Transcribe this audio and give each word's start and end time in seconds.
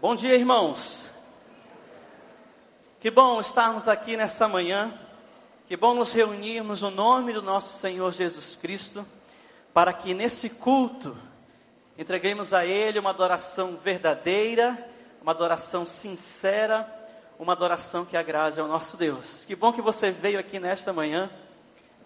Bom 0.00 0.16
dia, 0.16 0.34
irmãos. 0.34 1.10
Que 3.00 3.10
bom 3.10 3.40
estarmos 3.40 3.86
aqui 3.86 4.16
nessa 4.16 4.48
manhã. 4.48 4.98
Que 5.66 5.76
bom 5.76 5.94
nos 5.94 6.12
reunirmos 6.12 6.80
no 6.80 6.90
nome 6.90 7.32
do 7.32 7.42
nosso 7.42 7.78
Senhor 7.78 8.12
Jesus 8.12 8.54
Cristo, 8.54 9.06
para 9.72 9.92
que 9.92 10.14
nesse 10.14 10.48
culto 10.48 11.16
entreguemos 11.98 12.52
a 12.52 12.64
Ele 12.64 12.98
uma 12.98 13.10
adoração 13.10 13.76
verdadeira, 13.76 14.88
uma 15.20 15.32
adoração 15.32 15.84
sincera, 15.84 16.90
uma 17.38 17.52
adoração 17.52 18.04
que 18.04 18.16
agrade 18.16 18.60
ao 18.60 18.68
nosso 18.68 18.96
Deus. 18.96 19.44
Que 19.44 19.54
bom 19.54 19.72
que 19.72 19.82
você 19.82 20.10
veio 20.10 20.38
aqui 20.38 20.58
nesta 20.58 20.92
manhã. 20.92 21.30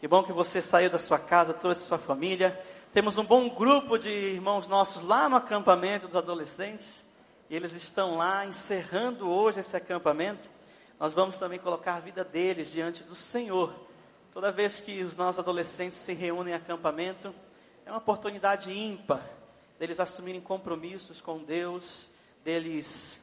Que 0.01 0.09
bom 0.09 0.23
que 0.23 0.33
você 0.33 0.61
saiu 0.61 0.91
da 0.91 0.99
sua 0.99 1.19
casa, 1.19 1.55
trouxe 1.55 1.83
sua 1.83 1.99
família. 1.99 2.61
Temos 2.93 3.19
um 3.19 3.25
bom 3.25 3.49
grupo 3.49 3.99
de 3.99 4.11
irmãos 4.11 4.67
nossos 4.67 5.03
lá 5.03 5.29
no 5.29 5.37
acampamento 5.37 6.07
dos 6.07 6.17
adolescentes. 6.17 7.08
E 7.49 7.57
eles 7.57 7.73
estão 7.73 8.17
lá 8.17 8.47
encerrando 8.47 9.29
hoje 9.29 9.61
esse 9.61 9.77
acampamento. 9.77 10.49
Nós 10.99 11.13
vamos 11.13 11.39
também 11.39 11.59
colocar 11.59 11.95
a 11.95 12.01
vida 12.01 12.25
deles 12.25 12.71
diante 12.71 13.03
do 13.03 13.15
Senhor. 13.15 13.75
Toda 14.33 14.53
vez 14.53 14.81
que 14.81 15.03
os 15.03 15.17
nossos 15.17 15.39
adolescentes 15.39 15.99
se 15.99 16.13
reúnem 16.13 16.53
em 16.53 16.57
acampamento, 16.57 17.35
é 17.87 17.91
uma 17.91 17.99
oportunidade 17.99 18.71
ímpar 18.71 19.23
deles 19.79 20.01
assumirem 20.01 20.41
compromissos 20.41 21.21
com 21.21 21.39
Deus, 21.39 22.09
deles 22.45 23.21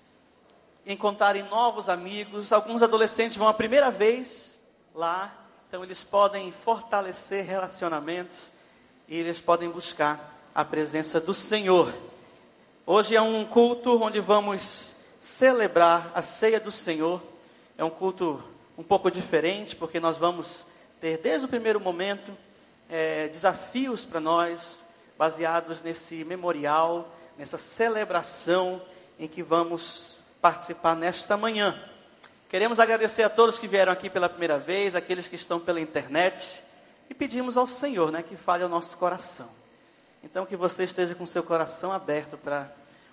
encontrarem 0.86 1.44
novos 1.44 1.89
amigos. 1.89 2.52
Alguns 2.52 2.81
adolescentes 2.81 3.38
vão 3.38 3.48
a 3.48 3.53
primeira 3.53 3.92
vez 3.92 4.58
lá 4.94 5.45
então 5.76 5.84
eles 5.84 6.05
podem 6.05 6.53
fortalecer 6.53 7.44
relacionamentos 7.44 8.50
e 9.09 9.17
eles 9.17 9.42
podem 9.42 9.70
buscar 9.70 10.34
a 10.55 10.64
presença 10.64 11.20
do 11.20 11.34
Senhor. 11.34 11.94
Hoje 12.88 13.16
é 13.16 13.21
um 13.21 13.44
culto 13.45 13.99
onde 13.99 14.20
vamos 14.20 14.91
celebrar 15.20 16.12
a 16.13 16.21
ceia 16.21 16.59
do 16.59 16.71
Senhor. 16.71 17.20
É 17.75 17.84
um 17.84 17.89
culto 17.89 18.44
um 18.77 18.83
pouco 18.83 19.09
diferente, 19.09 19.75
porque 19.75 20.00
nós 20.00 20.17
vamos 20.17 20.67
ter 21.02 21.17
desde 21.17 21.45
o 21.45 21.50
primeiro 21.50 21.80
momento 21.80 22.31
é, 22.88 23.27
desafios 23.30 24.05
para 24.05 24.19
nós, 24.19 24.77
baseados 25.17 25.81
nesse 25.81 26.23
memorial, 26.25 27.11
nessa 27.39 27.58
celebração 27.58 28.80
em 29.17 29.27
que 29.27 29.42
vamos 29.42 30.17
participar 30.39 30.95
nesta 30.95 31.36
manhã. 31.36 31.81
Queremos 32.49 32.80
agradecer 32.80 33.23
a 33.23 33.30
todos 33.31 33.58
que 33.58 33.67
vieram 33.67 33.92
aqui 33.92 34.11
pela 34.11 34.30
primeira 34.30 34.59
vez, 34.59 34.95
aqueles 34.95 35.27
que 35.27 35.36
estão 35.36 35.59
pela 35.59 35.81
internet, 35.81 36.64
e 37.09 37.16
pedimos 37.16 37.58
ao 37.58 37.66
Senhor, 37.66 38.11
né, 38.11 38.22
que 38.22 38.38
fale 38.38 38.61
ao 38.61 38.70
nosso 38.70 38.95
coração. 38.95 39.64
Então 40.26 40.44
que 40.44 40.56
você 40.56 40.84
esteja 40.84 41.14
com 41.14 41.23
seu 41.23 41.44
coração 41.44 41.92
aberto 41.92 42.36
para 42.36 42.68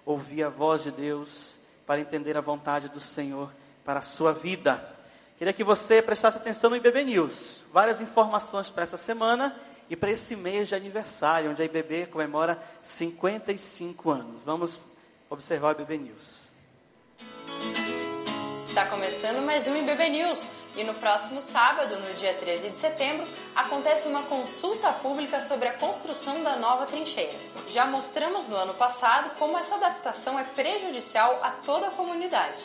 ouvir 0.04 0.42
a 0.44 0.48
voz 0.48 0.82
de 0.82 0.90
Deus, 0.90 1.60
para 1.86 2.00
entender 2.00 2.38
a 2.38 2.40
vontade 2.40 2.88
do 2.88 2.98
Senhor 2.98 3.52
para 3.84 3.98
a 3.98 4.02
sua 4.02 4.32
vida. 4.32 4.82
Queria 5.36 5.52
que 5.52 5.62
você 5.62 6.00
prestasse 6.00 6.38
atenção 6.38 6.70
no 6.70 6.76
IBB 6.76 7.04
News. 7.04 7.62
Várias 7.70 8.00
informações 8.00 8.70
para 8.70 8.84
essa 8.84 8.96
semana 8.96 9.54
e 9.90 9.96
para 9.96 10.10
esse 10.10 10.34
mês 10.34 10.68
de 10.68 10.74
aniversário, 10.74 11.50
onde 11.50 11.60
a 11.60 11.64
IBB 11.66 12.06
comemora 12.06 12.58
55 12.80 14.10
anos. 14.10 14.42
Vamos 14.44 14.80
observar 15.28 15.76
o 15.76 15.82
IBB 15.82 15.98
News. 15.98 17.91
Está 18.72 18.86
começando 18.86 19.44
mais 19.44 19.68
um 19.68 19.76
IBB 19.76 20.08
News 20.08 20.48
e 20.74 20.82
no 20.82 20.94
próximo 20.94 21.42
sábado, 21.42 21.94
no 22.00 22.14
dia 22.14 22.32
13 22.32 22.70
de 22.70 22.78
setembro, 22.78 23.28
acontece 23.54 24.08
uma 24.08 24.22
consulta 24.22 24.90
pública 24.94 25.42
sobre 25.42 25.68
a 25.68 25.74
construção 25.74 26.42
da 26.42 26.56
nova 26.56 26.86
trincheira. 26.86 27.34
Já 27.68 27.84
mostramos 27.84 28.48
no 28.48 28.56
ano 28.56 28.72
passado 28.72 29.36
como 29.38 29.58
essa 29.58 29.74
adaptação 29.74 30.38
é 30.38 30.44
prejudicial 30.44 31.38
a 31.42 31.50
toda 31.50 31.88
a 31.88 31.90
comunidade. 31.90 32.62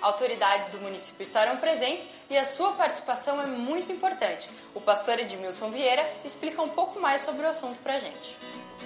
Autoridades 0.00 0.68
do 0.68 0.78
município 0.78 1.24
estarão 1.24 1.56
presentes 1.56 2.08
e 2.30 2.38
a 2.38 2.44
sua 2.44 2.74
participação 2.74 3.42
é 3.42 3.46
muito 3.46 3.90
importante. 3.90 4.48
O 4.72 4.80
pastor 4.80 5.18
Edmilson 5.18 5.72
Vieira 5.72 6.08
explica 6.24 6.62
um 6.62 6.68
pouco 6.68 7.00
mais 7.00 7.22
sobre 7.22 7.44
o 7.44 7.48
assunto 7.48 7.80
para 7.82 7.94
a 7.94 7.98
gente. 7.98 8.36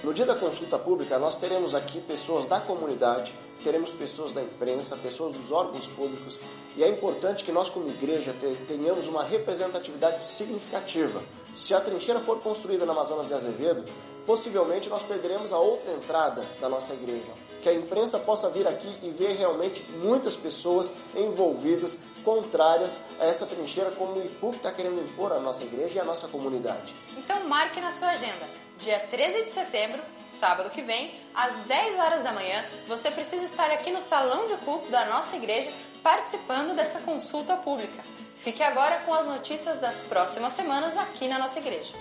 No 0.03 0.13
dia 0.13 0.25
da 0.25 0.35
consulta 0.35 0.77
pública, 0.77 1.17
nós 1.17 1.37
teremos 1.37 1.73
aqui 1.73 1.99
pessoas 2.01 2.45
da 2.45 2.59
comunidade, 2.59 3.33
teremos 3.63 3.91
pessoas 3.91 4.33
da 4.33 4.41
imprensa, 4.41 4.95
pessoas 4.97 5.33
dos 5.33 5.51
órgãos 5.51 5.87
públicos, 5.87 6.39
e 6.75 6.83
é 6.83 6.89
importante 6.89 7.43
que 7.43 7.51
nós, 7.51 7.69
como 7.69 7.89
igreja, 7.89 8.35
tenhamos 8.67 9.07
uma 9.07 9.23
representatividade 9.23 10.21
significativa. 10.21 11.23
Se 11.55 11.73
a 11.73 11.79
trincheira 11.79 12.19
for 12.19 12.39
construída 12.41 12.85
na 12.85 12.91
Amazonas 12.91 13.27
de 13.27 13.33
Azevedo, 13.33 13.85
possivelmente 14.25 14.89
nós 14.89 15.01
perderemos 15.01 15.53
a 15.53 15.57
outra 15.57 15.91
entrada 15.93 16.45
da 16.59 16.67
nossa 16.67 16.93
igreja. 16.93 17.31
Que 17.61 17.69
a 17.69 17.73
imprensa 17.73 18.19
possa 18.19 18.49
vir 18.49 18.67
aqui 18.67 18.93
e 19.01 19.09
ver 19.09 19.35
realmente 19.37 19.83
muitas 20.03 20.35
pessoas 20.35 20.93
envolvidas, 21.15 21.99
contrárias 22.23 23.01
a 23.19 23.25
essa 23.25 23.45
trincheira, 23.45 23.91
como 23.91 24.19
o 24.19 24.25
IPUC 24.25 24.57
está 24.57 24.71
querendo 24.71 25.01
impor 25.01 25.31
à 25.31 25.39
nossa 25.39 25.63
igreja 25.63 25.97
e 25.97 25.99
à 25.99 26.03
nossa 26.03 26.27
comunidade. 26.27 26.93
Então 27.17 27.47
marque 27.47 27.79
na 27.79 27.91
sua 27.91 28.09
agenda 28.09 28.64
dia 28.77 28.99
13 28.99 29.45
de 29.45 29.51
setembro, 29.51 30.01
sábado 30.39 30.69
que 30.69 30.81
vem, 30.81 31.19
às 31.33 31.57
10 31.59 31.99
horas 31.99 32.23
da 32.23 32.31
manhã, 32.31 32.65
você 32.87 33.09
precisa 33.09 33.45
estar 33.45 33.71
aqui 33.71 33.91
no 33.91 34.01
salão 34.01 34.47
de 34.47 34.57
culto 34.57 34.89
da 34.89 35.05
nossa 35.05 35.35
igreja 35.35 35.71
participando 36.03 36.75
dessa 36.75 36.99
consulta 36.99 37.55
pública. 37.57 38.03
Fique 38.37 38.61
agora 38.61 38.97
com 39.05 39.13
as 39.13 39.25
notícias 39.27 39.79
das 39.79 40.01
próximas 40.01 40.53
semanas 40.53 40.95
aqui 40.97 41.27
na 41.27 41.39
nossa 41.39 41.59
igreja. 41.59 41.93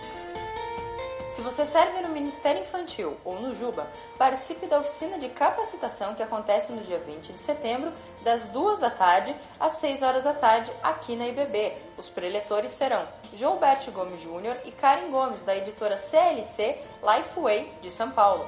Se 1.28 1.40
você 1.40 1.64
serve 1.64 2.00
no 2.00 2.10
Ministério 2.10 2.62
Infantil 2.62 3.16
ou 3.24 3.40
no 3.40 3.54
Juba, 3.54 3.88
participe 4.16 4.66
da 4.66 4.78
oficina 4.78 5.18
de 5.18 5.28
capacitação 5.28 6.14
que 6.14 6.22
acontece 6.22 6.72
no 6.72 6.82
dia 6.82 6.98
20 6.98 7.32
de 7.32 7.40
setembro, 7.40 7.92
das 8.22 8.46
2 8.46 8.78
da 8.78 8.90
tarde 8.90 9.34
às 9.58 9.74
6 9.74 10.02
horas 10.02 10.24
da 10.24 10.32
tarde, 10.32 10.70
aqui 10.82 11.16
na 11.16 11.26
IBB. 11.26 11.72
Os 11.98 12.08
preletores 12.08 12.72
serão 12.72 13.06
João 13.32 13.58
Berto 13.58 13.90
Gomes 13.90 14.20
Júnior 14.20 14.56
e 14.64 14.70
Karen 14.70 15.10
Gomes, 15.10 15.42
da 15.42 15.56
editora 15.56 15.96
CLC 15.96 16.78
Lifeway 17.02 17.72
de 17.82 17.90
São 17.90 18.10
Paulo. 18.10 18.46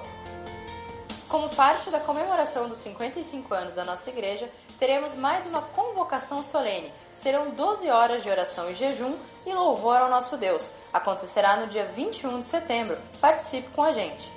Como 1.29 1.49
parte 1.49 1.91
da 1.91 1.99
comemoração 1.99 2.69
dos 2.69 2.79
55 2.79 3.53
anos 3.53 3.75
da 3.75 3.85
nossa 3.85 4.11
igreja, 4.11 4.49
teremos 4.79 5.13
mais 5.13 5.45
uma 5.45 5.61
convocação 5.61 6.41
solene. 6.41 6.93
Serão 7.13 7.51
12 7.51 7.91
horas 7.91 8.23
de 8.23 8.31
oração 8.31 8.71
e 8.71 8.75
jejum 8.75 9.17
e 9.45 9.53
louvor 9.53 9.97
ao 9.97 10.09
nosso 10.09 10.37
Deus. 10.37 10.73
Acontecerá 10.93 11.57
no 11.57 11.67
dia 11.67 11.85
21 11.87 12.39
de 12.39 12.47
setembro. 12.47 12.97
Participe 13.21 13.69
com 13.71 13.83
a 13.83 13.91
gente. 13.91 14.31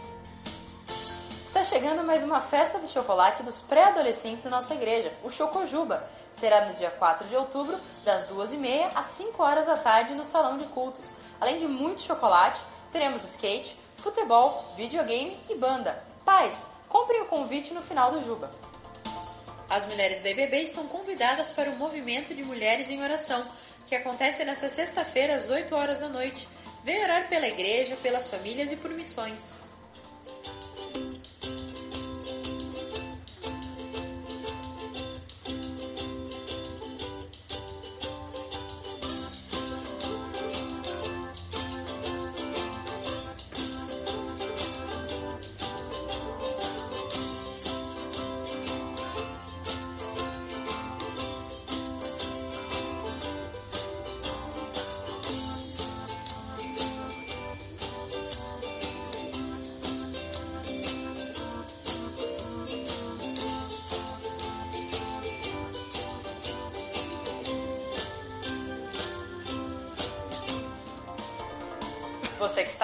Está 1.43 1.63
chegando 1.63 2.03
mais 2.03 2.23
uma 2.23 2.41
festa 2.41 2.79
de 2.79 2.87
chocolate 2.87 3.43
dos 3.43 3.59
pré-adolescentes 3.59 4.43
da 4.43 4.49
nossa 4.49 4.73
igreja, 4.73 5.13
o 5.23 5.29
Chocojuba. 5.29 6.03
Será 6.37 6.65
no 6.65 6.73
dia 6.73 6.89
4 6.89 7.27
de 7.27 7.35
outubro, 7.35 7.77
das 8.03 8.27
2h30 8.29 8.89
às 8.95 9.05
5 9.07 9.43
horas 9.43 9.67
da 9.67 9.77
tarde, 9.77 10.15
no 10.15 10.25
Salão 10.25 10.57
de 10.57 10.65
Cultos. 10.65 11.13
Além 11.39 11.59
de 11.59 11.67
muito 11.67 12.01
chocolate, 12.01 12.61
teremos 12.91 13.23
skate, 13.23 13.79
futebol, 13.97 14.65
videogame 14.75 15.39
e 15.49 15.55
banda. 15.55 16.03
Pais, 16.23 16.65
comprem 16.89 17.21
o 17.21 17.25
convite 17.25 17.73
no 17.73 17.81
final 17.81 18.11
do 18.11 18.21
Juba. 18.21 18.51
As 19.69 19.85
mulheres 19.85 20.21
da 20.23 20.31
IBB 20.31 20.63
estão 20.63 20.87
convidadas 20.87 21.51
para 21.51 21.69
o 21.69 21.75
movimento 21.75 22.33
de 22.33 22.43
Mulheres 22.43 22.89
em 22.89 23.03
Oração, 23.03 23.45
que 23.87 23.95
acontece 23.95 24.43
nesta 24.43 24.67
sexta-feira 24.67 25.35
às 25.35 25.51
8 25.51 25.75
horas 25.75 25.99
da 25.99 26.09
noite. 26.09 26.47
Venha 26.83 27.03
orar 27.03 27.29
pela 27.29 27.47
igreja, 27.47 27.95
pelas 27.97 28.27
famílias 28.27 28.71
e 28.71 28.75
por 28.75 28.89
missões. 28.89 29.58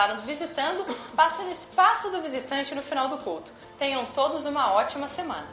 Nos 0.08 0.24
visitando, 0.24 0.86
passe 1.16 1.42
no 1.42 1.52
espaço 1.52 2.10
do 2.10 2.22
visitante 2.22 2.76
no 2.76 2.84
final 2.84 3.08
do 3.08 3.18
culto. 3.18 3.52
Tenham 3.78 4.06
todos 4.06 4.46
uma 4.46 4.72
ótima 4.74 5.08
semana. 5.08 5.48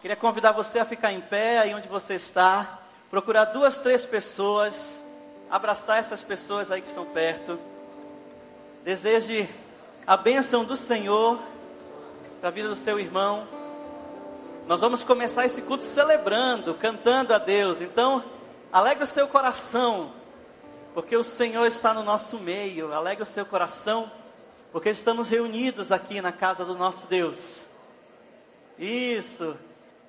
Queria 0.00 0.16
convidar 0.16 0.52
você 0.52 0.78
a 0.78 0.84
ficar 0.84 1.12
em 1.12 1.20
pé 1.20 1.60
aí 1.60 1.74
onde 1.74 1.88
você 1.88 2.14
está, 2.14 2.80
procurar 3.10 3.46
duas, 3.46 3.78
três 3.78 4.04
pessoas, 4.04 5.02
abraçar 5.48 5.98
essas 5.98 6.22
pessoas 6.22 6.70
aí 6.70 6.82
que 6.82 6.88
estão 6.88 7.04
perto. 7.06 7.58
Deseje 8.84 9.48
a 10.06 10.16
bênção 10.16 10.64
do 10.64 10.76
Senhor 10.76 11.38
para 12.40 12.48
a 12.48 12.52
vida 12.52 12.68
do 12.68 12.76
seu 12.76 12.98
irmão. 12.98 13.46
Nós 14.66 14.80
vamos 14.80 15.04
começar 15.04 15.46
esse 15.46 15.62
culto 15.62 15.84
celebrando, 15.84 16.74
cantando 16.74 17.32
a 17.32 17.38
Deus. 17.38 17.80
Então, 17.80 18.24
alegre 18.72 19.04
o 19.04 19.06
seu 19.06 19.28
coração, 19.28 20.12
porque 20.94 21.16
o 21.16 21.24
Senhor 21.24 21.66
está 21.66 21.94
no 21.94 22.02
nosso 22.02 22.38
meio. 22.38 22.92
Alegre 22.92 23.22
o 23.22 23.26
seu 23.26 23.44
coração, 23.46 24.10
porque 24.70 24.90
estamos 24.90 25.28
reunidos 25.28 25.90
aqui 25.90 26.20
na 26.20 26.32
casa 26.32 26.64
do 26.64 26.74
nosso 26.74 27.06
Deus. 27.06 27.66
Isso. 28.78 29.56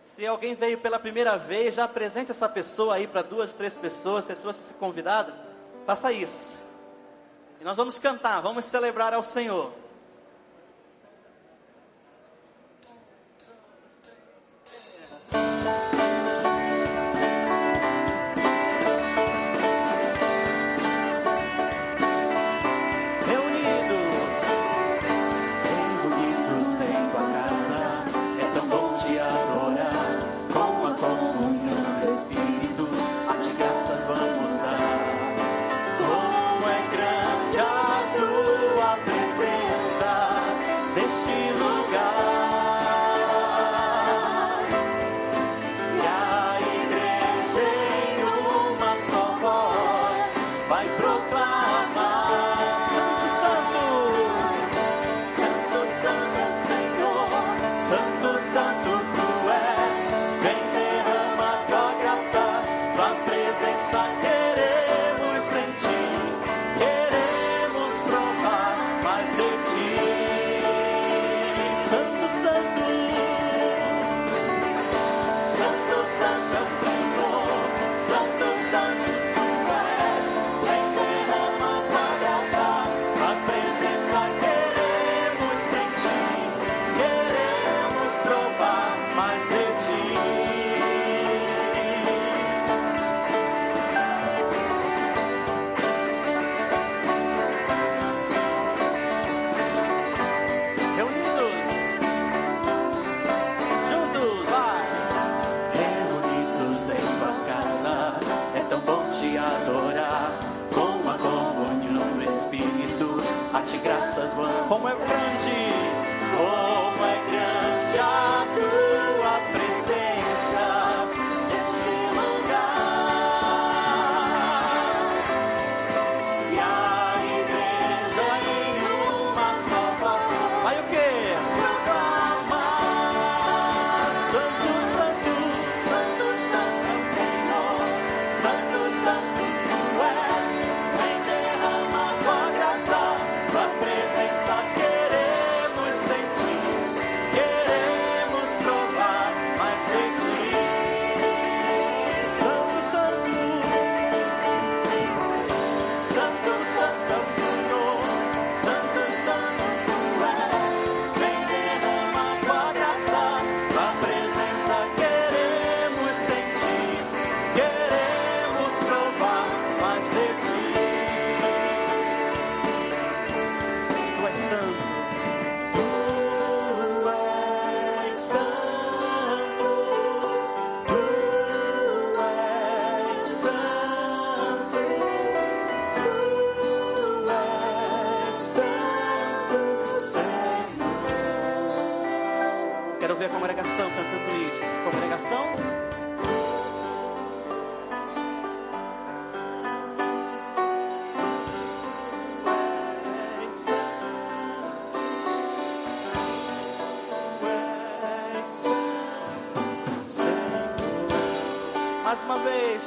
Se 0.02 0.26
alguém 0.26 0.54
veio 0.54 0.78
pela 0.78 1.00
primeira 1.00 1.38
vez, 1.38 1.76
já 1.76 1.86
apresente 1.86 2.32
essa 2.32 2.50
pessoa 2.50 2.96
aí 2.96 3.08
para 3.08 3.22
duas, 3.22 3.54
três 3.54 3.74
pessoas. 3.74 4.26
Você 4.26 4.36
trouxe 4.36 4.62
esse 4.62 4.74
convidado, 4.74 5.34
faça 5.86 6.12
isso. 6.12 6.58
E 7.62 7.64
nós 7.64 7.78
vamos 7.78 7.98
cantar, 7.98 8.42
vamos 8.42 8.66
celebrar 8.66 9.14
ao 9.14 9.24
Senhor. 9.24 9.83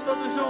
Presença 0.07 0.37
querer. 0.37 0.46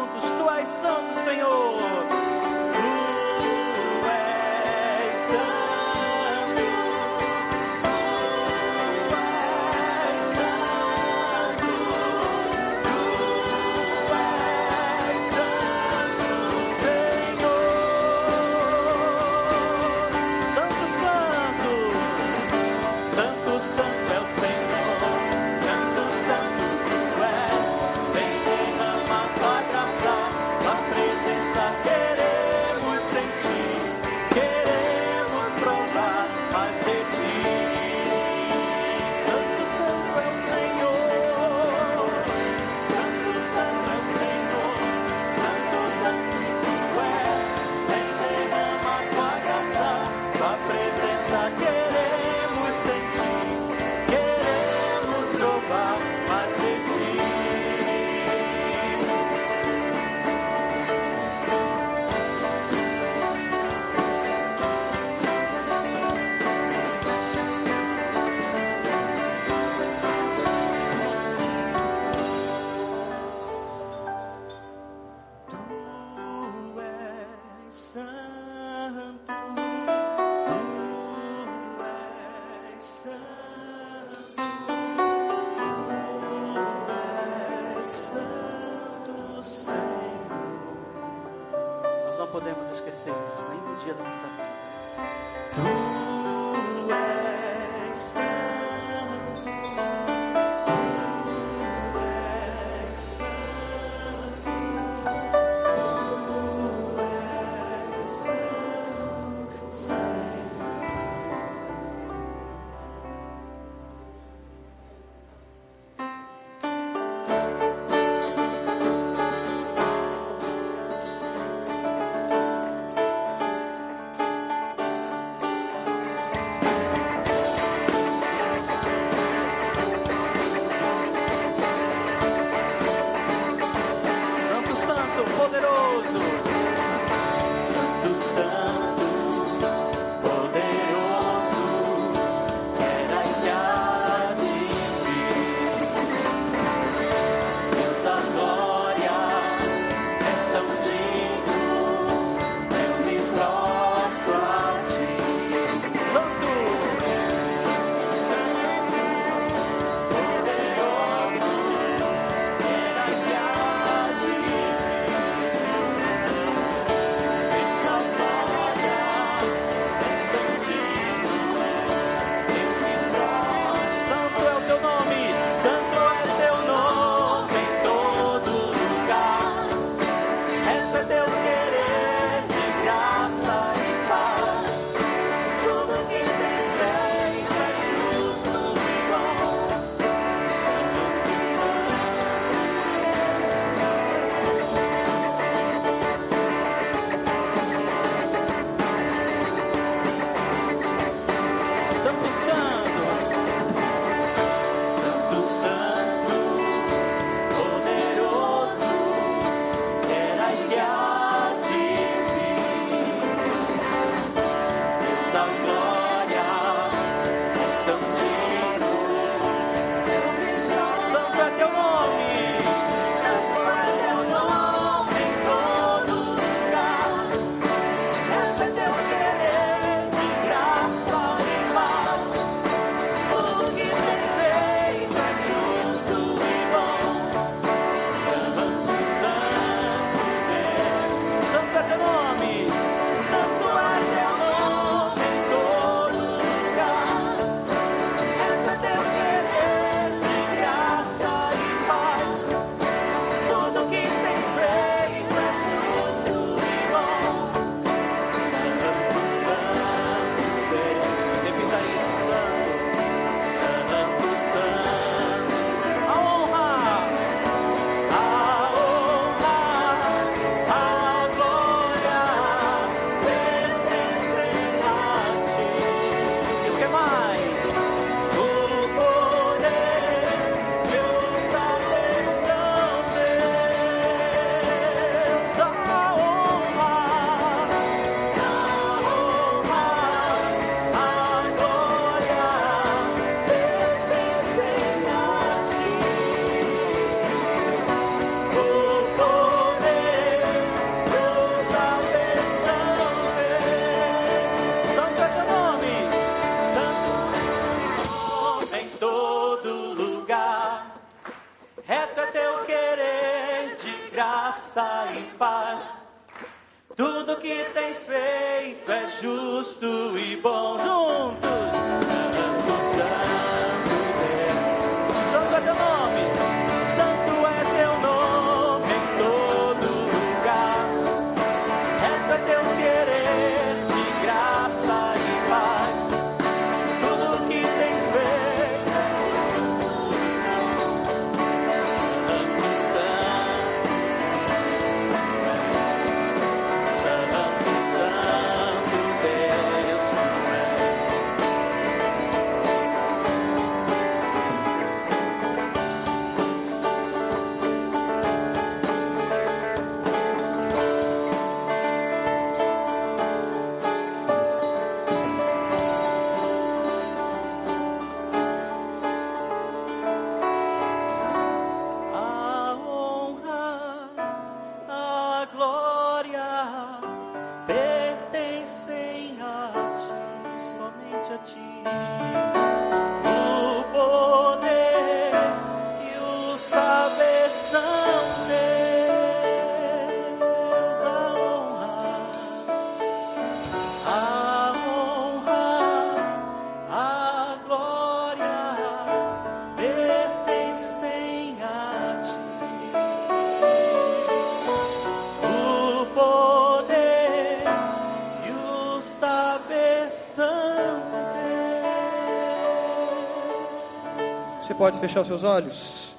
Pode 414.76 415.00
fechar 415.00 415.23
os 415.23 415.26
seus 415.26 415.42
olhos 415.42 416.14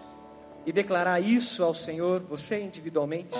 e 0.65 0.71
declarar 0.71 1.19
isso 1.19 1.63
ao 1.63 1.75
Senhor, 1.75 2.21
você 2.21 2.59
individualmente. 2.59 3.37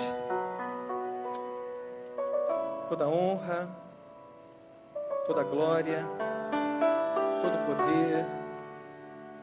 Toda 2.88 3.08
honra, 3.08 3.68
toda 5.26 5.42
glória, 5.42 6.06
todo 7.42 7.66
poder, 7.66 8.26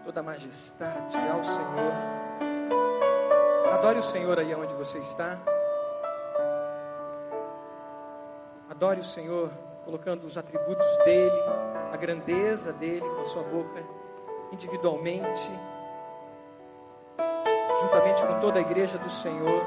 toda 0.06 0.24
majestade 0.24 1.18
ao 1.18 1.44
Senhor. 1.44 1.94
Adore 3.74 4.00
o 4.00 4.04
Senhor 4.04 4.40
aí 4.40 4.56
onde 4.56 4.74
você 4.76 4.98
está. 5.00 5.38
Adore 8.70 9.02
o 9.02 9.04
Senhor 9.04 9.52
colocando 9.84 10.26
os 10.26 10.38
atributos 10.38 10.88
dele, 11.04 11.40
a 11.92 11.98
grandeza 11.98 12.74
dele 12.74 13.02
com 13.02 13.22
a 13.22 13.26
sua 13.26 13.44
boca, 13.44 13.84
individualmente, 14.56 15.50
juntamente 17.82 18.26
com 18.26 18.40
toda 18.40 18.60
a 18.60 18.62
igreja 18.62 18.98
do 18.98 19.10
Senhor, 19.10 19.64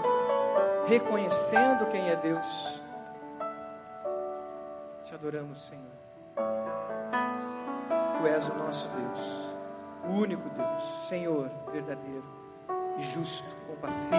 reconhecendo 0.86 1.86
quem 1.86 2.08
é 2.08 2.16
Deus. 2.16 2.82
Te 5.04 5.14
adoramos, 5.14 5.60
Senhor. 5.66 5.84
Tu 8.18 8.26
és 8.26 8.48
o 8.48 8.54
nosso 8.54 8.88
Deus, 8.88 9.54
o 10.08 10.20
único 10.20 10.48
Deus, 10.50 11.08
Senhor 11.08 11.48
verdadeiro 11.70 12.38
justo, 12.98 13.44
compassivo, 13.66 14.18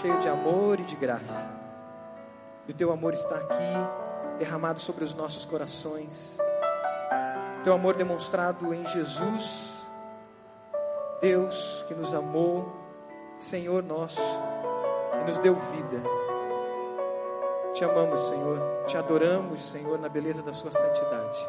cheio 0.00 0.18
de 0.20 0.28
amor 0.28 0.80
e 0.80 0.84
de 0.84 0.96
graça. 0.96 1.54
E 2.66 2.72
o 2.72 2.74
teu 2.74 2.90
amor 2.90 3.14
está 3.14 3.36
aqui, 3.36 4.38
derramado 4.38 4.80
sobre 4.80 5.04
os 5.04 5.14
nossos 5.14 5.44
corações. 5.44 6.38
Teu 7.66 7.74
amor 7.74 7.96
demonstrado 7.96 8.72
em 8.72 8.86
Jesus, 8.86 9.74
Deus 11.20 11.84
que 11.88 11.94
nos 11.96 12.14
amou, 12.14 12.72
Senhor 13.38 13.82
nosso, 13.82 14.20
e 15.20 15.24
nos 15.24 15.36
deu 15.38 15.56
vida. 15.56 16.00
Te 17.74 17.84
amamos, 17.84 18.20
Senhor, 18.28 18.84
te 18.86 18.96
adoramos, 18.96 19.64
Senhor, 19.64 19.98
na 19.98 20.08
beleza 20.08 20.42
da 20.42 20.52
Sua 20.52 20.70
santidade. 20.70 21.44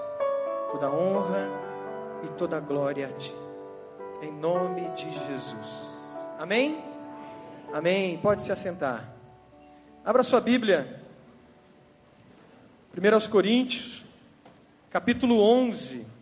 Toda 0.71 0.89
honra 0.89 1.51
e 2.23 2.29
toda 2.29 2.59
glória 2.59 3.09
a 3.09 3.11
Ti, 3.11 3.35
em 4.19 4.31
nome 4.31 4.89
de 4.95 5.11
Jesus. 5.11 5.99
Amém? 6.39 6.83
Amém. 7.71 8.17
Pode 8.17 8.41
se 8.41 8.51
assentar. 8.51 9.07
Abra 10.03 10.23
sua 10.23 10.41
Bíblia. 10.41 10.99
1 12.91 13.29
Coríntios, 13.29 14.03
capítulo 14.89 15.39
11. 15.43 16.16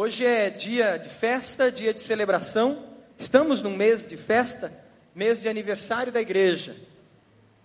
Hoje 0.00 0.24
é 0.24 0.48
dia 0.48 0.96
de 0.96 1.08
festa, 1.08 1.72
dia 1.72 1.92
de 1.92 2.00
celebração. 2.00 2.84
Estamos 3.18 3.60
num 3.60 3.74
mês 3.74 4.06
de 4.06 4.16
festa, 4.16 4.72
mês 5.12 5.42
de 5.42 5.48
aniversário 5.48 6.12
da 6.12 6.20
igreja. 6.20 6.76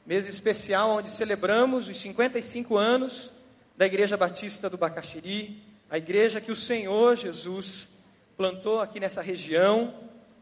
Mês 0.04 0.26
especial 0.26 0.98
onde 0.98 1.12
celebramos 1.12 1.88
os 1.88 1.96
55 1.96 2.76
anos 2.76 3.32
da 3.78 3.86
Igreja 3.86 4.18
Batista 4.18 4.68
do 4.68 4.80
Bacaxiri, 4.80 5.62
a 5.88 6.00
igreja 6.00 6.42
que 6.42 6.52
o 6.52 6.56
Senhor 6.56 7.16
Jesus 7.16 7.88
plantou 8.36 8.80
aqui 8.80 9.00
nessa 9.00 9.22
região 9.22 9.94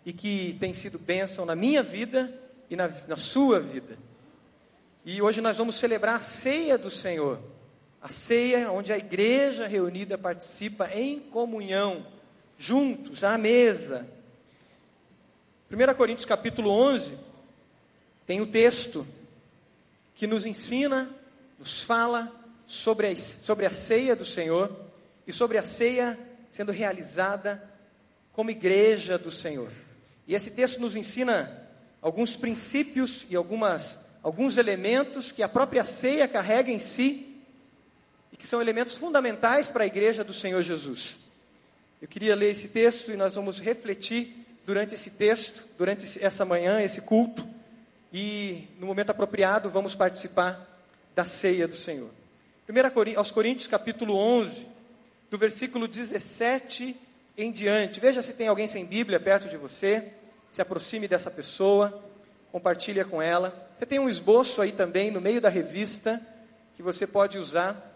e 0.05 0.13
que 0.13 0.55
tem 0.61 0.73
sido 0.73 0.97
bênção 0.97 1.45
na 1.45 1.57
minha 1.57 1.83
vida 1.83 2.33
e 2.69 2.75
na, 2.77 2.89
na 3.05 3.17
sua 3.17 3.59
vida. 3.59 3.97
E 5.03 5.21
hoje 5.21 5.41
nós 5.41 5.57
vamos 5.57 5.75
celebrar 5.75 6.15
a 6.15 6.21
ceia 6.21 6.77
do 6.77 6.89
Senhor, 6.89 7.37
a 8.01 8.09
ceia 8.09 8.71
onde 8.71 8.91
a 8.91 8.97
igreja 8.97 9.67
reunida 9.67 10.17
participa 10.17 10.89
em 10.91 11.19
comunhão, 11.19 12.07
juntos, 12.57 13.23
à 13.23 13.37
mesa. 13.37 14.07
1 15.69 15.93
Coríntios 15.93 16.25
capítulo 16.25 16.71
11 16.71 17.15
tem 18.25 18.41
o 18.41 18.47
texto 18.47 19.05
que 20.15 20.25
nos 20.25 20.47
ensina, 20.47 21.13
nos 21.59 21.83
fala 21.83 22.31
sobre 22.65 23.07
a, 23.07 23.15
sobre 23.15 23.67
a 23.67 23.71
ceia 23.71 24.15
do 24.15 24.25
Senhor 24.25 24.75
e 25.27 25.31
sobre 25.31 25.59
a 25.59 25.63
ceia 25.63 26.17
sendo 26.49 26.71
realizada 26.71 27.63
como 28.33 28.49
igreja 28.49 29.17
do 29.17 29.31
Senhor. 29.31 29.69
E 30.27 30.33
esse 30.33 30.51
texto 30.51 30.79
nos 30.79 30.95
ensina 30.95 31.67
alguns 32.01 32.35
princípios 32.35 33.27
e 33.29 33.35
algumas, 33.35 33.99
alguns 34.23 34.57
elementos 34.57 35.31
que 35.31 35.43
a 35.43 35.49
própria 35.49 35.85
ceia 35.85 36.27
carrega 36.27 36.71
em 36.71 36.79
si 36.79 37.30
e 38.31 38.37
que 38.37 38.47
são 38.47 38.61
elementos 38.61 38.97
fundamentais 38.97 39.67
para 39.67 39.83
a 39.83 39.87
igreja 39.87 40.23
do 40.23 40.33
Senhor 40.33 40.61
Jesus. 40.61 41.19
Eu 42.01 42.07
queria 42.07 42.35
ler 42.35 42.51
esse 42.51 42.67
texto 42.67 43.11
e 43.11 43.15
nós 43.15 43.35
vamos 43.35 43.59
refletir 43.59 44.35
durante 44.65 44.95
esse 44.95 45.11
texto, 45.11 45.65
durante 45.77 46.23
essa 46.23 46.45
manhã, 46.45 46.81
esse 46.81 47.01
culto, 47.01 47.47
e 48.11 48.67
no 48.79 48.87
momento 48.87 49.11
apropriado 49.11 49.69
vamos 49.69 49.95
participar 49.95 50.67
da 51.15 51.25
ceia 51.25 51.67
do 51.67 51.77
Senhor. 51.77 52.09
1 52.67 53.17
aos 53.17 53.31
Coríntios 53.31 53.67
capítulo 53.67 54.15
11, 54.15 54.67
do 55.29 55.37
versículo 55.37 55.87
17 55.87 56.95
em 57.37 57.51
diante. 57.51 57.99
Veja 57.99 58.21
se 58.21 58.33
tem 58.33 58.47
alguém 58.47 58.67
sem 58.67 58.85
Bíblia 58.85 59.19
perto 59.19 59.47
de 59.47 59.57
você, 59.57 60.11
se 60.49 60.61
aproxime 60.61 61.07
dessa 61.07 61.31
pessoa, 61.31 62.03
compartilha 62.51 63.05
com 63.05 63.21
ela. 63.21 63.69
Você 63.77 63.85
tem 63.85 63.99
um 63.99 64.09
esboço 64.09 64.61
aí 64.61 64.71
também 64.71 65.09
no 65.11 65.21
meio 65.21 65.39
da 65.39 65.49
revista 65.49 66.21
que 66.75 66.83
você 66.83 67.07
pode 67.07 67.37
usar 67.37 67.90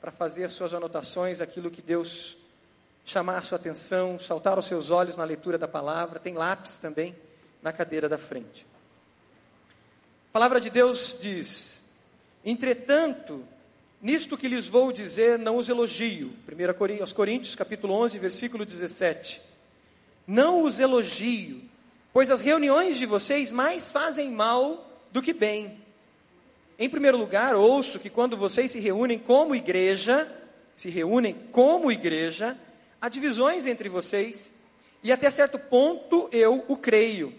para 0.00 0.10
fazer 0.10 0.44
as 0.44 0.52
suas 0.52 0.72
anotações, 0.72 1.40
aquilo 1.40 1.70
que 1.70 1.82
Deus 1.82 2.36
chamar 3.04 3.38
a 3.38 3.42
sua 3.42 3.56
atenção, 3.56 4.18
saltar 4.18 4.56
aos 4.56 4.66
seus 4.66 4.90
olhos 4.90 5.16
na 5.16 5.24
leitura 5.24 5.58
da 5.58 5.68
palavra. 5.68 6.18
Tem 6.18 6.34
lápis 6.34 6.78
também 6.78 7.16
na 7.62 7.72
cadeira 7.72 8.08
da 8.08 8.18
frente. 8.18 8.66
A 10.30 10.32
palavra 10.32 10.60
de 10.60 10.70
Deus 10.70 11.18
diz: 11.20 11.84
Entretanto, 12.44 13.44
Nisto 14.02 14.38
que 14.38 14.48
lhes 14.48 14.66
vou 14.66 14.90
dizer, 14.92 15.38
não 15.38 15.58
os 15.58 15.68
elogio. 15.68 16.32
1 16.48 17.02
aos 17.02 17.12
Coríntios, 17.12 17.54
capítulo 17.54 17.92
11, 17.92 18.18
versículo 18.18 18.64
17. 18.64 19.42
Não 20.26 20.62
os 20.62 20.78
elogio, 20.78 21.60
pois 22.10 22.30
as 22.30 22.40
reuniões 22.40 22.96
de 22.96 23.04
vocês 23.04 23.52
mais 23.52 23.90
fazem 23.90 24.30
mal 24.30 24.90
do 25.12 25.20
que 25.20 25.34
bem. 25.34 25.78
Em 26.80 26.88
primeiro 26.88 27.16
lugar, 27.16 27.54
ouço 27.54 28.00
que 28.00 28.10
quando 28.10 28.36
vocês 28.36 28.72
se 28.72 28.80
reúnem 28.80 29.18
como 29.18 29.54
igreja, 29.54 30.26
se 30.74 30.88
reúnem 30.88 31.36
como 31.52 31.92
igreja, 31.92 32.58
há 33.00 33.08
divisões 33.08 33.66
entre 33.66 33.88
vocês, 33.88 34.52
e 35.02 35.12
até 35.12 35.30
certo 35.30 35.58
ponto 35.58 36.28
eu 36.32 36.64
o 36.66 36.76
creio. 36.76 37.32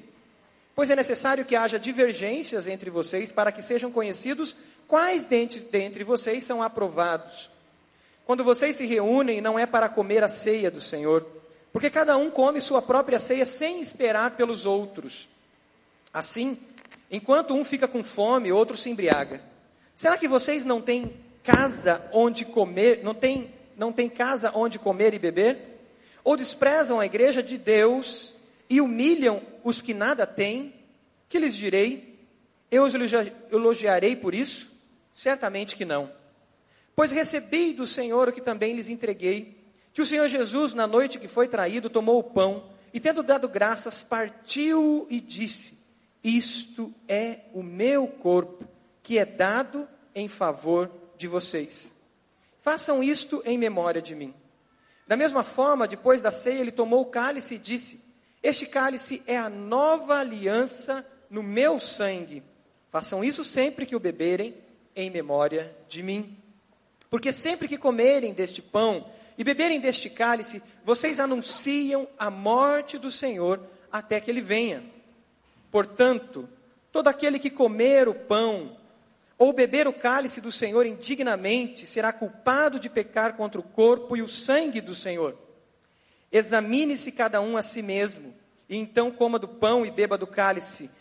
Pois 0.74 0.90
é 0.90 0.96
necessário 0.96 1.44
que 1.44 1.56
haja 1.56 1.78
divergências 1.78 2.68
entre 2.68 2.90
vocês 2.90 3.32
para 3.32 3.52
que 3.52 3.62
sejam 3.62 3.92
conhecidos 3.92 4.56
Quais 4.92 5.26
dentre, 5.26 5.62
dentre 5.62 6.04
vocês 6.04 6.44
são 6.44 6.62
aprovados? 6.62 7.50
Quando 8.26 8.44
vocês 8.44 8.76
se 8.76 8.86
reúnem, 8.86 9.40
não 9.40 9.58
é 9.58 9.66
para 9.66 9.88
comer 9.88 10.22
a 10.22 10.28
ceia 10.28 10.70
do 10.70 10.82
Senhor, 10.82 11.26
porque 11.72 11.90
cada 11.90 12.18
um 12.18 12.30
come 12.30 12.60
sua 12.60 12.82
própria 12.82 13.18
ceia 13.18 13.46
sem 13.46 13.80
esperar 13.80 14.32
pelos 14.32 14.66
outros. 14.66 15.30
Assim, 16.14 16.60
enquanto 17.12 17.54
um 17.54 17.64
fica 17.64 17.88
com 17.88 18.04
fome, 18.04 18.52
outro 18.52 18.78
se 18.78 18.90
embriaga. 18.90 19.42
Será 19.96 20.18
que 20.18 20.28
vocês 20.28 20.64
não 20.64 20.82
têm 20.82 21.14
casa 21.44 22.10
onde 22.12 22.46
comer, 22.46 23.04
não 23.04 23.14
têm, 23.14 23.52
não 23.76 23.92
têm 23.92 24.10
casa 24.10 24.52
onde 24.56 24.80
comer 24.80 25.14
e 25.14 25.20
beber? 25.20 25.58
Ou 26.24 26.38
desprezam 26.38 27.00
a 27.00 27.06
igreja 27.06 27.44
de 27.44 27.58
Deus 27.58 28.36
e 28.70 28.80
humilham 28.80 29.42
os 29.64 29.82
que 29.82 29.94
nada 29.94 30.26
têm? 30.26 30.74
Que 31.28 31.40
lhes 31.40 31.56
direi? 31.56 32.20
Eu 32.70 32.84
os 32.84 32.94
elogiarei 33.52 34.16
por 34.16 34.34
isso? 34.34 34.72
Certamente 35.14 35.76
que 35.76 35.84
não. 35.84 36.12
Pois 36.96 37.12
recebi 37.12 37.74
do 37.74 37.86
Senhor 37.86 38.30
o 38.30 38.32
que 38.32 38.42
também 38.42 38.74
lhes 38.74 38.90
entreguei, 38.90 39.58
que 39.94 40.02
o 40.02 40.06
Senhor 40.06 40.28
Jesus, 40.28 40.74
na 40.74 40.88
noite 40.88 41.20
que 41.20 41.28
foi 41.28 41.48
traído, 41.48 41.90
tomou 41.90 42.20
o 42.20 42.24
pão 42.24 42.70
e, 42.94 43.00
tendo 43.00 43.24
dado 43.24 43.48
graças, 43.48 44.04
partiu 44.04 45.06
e 45.10 45.20
disse: 45.20 45.74
Isto 46.24 46.94
é 47.08 47.40
o 47.54 47.64
meu 47.64 48.08
corpo, 48.08 48.68
que 49.02 49.18
é 49.18 49.26
dado 49.26 49.88
em 50.14 50.28
favor 50.28 50.92
de 51.18 51.28
vocês. 51.28 51.92
Façam 52.60 53.04
isto 53.04 53.42
em 53.46 53.58
memória 53.58 54.02
de 54.02 54.14
mim. 54.14 54.34
Da 55.08 55.18
mesma 55.18 55.44
forma, 55.44 55.88
depois 55.88 56.22
da 56.22 56.32
ceia, 56.32 56.60
ele 56.60 56.72
tomou 56.72 57.02
o 57.02 57.06
cálice 57.06 57.56
e 57.56 57.58
disse: 57.58 58.00
Este 58.42 58.66
cálice 58.66 59.24
é 59.26 59.38
a 59.38 59.50
nova 59.50 60.20
aliança 60.20 61.06
no 61.30 61.42
meu 61.42 61.80
sangue. 61.80 62.44
Façam 62.90 63.24
isso 63.24 63.44
sempre 63.44 63.86
que 63.86 63.96
o 63.96 64.00
beberem 64.00 64.54
em 64.96 65.10
memória 65.10 65.76
de 65.90 66.04
mim. 66.04 66.38
Porque 67.10 67.32
sempre 67.32 67.68
que 67.68 67.78
comerem 67.78 68.34
deste 68.34 68.62
pão 68.62 69.10
e 69.38 69.44
beberem 69.44 69.80
deste 69.80 70.10
cálice, 70.10 70.62
vocês 70.86 71.20
anunciam 71.20 72.08
a 72.18 72.30
morte 72.30 72.98
do 72.98 73.12
Senhor 73.12 73.60
até 73.92 74.20
que 74.20 74.30
ele 74.30 74.42
venha. 74.42 74.84
Portanto, 75.72 76.48
todo 76.92 77.08
aquele 77.08 77.40
que 77.40 77.50
comer 77.50 78.08
o 78.08 78.14
pão 78.14 78.78
ou 79.38 79.54
beber 79.54 79.88
o 79.88 79.94
cálice 79.94 80.40
do 80.40 80.52
Senhor 80.52 80.86
indignamente 80.86 81.88
será 81.88 82.14
culpado 82.14 82.80
de 82.80 82.90
pecar 82.90 83.34
contra 83.34 83.60
o 83.60 83.64
corpo 83.64 84.16
e 84.16 84.22
o 84.22 84.28
sangue 84.28 84.82
do 84.82 84.94
Senhor. 84.94 85.36
Examine-se 86.32 87.12
cada 87.12 87.42
um 87.42 87.58
a 87.58 87.64
si 87.64 87.82
mesmo, 87.82 88.36
e 88.70 88.78
então 88.78 89.10
coma 89.10 89.40
do 89.40 89.48
pão 89.48 89.86
e 89.86 89.90
beba 89.90 90.18
do 90.18 90.28
cálice. 90.28 90.92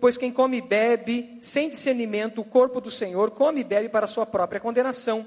Pois 0.00 0.16
quem 0.16 0.32
come 0.32 0.58
e 0.58 0.62
bebe 0.62 1.38
sem 1.40 1.68
discernimento 1.68 2.40
o 2.40 2.44
corpo 2.44 2.80
do 2.80 2.90
Senhor, 2.90 3.30
come 3.32 3.62
e 3.62 3.64
bebe 3.64 3.88
para 3.88 4.06
sua 4.06 4.24
própria 4.26 4.60
condenação. 4.60 5.26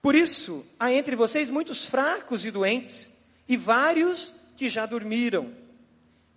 Por 0.00 0.14
isso, 0.14 0.64
há 0.78 0.92
entre 0.92 1.16
vocês 1.16 1.50
muitos 1.50 1.86
fracos 1.86 2.44
e 2.46 2.50
doentes, 2.50 3.10
e 3.48 3.56
vários 3.56 4.32
que 4.56 4.68
já 4.68 4.86
dormiram. 4.86 5.63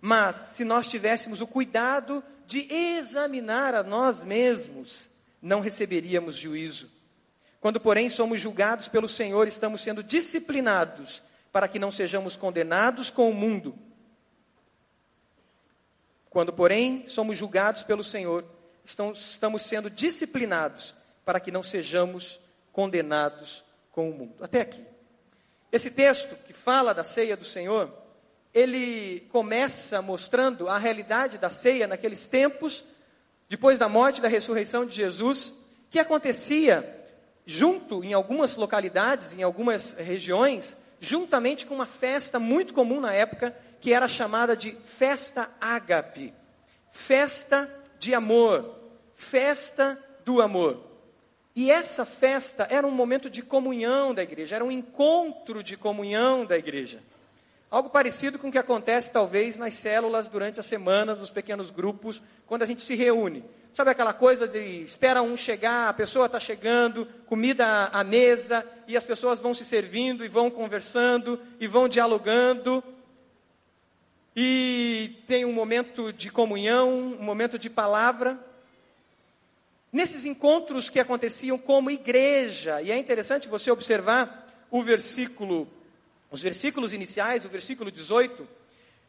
Mas, 0.00 0.36
se 0.52 0.64
nós 0.64 0.88
tivéssemos 0.88 1.40
o 1.40 1.46
cuidado 1.46 2.22
de 2.46 2.72
examinar 2.72 3.74
a 3.74 3.82
nós 3.82 4.24
mesmos, 4.24 5.10
não 5.42 5.60
receberíamos 5.60 6.36
juízo. 6.36 6.90
Quando, 7.60 7.80
porém, 7.80 8.08
somos 8.08 8.40
julgados 8.40 8.88
pelo 8.88 9.08
Senhor, 9.08 9.48
estamos 9.48 9.80
sendo 9.80 10.02
disciplinados 10.02 11.22
para 11.50 11.66
que 11.66 11.78
não 11.78 11.90
sejamos 11.90 12.36
condenados 12.36 13.10
com 13.10 13.28
o 13.28 13.34
mundo. 13.34 13.76
Quando, 16.30 16.52
porém, 16.52 17.06
somos 17.06 17.36
julgados 17.36 17.82
pelo 17.82 18.04
Senhor, 18.04 18.44
estamos 18.84 19.62
sendo 19.62 19.90
disciplinados 19.90 20.94
para 21.24 21.40
que 21.40 21.50
não 21.50 21.62
sejamos 21.62 22.40
condenados 22.72 23.64
com 23.90 24.10
o 24.10 24.14
mundo. 24.14 24.42
Até 24.42 24.60
aqui. 24.60 24.84
Esse 25.72 25.90
texto 25.90 26.36
que 26.46 26.52
fala 26.52 26.94
da 26.94 27.04
ceia 27.04 27.36
do 27.36 27.44
Senhor, 27.44 27.92
ele 28.58 29.20
começa 29.30 30.02
mostrando 30.02 30.68
a 30.68 30.78
realidade 30.78 31.38
da 31.38 31.48
ceia 31.48 31.86
naqueles 31.86 32.26
tempos, 32.26 32.84
depois 33.48 33.78
da 33.78 33.88
morte 33.88 34.18
e 34.18 34.20
da 34.20 34.28
ressurreição 34.28 34.84
de 34.84 34.96
Jesus, 34.96 35.54
que 35.88 35.98
acontecia 35.98 36.96
junto 37.46 38.02
em 38.02 38.12
algumas 38.12 38.56
localidades, 38.56 39.34
em 39.34 39.42
algumas 39.42 39.94
regiões, 39.94 40.76
juntamente 41.00 41.64
com 41.64 41.74
uma 41.74 41.86
festa 41.86 42.38
muito 42.38 42.74
comum 42.74 43.00
na 43.00 43.12
época, 43.12 43.56
que 43.80 43.92
era 43.92 44.08
chamada 44.08 44.56
de 44.56 44.72
festa 44.72 45.48
ágape, 45.60 46.34
festa 46.90 47.70
de 47.98 48.12
amor, 48.12 48.74
festa 49.14 49.98
do 50.24 50.42
amor. 50.42 50.82
E 51.54 51.70
essa 51.70 52.04
festa 52.04 52.66
era 52.70 52.86
um 52.86 52.90
momento 52.90 53.30
de 53.30 53.42
comunhão 53.42 54.12
da 54.12 54.22
igreja, 54.22 54.56
era 54.56 54.64
um 54.64 54.70
encontro 54.70 55.62
de 55.62 55.76
comunhão 55.76 56.44
da 56.44 56.58
igreja. 56.58 57.00
Algo 57.70 57.90
parecido 57.90 58.38
com 58.38 58.48
o 58.48 58.52
que 58.52 58.56
acontece 58.56 59.12
talvez 59.12 59.58
nas 59.58 59.74
células 59.74 60.26
durante 60.26 60.58
a 60.58 60.62
semana, 60.62 61.14
nos 61.14 61.28
pequenos 61.28 61.70
grupos, 61.70 62.22
quando 62.46 62.62
a 62.62 62.66
gente 62.66 62.82
se 62.82 62.94
reúne. 62.94 63.44
Sabe 63.74 63.90
aquela 63.90 64.14
coisa 64.14 64.48
de 64.48 64.82
espera 64.82 65.20
um 65.20 65.36
chegar, 65.36 65.88
a 65.88 65.92
pessoa 65.92 66.26
está 66.26 66.40
chegando, 66.40 67.06
comida 67.26 67.84
à 67.92 68.02
mesa, 68.02 68.66
e 68.86 68.96
as 68.96 69.04
pessoas 69.04 69.40
vão 69.40 69.52
se 69.52 69.66
servindo 69.66 70.24
e 70.24 70.28
vão 70.28 70.50
conversando 70.50 71.38
e 71.60 71.66
vão 71.66 71.88
dialogando. 71.88 72.82
E 74.34 75.22
tem 75.26 75.44
um 75.44 75.52
momento 75.52 76.10
de 76.10 76.30
comunhão, 76.30 76.88
um 76.90 77.22
momento 77.22 77.58
de 77.58 77.68
palavra. 77.68 78.38
Nesses 79.92 80.24
encontros 80.24 80.88
que 80.88 80.98
aconteciam 80.98 81.58
como 81.58 81.90
igreja, 81.90 82.80
e 82.80 82.90
é 82.90 82.96
interessante 82.96 83.46
você 83.46 83.70
observar 83.70 84.66
o 84.70 84.82
versículo, 84.82 85.68
os 86.30 86.42
versículos 86.42 86.92
iniciais, 86.92 87.44
o 87.44 87.48
versículo 87.48 87.90
18, 87.90 88.46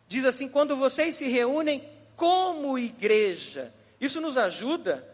diz 0.08 0.26
assim: 0.26 0.48
quando 0.48 0.76
vocês 0.76 1.16
se 1.16 1.28
reúnem 1.28 1.84
como 2.16 2.78
igreja, 2.78 3.74
isso 4.00 4.20
nos 4.22 4.38
ajuda 4.38 5.08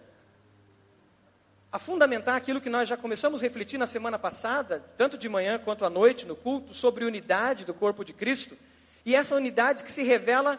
a 1.71 1.79
fundamentar 1.79 2.35
aquilo 2.35 2.61
que 2.61 2.69
nós 2.69 2.87
já 2.87 2.95
começamos 2.95 3.41
a 3.41 3.43
refletir 3.43 3.77
na 3.77 3.85
semana 3.85 4.17
passada, 4.17 4.83
tanto 4.97 5.17
de 5.17 5.27
manhã 5.27 5.59
quanto 5.59 5.83
à 5.83 5.89
noite 5.89 6.25
no 6.25 6.35
culto, 6.35 6.73
sobre 6.73 7.03
unidade 7.03 7.65
do 7.65 7.73
corpo 7.73 8.05
de 8.05 8.13
Cristo, 8.13 8.57
e 9.05 9.13
essa 9.13 9.35
unidade 9.35 9.83
que 9.83 9.91
se 9.91 10.01
revela 10.01 10.57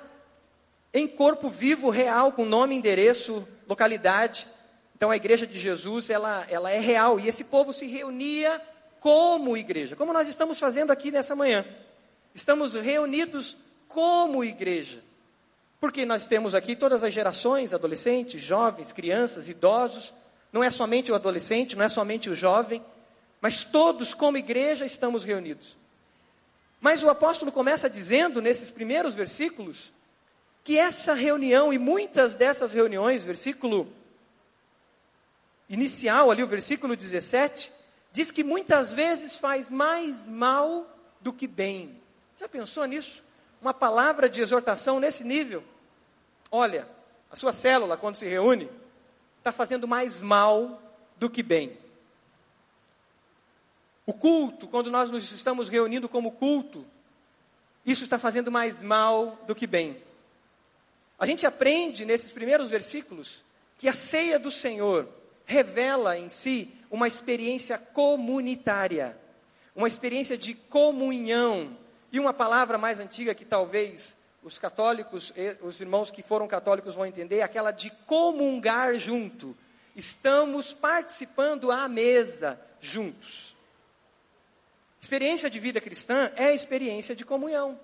em 0.92 1.08
corpo 1.08 1.48
vivo, 1.48 1.90
real, 1.90 2.32
com 2.32 2.44
nome, 2.44 2.74
endereço, 2.74 3.46
localidade. 3.66 4.46
Então 4.94 5.10
a 5.10 5.16
igreja 5.16 5.46
de 5.46 5.58
Jesus, 5.58 6.10
ela, 6.10 6.46
ela 6.48 6.70
é 6.70 6.78
real, 6.78 7.18
e 7.18 7.28
esse 7.28 7.44
povo 7.44 7.72
se 7.72 7.86
reunia 7.86 8.60
como 9.06 9.56
igreja, 9.56 9.94
como 9.94 10.12
nós 10.12 10.26
estamos 10.26 10.58
fazendo 10.58 10.90
aqui 10.90 11.12
nessa 11.12 11.36
manhã. 11.36 11.64
Estamos 12.34 12.74
reunidos 12.74 13.56
como 13.86 14.42
igreja. 14.42 15.00
Porque 15.78 16.04
nós 16.04 16.26
temos 16.26 16.56
aqui 16.56 16.74
todas 16.74 17.04
as 17.04 17.14
gerações, 17.14 17.72
adolescentes, 17.72 18.42
jovens, 18.42 18.92
crianças, 18.92 19.48
idosos. 19.48 20.12
Não 20.52 20.60
é 20.60 20.72
somente 20.72 21.12
o 21.12 21.14
adolescente, 21.14 21.76
não 21.76 21.84
é 21.84 21.88
somente 21.88 22.28
o 22.28 22.34
jovem, 22.34 22.84
mas 23.40 23.62
todos 23.62 24.12
como 24.12 24.38
igreja 24.38 24.84
estamos 24.84 25.22
reunidos. 25.22 25.78
Mas 26.80 27.04
o 27.04 27.08
apóstolo 27.08 27.52
começa 27.52 27.88
dizendo 27.88 28.42
nesses 28.42 28.72
primeiros 28.72 29.14
versículos 29.14 29.92
que 30.64 30.76
essa 30.76 31.14
reunião 31.14 31.72
e 31.72 31.78
muitas 31.78 32.34
dessas 32.34 32.72
reuniões, 32.72 33.24
versículo 33.24 33.86
inicial 35.68 36.28
ali, 36.28 36.42
o 36.42 36.48
versículo 36.48 36.96
17, 36.96 37.75
diz 38.16 38.30
que 38.30 38.42
muitas 38.42 38.92
vezes 38.92 39.36
faz 39.36 39.70
mais 39.70 40.26
mal 40.26 40.86
do 41.20 41.32
que 41.32 41.46
bem. 41.46 42.00
Já 42.40 42.48
pensou 42.48 42.84
nisso? 42.86 43.22
uma 43.60 43.74
palavra 43.74 44.28
de 44.28 44.40
exortação 44.40 45.00
nesse 45.00 45.24
nível. 45.24 45.62
Olha, 46.50 46.88
a 47.30 47.36
sua 47.36 47.52
célula, 47.52 47.96
quando 47.96 48.14
se 48.14 48.26
reúne, 48.26 48.70
está 49.38 49.50
fazendo 49.50 49.88
mais 49.88 50.20
mal 50.20 50.80
do 51.16 51.28
que 51.28 51.42
bem. 51.42 51.76
O 54.04 54.12
culto, 54.12 54.68
quando 54.68 54.90
nós 54.90 55.10
nos 55.10 55.32
estamos 55.32 55.68
reunindo 55.68 56.08
como 56.08 56.30
culto, 56.32 56.86
isso 57.84 58.04
está 58.04 58.18
fazendo 58.18 58.52
mais 58.52 58.82
mal 58.82 59.36
do 59.46 59.54
que 59.54 59.66
bem. 59.66 60.00
A 61.18 61.26
gente 61.26 61.46
aprende 61.46 62.04
nesses 62.04 62.30
primeiros 62.30 62.70
versículos 62.70 63.44
que 63.78 63.88
a 63.88 63.92
ceia 63.92 64.38
do 64.38 64.50
Senhor 64.50 65.08
revela 65.44 66.16
em 66.16 66.28
si 66.28 66.72
uma 66.96 67.06
experiência 67.06 67.76
comunitária, 67.76 69.18
uma 69.74 69.86
experiência 69.86 70.38
de 70.38 70.54
comunhão, 70.54 71.76
e 72.10 72.18
uma 72.18 72.32
palavra 72.32 72.78
mais 72.78 72.98
antiga 72.98 73.34
que 73.34 73.44
talvez 73.44 74.16
os 74.42 74.58
católicos, 74.58 75.30
os 75.60 75.78
irmãos 75.78 76.10
que 76.10 76.22
foram 76.22 76.48
católicos 76.48 76.94
vão 76.94 77.04
entender, 77.04 77.38
é 77.38 77.42
aquela 77.42 77.70
de 77.70 77.90
comungar 78.06 78.96
junto. 78.96 79.54
Estamos 79.94 80.72
participando 80.72 81.70
à 81.70 81.86
mesa 81.86 82.58
juntos. 82.80 83.54
Experiência 84.98 85.50
de 85.50 85.60
vida 85.60 85.82
cristã 85.82 86.32
é 86.34 86.54
experiência 86.54 87.14
de 87.14 87.26
comunhão. 87.26 87.78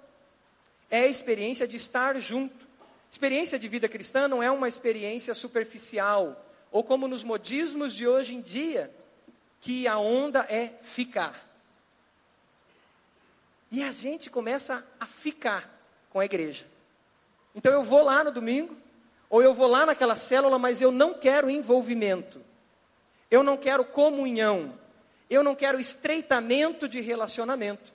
É 0.90 1.06
experiência 1.06 1.68
de 1.68 1.76
estar 1.76 2.18
junto. 2.18 2.66
Experiência 3.10 3.58
de 3.58 3.68
vida 3.68 3.90
cristã 3.90 4.26
não 4.26 4.42
é 4.42 4.50
uma 4.50 4.70
experiência 4.70 5.34
superficial, 5.34 6.42
ou 6.70 6.82
como 6.82 7.06
nos 7.06 7.22
modismos 7.22 7.92
de 7.92 8.08
hoje 8.08 8.34
em 8.34 8.40
dia, 8.40 8.90
que 9.62 9.86
a 9.86 9.96
onda 9.96 10.44
é 10.50 10.74
ficar. 10.82 11.48
E 13.70 13.82
a 13.82 13.92
gente 13.92 14.28
começa 14.28 14.84
a 14.98 15.06
ficar 15.06 15.70
com 16.10 16.18
a 16.18 16.24
igreja. 16.24 16.66
Então 17.54 17.72
eu 17.72 17.84
vou 17.84 18.02
lá 18.02 18.24
no 18.24 18.32
domingo, 18.32 18.76
ou 19.30 19.40
eu 19.40 19.54
vou 19.54 19.68
lá 19.68 19.86
naquela 19.86 20.16
célula, 20.16 20.58
mas 20.58 20.82
eu 20.82 20.90
não 20.90 21.14
quero 21.14 21.48
envolvimento. 21.48 22.42
Eu 23.30 23.44
não 23.44 23.56
quero 23.56 23.84
comunhão. 23.84 24.76
Eu 25.30 25.44
não 25.44 25.54
quero 25.54 25.80
estreitamento 25.80 26.88
de 26.88 27.00
relacionamento. 27.00 27.92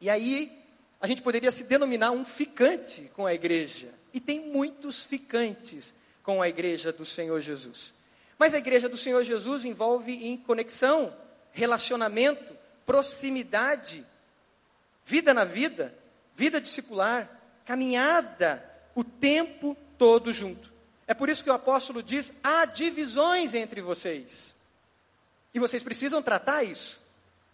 E 0.00 0.08
aí 0.08 0.56
a 1.00 1.08
gente 1.08 1.22
poderia 1.22 1.50
se 1.50 1.64
denominar 1.64 2.12
um 2.12 2.24
ficante 2.24 3.10
com 3.14 3.26
a 3.26 3.34
igreja. 3.34 3.92
E 4.14 4.20
tem 4.20 4.40
muitos 4.40 5.02
ficantes 5.02 5.92
com 6.22 6.40
a 6.40 6.48
igreja 6.48 6.92
do 6.92 7.04
Senhor 7.04 7.40
Jesus. 7.40 7.97
Mas 8.38 8.54
a 8.54 8.58
igreja 8.58 8.88
do 8.88 8.96
Senhor 8.96 9.24
Jesus 9.24 9.64
envolve 9.64 10.12
em 10.12 10.36
conexão, 10.36 11.14
relacionamento, 11.52 12.56
proximidade 12.86 14.06
vida 15.08 15.32
na 15.32 15.44
vida, 15.44 15.94
vida 16.36 16.60
discipular, 16.60 17.40
caminhada 17.64 18.62
o 18.94 19.02
tempo 19.02 19.74
todo 19.96 20.30
junto. 20.30 20.70
É 21.06 21.14
por 21.14 21.30
isso 21.30 21.42
que 21.42 21.48
o 21.48 21.54
apóstolo 21.54 22.02
diz: 22.02 22.30
há 22.44 22.66
divisões 22.66 23.54
entre 23.54 23.80
vocês. 23.80 24.54
E 25.54 25.58
vocês 25.58 25.82
precisam 25.82 26.20
tratar 26.20 26.62
isso. 26.62 27.00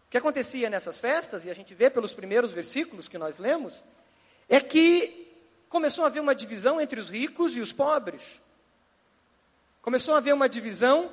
O 0.09 0.11
que 0.11 0.19
acontecia 0.19 0.69
nessas 0.69 0.99
festas, 0.99 1.47
e 1.47 1.51
a 1.51 1.55
gente 1.55 1.75
vê 1.75 1.89
pelos 1.89 2.13
primeiros 2.13 2.51
versículos 2.51 3.07
que 3.07 3.19
nós 3.19 3.39
lemos, 3.39 3.85
é 4.49 4.61
que 4.61 5.33
começou 5.69 6.03
a 6.03 6.09
haver 6.09 6.21
uma 6.21 6.35
divisão 6.35 6.81
entre 6.81 6.99
os 6.99 7.09
ricos 7.09 7.57
e 7.57 7.61
os 7.61 7.73
pobres. 7.73 8.43
Começou 9.85 10.15
a 10.15 10.17
haver 10.17 10.33
uma 10.33 10.49
divisão 10.49 11.13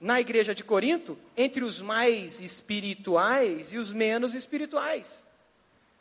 na 0.00 0.20
igreja 0.20 0.52
de 0.52 0.64
Corinto 0.64 1.16
entre 1.36 1.62
os 1.62 1.80
mais 1.80 2.40
espirituais 2.40 3.72
e 3.72 3.78
os 3.78 3.92
menos 3.92 4.34
espirituais. 4.34 5.24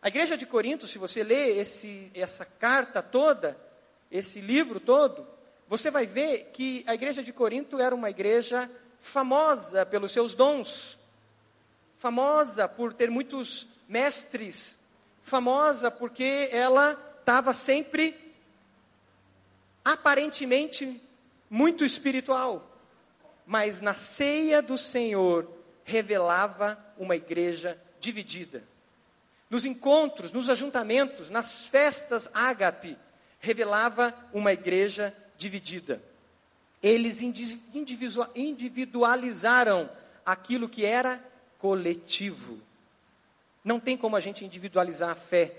A 0.01 0.07
igreja 0.07 0.35
de 0.35 0.47
Corinto, 0.47 0.87
se 0.87 0.97
você 0.97 1.23
lê 1.23 1.59
esse, 1.59 2.09
essa 2.15 2.45
carta 2.45 3.03
toda, 3.03 3.55
esse 4.09 4.41
livro 4.41 4.79
todo, 4.79 5.27
você 5.67 5.91
vai 5.91 6.07
ver 6.07 6.49
que 6.51 6.83
a 6.87 6.95
igreja 6.95 7.21
de 7.21 7.31
Corinto 7.31 7.79
era 7.79 7.93
uma 7.93 8.09
igreja 8.09 8.67
famosa 8.99 9.85
pelos 9.85 10.11
seus 10.11 10.33
dons, 10.33 10.97
famosa 11.99 12.67
por 12.67 12.91
ter 12.91 13.11
muitos 13.11 13.67
mestres, 13.87 14.79
famosa 15.21 15.91
porque 15.91 16.49
ela 16.51 16.97
estava 17.19 17.53
sempre 17.53 18.19
aparentemente 19.85 20.99
muito 21.53 21.85
espiritual, 21.85 22.67
mas 23.45 23.79
na 23.79 23.93
ceia 23.93 24.59
do 24.59 24.75
Senhor 24.75 25.47
revelava 25.83 26.83
uma 26.97 27.15
igreja 27.15 27.79
dividida. 27.99 28.63
Nos 29.51 29.63
encontros, 29.63 30.33
nos 30.33 30.49
ajuntamentos, 30.49 31.29
nas 31.29 31.67
festas 31.67 32.27
ágape, 32.33 32.97
revelava 33.39 34.15
uma 34.33 34.51
igreja 34.51 35.15
dividida. 35.37 36.01
Eles 36.81 37.21
individualizaram 37.21 39.91
aquilo 40.25 40.67
que 40.67 40.83
era 40.83 41.23
coletivo. 41.59 42.59
Não 43.63 43.79
tem 43.79 43.95
como 43.95 44.15
a 44.15 44.19
gente 44.19 44.43
individualizar 44.43 45.11
a 45.11 45.15
fé. 45.15 45.53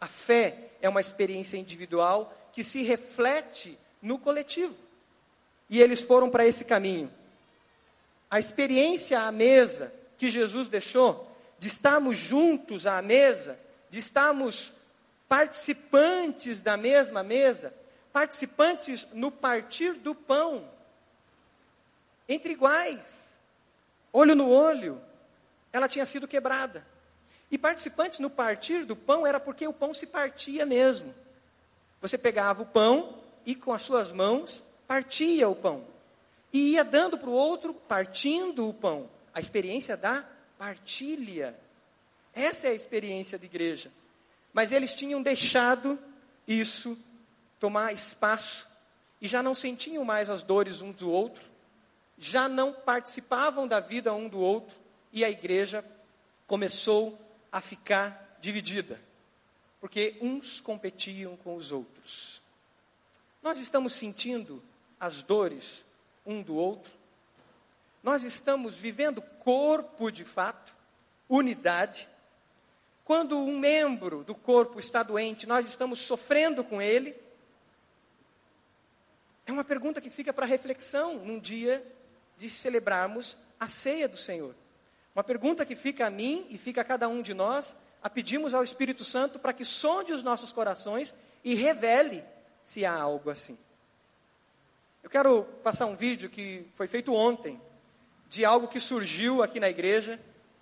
A 0.00 0.06
fé 0.06 0.70
é 0.80 0.88
uma 0.88 1.02
experiência 1.02 1.58
individual 1.58 2.34
que 2.54 2.64
se 2.64 2.80
reflete 2.80 3.78
no 4.00 4.18
coletivo. 4.18 4.85
E 5.68 5.80
eles 5.80 6.00
foram 6.00 6.30
para 6.30 6.46
esse 6.46 6.64
caminho. 6.64 7.12
A 8.30 8.38
experiência 8.38 9.20
à 9.20 9.32
mesa 9.32 9.92
que 10.18 10.30
Jesus 10.30 10.68
deixou, 10.68 11.30
de 11.58 11.68
estarmos 11.68 12.16
juntos 12.16 12.86
à 12.86 13.00
mesa, 13.02 13.58
de 13.90 13.98
estarmos 13.98 14.72
participantes 15.28 16.60
da 16.60 16.76
mesma 16.76 17.22
mesa, 17.22 17.74
participantes 18.12 19.06
no 19.12 19.30
partir 19.30 19.94
do 19.94 20.14
pão, 20.14 20.68
entre 22.28 22.52
iguais, 22.52 23.38
olho 24.12 24.34
no 24.34 24.48
olho, 24.48 25.00
ela 25.72 25.88
tinha 25.88 26.06
sido 26.06 26.26
quebrada. 26.26 26.86
E 27.50 27.56
participantes 27.56 28.18
no 28.18 28.28
partir 28.28 28.84
do 28.84 28.96
pão 28.96 29.26
era 29.26 29.38
porque 29.38 29.66
o 29.68 29.72
pão 29.72 29.94
se 29.94 30.06
partia 30.06 30.66
mesmo. 30.66 31.14
Você 32.00 32.18
pegava 32.18 32.62
o 32.62 32.66
pão 32.66 33.22
e 33.44 33.54
com 33.54 33.72
as 33.72 33.82
suas 33.82 34.10
mãos 34.10 34.64
partia 34.86 35.48
o 35.48 35.54
pão. 35.54 35.84
E 36.52 36.72
ia 36.72 36.84
dando 36.84 37.18
para 37.18 37.28
o 37.28 37.34
outro, 37.34 37.74
partindo 37.74 38.68
o 38.68 38.74
pão. 38.74 39.10
A 39.34 39.40
experiência 39.40 39.96
da 39.96 40.24
partilha. 40.58 41.58
Essa 42.32 42.68
é 42.68 42.70
a 42.70 42.74
experiência 42.74 43.38
de 43.38 43.46
igreja. 43.46 43.90
Mas 44.52 44.72
eles 44.72 44.94
tinham 44.94 45.22
deixado 45.22 45.98
isso 46.46 46.96
tomar 47.58 47.92
espaço 47.92 48.66
e 49.20 49.26
já 49.26 49.42
não 49.42 49.54
sentiam 49.54 50.04
mais 50.04 50.30
as 50.30 50.42
dores 50.42 50.82
um 50.82 50.92
do 50.92 51.10
outro, 51.10 51.44
já 52.18 52.48
não 52.48 52.72
participavam 52.72 53.66
da 53.66 53.80
vida 53.80 54.12
um 54.14 54.28
do 54.28 54.38
outro 54.38 54.76
e 55.12 55.24
a 55.24 55.30
igreja 55.30 55.84
começou 56.46 57.18
a 57.50 57.60
ficar 57.60 58.38
dividida, 58.40 59.00
porque 59.80 60.16
uns 60.20 60.60
competiam 60.60 61.36
com 61.36 61.56
os 61.56 61.72
outros. 61.72 62.42
Nós 63.42 63.58
estamos 63.58 63.94
sentindo 63.94 64.62
as 64.98 65.22
dores 65.22 65.84
um 66.24 66.42
do 66.42 66.56
outro, 66.56 66.92
nós 68.02 68.22
estamos 68.22 68.78
vivendo 68.78 69.20
corpo 69.20 70.10
de 70.10 70.24
fato, 70.24 70.76
unidade. 71.28 72.08
Quando 73.04 73.38
um 73.38 73.58
membro 73.58 74.22
do 74.24 74.34
corpo 74.34 74.78
está 74.78 75.02
doente, 75.02 75.46
nós 75.46 75.66
estamos 75.66 76.00
sofrendo 76.00 76.62
com 76.62 76.80
ele. 76.80 77.16
É 79.44 79.52
uma 79.52 79.64
pergunta 79.64 80.00
que 80.00 80.10
fica 80.10 80.32
para 80.32 80.46
reflexão 80.46 81.16
num 81.24 81.38
dia 81.38 81.84
de 82.36 82.48
celebrarmos 82.48 83.36
a 83.58 83.66
ceia 83.66 84.08
do 84.08 84.16
Senhor. 84.16 84.54
Uma 85.14 85.24
pergunta 85.24 85.64
que 85.64 85.74
fica 85.74 86.06
a 86.06 86.10
mim 86.10 86.46
e 86.50 86.58
fica 86.58 86.82
a 86.82 86.84
cada 86.84 87.08
um 87.08 87.22
de 87.22 87.32
nós, 87.32 87.74
a 88.02 88.10
pedirmos 88.10 88.54
ao 88.54 88.62
Espírito 88.62 89.02
Santo 89.02 89.38
para 89.38 89.52
que 89.52 89.64
sonde 89.64 90.12
os 90.12 90.22
nossos 90.22 90.52
corações 90.52 91.14
e 91.42 91.54
revele 91.54 92.22
se 92.62 92.84
há 92.84 92.92
algo 92.92 93.30
assim. 93.30 93.56
Eu 95.06 95.10
quero 95.10 95.44
passar 95.62 95.86
um 95.86 95.94
vídeo 95.94 96.28
que 96.28 96.66
foi 96.74 96.88
feito 96.88 97.14
ontem, 97.14 97.60
de 98.28 98.44
algo 98.44 98.66
que 98.66 98.80
surgiu 98.80 99.40
aqui 99.40 99.60
na 99.60 99.70
igreja 99.70 100.18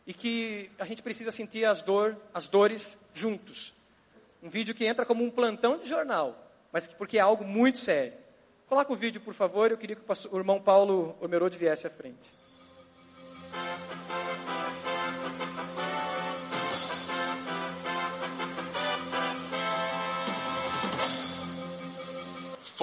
e 0.06 0.12
que 0.12 0.70
a 0.78 0.84
gente 0.84 1.02
precisa 1.02 1.32
sentir 1.32 1.64
as, 1.64 1.80
dor, 1.80 2.14
as 2.34 2.46
dores 2.46 2.94
juntos. 3.14 3.72
Um 4.42 4.50
vídeo 4.50 4.74
que 4.74 4.84
entra 4.84 5.06
como 5.06 5.24
um 5.24 5.30
plantão 5.30 5.78
de 5.78 5.88
jornal, 5.88 6.52
mas 6.70 6.86
porque 6.86 7.16
é 7.16 7.22
algo 7.22 7.42
muito 7.42 7.78
sério. 7.78 8.12
Coloca 8.68 8.92
o 8.92 8.96
vídeo, 8.96 9.18
por 9.18 9.32
favor, 9.32 9.70
eu 9.70 9.78
queria 9.78 9.96
que 9.96 10.02
o 10.30 10.36
irmão 10.36 10.60
Paulo 10.60 11.16
Omerode 11.22 11.56
viesse 11.56 11.86
à 11.86 11.90
frente. 11.90 12.30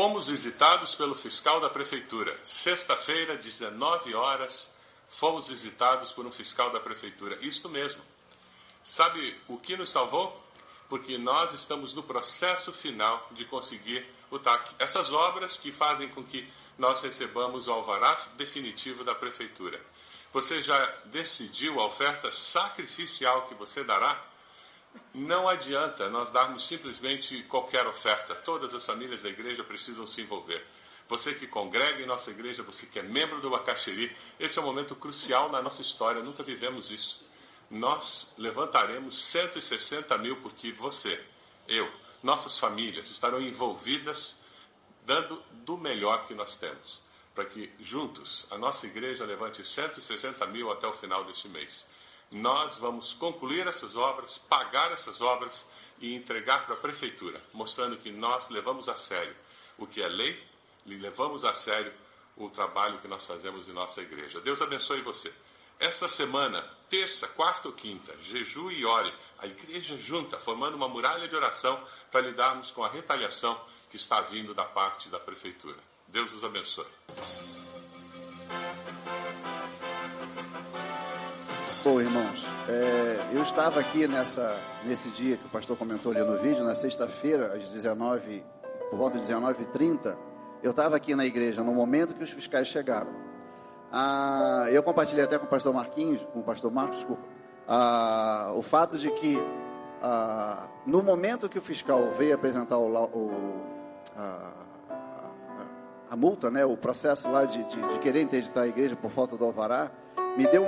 Fomos 0.01 0.29
visitados 0.29 0.95
pelo 0.95 1.13
fiscal 1.13 1.61
da 1.61 1.69
prefeitura. 1.69 2.35
Sexta-feira, 2.43 3.37
19 3.37 4.15
horas, 4.15 4.73
fomos 5.07 5.47
visitados 5.47 6.11
por 6.11 6.25
um 6.25 6.31
fiscal 6.31 6.71
da 6.71 6.79
prefeitura. 6.79 7.37
Isto 7.39 7.69
mesmo. 7.69 8.01
Sabe 8.83 9.39
o 9.47 9.59
que 9.59 9.77
nos 9.77 9.91
salvou? 9.91 10.43
Porque 10.89 11.19
nós 11.19 11.53
estamos 11.53 11.93
no 11.93 12.01
processo 12.01 12.73
final 12.73 13.27
de 13.29 13.45
conseguir 13.45 14.03
o 14.31 14.39
TAC. 14.39 14.73
Essas 14.79 15.11
obras 15.11 15.55
que 15.55 15.71
fazem 15.71 16.09
com 16.09 16.23
que 16.23 16.51
nós 16.79 16.99
recebamos 17.03 17.67
o 17.67 17.71
alvará 17.71 18.19
definitivo 18.35 19.03
da 19.03 19.13
prefeitura. 19.13 19.79
Você 20.33 20.63
já 20.63 20.83
decidiu 21.05 21.79
a 21.79 21.85
oferta 21.85 22.31
sacrificial 22.31 23.43
que 23.43 23.53
você 23.53 23.83
dará? 23.83 24.19
Não 25.13 25.47
adianta 25.49 26.09
nós 26.09 26.31
darmos 26.31 26.65
simplesmente 26.65 27.43
qualquer 27.43 27.85
oferta. 27.85 28.35
Todas 28.35 28.73
as 28.73 28.85
famílias 28.85 29.21
da 29.21 29.29
igreja 29.29 29.63
precisam 29.63 30.07
se 30.07 30.21
envolver. 30.21 30.65
Você 31.09 31.33
que 31.33 31.45
congrega 31.45 32.01
em 32.01 32.05
nossa 32.05 32.31
igreja, 32.31 32.63
você 32.63 32.85
que 32.85 32.97
é 32.97 33.03
membro 33.03 33.41
do 33.41 33.49
Bacaxeri, 33.49 34.15
esse 34.39 34.57
é 34.57 34.61
um 34.61 34.65
momento 34.65 34.95
crucial 34.95 35.51
na 35.51 35.61
nossa 35.61 35.81
história, 35.81 36.23
nunca 36.23 36.41
vivemos 36.41 36.89
isso. 36.89 37.21
Nós 37.69 38.33
levantaremos 38.37 39.21
160 39.21 40.17
mil 40.17 40.37
porque 40.37 40.71
você, 40.71 41.21
eu, 41.67 41.91
nossas 42.23 42.57
famílias 42.57 43.09
estarão 43.09 43.41
envolvidas, 43.41 44.37
dando 45.05 45.43
do 45.51 45.77
melhor 45.77 46.25
que 46.25 46.33
nós 46.33 46.55
temos, 46.55 47.01
para 47.35 47.43
que 47.43 47.69
juntos 47.79 48.47
a 48.49 48.57
nossa 48.57 48.85
igreja 48.85 49.25
levante 49.25 49.65
160 49.65 50.45
mil 50.47 50.71
até 50.71 50.87
o 50.87 50.93
final 50.93 51.25
deste 51.25 51.49
mês 51.49 51.85
nós 52.31 52.77
vamos 52.77 53.13
concluir 53.13 53.67
essas 53.67 53.95
obras, 53.95 54.37
pagar 54.37 54.91
essas 54.91 55.19
obras 55.19 55.65
e 55.99 56.15
entregar 56.15 56.65
para 56.65 56.75
a 56.75 56.79
prefeitura, 56.79 57.41
mostrando 57.53 57.97
que 57.97 58.11
nós 58.11 58.49
levamos 58.49 58.87
a 58.87 58.95
sério 58.95 59.35
o 59.77 59.85
que 59.85 60.01
é 60.01 60.07
lei 60.07 60.41
e 60.85 60.95
levamos 60.95 61.43
a 61.43 61.53
sério 61.53 61.93
o 62.37 62.49
trabalho 62.49 62.99
que 62.99 63.07
nós 63.07 63.25
fazemos 63.25 63.67
em 63.67 63.73
nossa 63.73 64.01
igreja. 64.01 64.39
Deus 64.39 64.61
abençoe 64.61 65.01
você. 65.01 65.31
Esta 65.79 66.07
semana, 66.07 66.63
terça, 66.89 67.27
quarta 67.27 67.67
ou 67.67 67.73
quinta, 67.73 68.15
jejum 68.19 68.69
e 68.71 68.85
ore, 68.85 69.13
a 69.39 69.47
igreja 69.47 69.97
junta, 69.97 70.39
formando 70.39 70.75
uma 70.75 70.87
muralha 70.87 71.27
de 71.27 71.35
oração 71.35 71.83
para 72.11 72.21
lidarmos 72.21 72.71
com 72.71 72.83
a 72.83 72.89
retaliação 72.89 73.59
que 73.89 73.95
está 73.95 74.21
vindo 74.21 74.53
da 74.53 74.63
parte 74.63 75.09
da 75.09 75.19
prefeitura. 75.19 75.77
Deus 76.07 76.31
os 76.33 76.43
abençoe. 76.43 76.85
Bom, 81.83 81.99
irmãos, 81.99 82.45
é, 82.69 83.35
eu 83.35 83.41
estava 83.41 83.79
aqui 83.79 84.07
nessa, 84.07 84.55
nesse 84.85 85.09
dia 85.09 85.35
que 85.35 85.47
o 85.47 85.49
pastor 85.49 85.75
comentou 85.75 86.11
ali 86.11 86.21
no 86.21 86.37
vídeo, 86.37 86.63
na 86.63 86.75
sexta-feira, 86.75 87.55
às 87.55 87.71
19, 87.71 88.43
por 88.91 88.99
volta 88.99 89.17
de 89.17 89.25
19h30, 89.25 90.15
eu 90.61 90.69
estava 90.69 90.95
aqui 90.95 91.15
na 91.15 91.25
igreja 91.25 91.63
no 91.63 91.73
momento 91.73 92.13
que 92.13 92.23
os 92.23 92.29
fiscais 92.29 92.67
chegaram. 92.67 93.09
Ah, 93.91 94.67
eu 94.69 94.83
compartilhei 94.83 95.23
até 95.23 95.39
com 95.39 95.45
o 95.45 95.49
pastor 95.49 95.73
Marquinhos, 95.73 96.23
com 96.31 96.41
o 96.41 96.43
pastor 96.43 96.71
Marcos, 96.71 96.97
desculpa, 96.97 97.23
ah, 97.67 98.53
o 98.55 98.61
fato 98.61 98.99
de 98.99 99.09
que 99.09 99.39
ah, 100.03 100.67
no 100.85 101.01
momento 101.01 101.49
que 101.49 101.57
o 101.57 101.63
fiscal 101.63 102.11
veio 102.15 102.35
apresentar 102.35 102.77
o, 102.77 102.93
o 102.93 103.61
a, 104.15 104.51
a, 106.11 106.15
multa, 106.17 106.51
né, 106.51 106.65
o 106.65 106.75
processo 106.75 107.31
lá 107.31 107.45
de, 107.45 107.63
de, 107.63 107.81
de 107.87 107.99
querer 107.99 108.21
interditar 108.21 108.65
a 108.65 108.67
igreja 108.67 108.97
por 108.97 109.09
falta 109.09 109.37
do 109.37 109.45
alvará, 109.45 109.89
me 110.35 110.45
deu, 110.45 110.63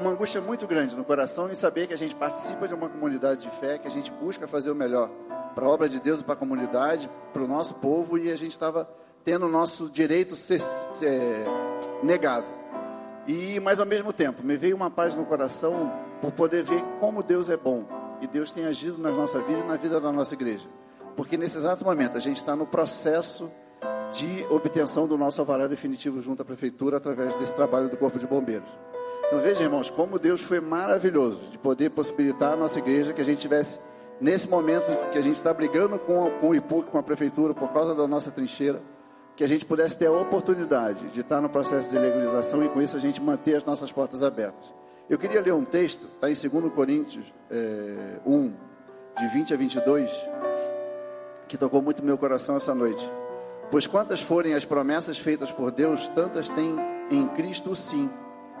uma 0.00 0.10
angústia 0.10 0.40
muito 0.40 0.66
grande 0.66 0.96
no 0.96 1.04
coração 1.04 1.48
em 1.48 1.54
saber 1.54 1.86
que 1.86 1.94
a 1.94 1.96
gente 1.96 2.16
participa 2.16 2.66
de 2.66 2.74
uma 2.74 2.88
comunidade 2.88 3.42
de 3.42 3.50
fé, 3.50 3.78
que 3.78 3.86
a 3.86 3.90
gente 3.90 4.10
busca 4.10 4.48
fazer 4.48 4.68
o 4.68 4.74
melhor 4.74 5.08
para 5.54 5.64
a 5.64 5.68
obra 5.68 5.88
de 5.88 6.00
Deus 6.00 6.22
para 6.22 6.34
a 6.34 6.36
comunidade, 6.36 7.08
para 7.32 7.40
o 7.40 7.46
nosso 7.46 7.74
povo, 7.74 8.18
e 8.18 8.32
a 8.32 8.36
gente 8.36 8.50
estava 8.50 8.88
tendo 9.24 9.46
o 9.46 9.48
nosso 9.48 9.88
direito 9.88 10.34
ser, 10.34 10.60
ser 10.90 11.44
negado. 12.02 12.46
E, 13.28 13.60
mas 13.60 13.78
ao 13.78 13.86
mesmo 13.86 14.12
tempo, 14.12 14.42
me 14.42 14.56
veio 14.56 14.74
uma 14.74 14.90
paz 14.90 15.14
no 15.14 15.24
coração 15.24 15.92
por 16.20 16.32
poder 16.32 16.64
ver 16.64 16.82
como 16.98 17.22
Deus 17.22 17.48
é 17.48 17.56
bom 17.56 17.84
e 18.20 18.26
Deus 18.26 18.50
tem 18.50 18.64
agido 18.66 18.98
na 18.98 19.12
nossa 19.12 19.40
vida 19.40 19.60
e 19.60 19.64
na 19.64 19.76
vida 19.76 20.00
da 20.00 20.10
nossa 20.10 20.34
igreja. 20.34 20.68
Porque 21.16 21.36
nesse 21.36 21.58
exato 21.58 21.84
momento 21.84 22.16
a 22.16 22.20
gente 22.20 22.38
está 22.38 22.56
no 22.56 22.66
processo 22.66 23.48
de 24.12 24.46
obtenção 24.50 25.06
do 25.06 25.16
nosso 25.16 25.40
alvará 25.40 25.66
definitivo 25.66 26.20
junto 26.20 26.42
à 26.42 26.44
prefeitura 26.44 26.96
através 26.96 27.34
desse 27.36 27.54
trabalho 27.54 27.88
do 27.88 27.96
Corpo 27.96 28.18
de 28.18 28.26
Bombeiros. 28.26 28.68
Então 29.26 29.40
veja, 29.40 29.62
irmãos, 29.62 29.88
como 29.90 30.18
Deus 30.18 30.40
foi 30.40 30.60
maravilhoso 30.60 31.40
de 31.50 31.58
poder 31.58 31.90
possibilitar 31.90 32.52
a 32.52 32.56
nossa 32.56 32.78
igreja 32.78 33.12
que 33.12 33.20
a 33.20 33.24
gente 33.24 33.38
tivesse 33.38 33.78
nesse 34.20 34.48
momento 34.48 34.86
que 35.12 35.18
a 35.18 35.22
gente 35.22 35.36
está 35.36 35.54
brigando 35.54 35.98
com, 35.98 36.30
com 36.40 36.48
o 36.48 36.54
IPUC, 36.54 36.90
com 36.90 36.98
a 36.98 37.02
prefeitura, 37.02 37.54
por 37.54 37.72
causa 37.72 37.94
da 37.94 38.08
nossa 38.08 38.30
trincheira, 38.30 38.82
que 39.36 39.44
a 39.44 39.48
gente 39.48 39.64
pudesse 39.64 39.96
ter 39.96 40.06
a 40.06 40.12
oportunidade 40.12 41.08
de 41.08 41.20
estar 41.20 41.40
no 41.40 41.48
processo 41.48 41.90
de 41.90 41.98
legalização 41.98 42.62
e 42.64 42.68
com 42.68 42.82
isso 42.82 42.96
a 42.96 43.00
gente 43.00 43.22
manter 43.22 43.54
as 43.54 43.64
nossas 43.64 43.90
portas 43.90 44.22
abertas. 44.22 44.74
Eu 45.08 45.18
queria 45.18 45.40
ler 45.40 45.54
um 45.54 45.64
texto, 45.64 46.04
está 46.04 46.30
em 46.30 46.34
2 46.34 46.72
Coríntios 46.72 47.32
é, 47.50 48.20
1, 48.26 48.52
de 49.18 49.28
20 49.28 49.54
a 49.54 49.56
22, 49.56 50.26
que 51.48 51.56
tocou 51.56 51.80
muito 51.80 52.04
meu 52.04 52.18
coração 52.18 52.56
essa 52.56 52.74
noite. 52.74 53.10
Pois 53.70 53.86
quantas 53.86 54.20
forem 54.20 54.54
as 54.54 54.64
promessas 54.64 55.18
feitas 55.18 55.52
por 55.52 55.70
Deus, 55.70 56.08
tantas 56.08 56.50
tem 56.50 56.76
em 57.10 57.26
Cristo 57.28 57.74
sim. 57.76 58.10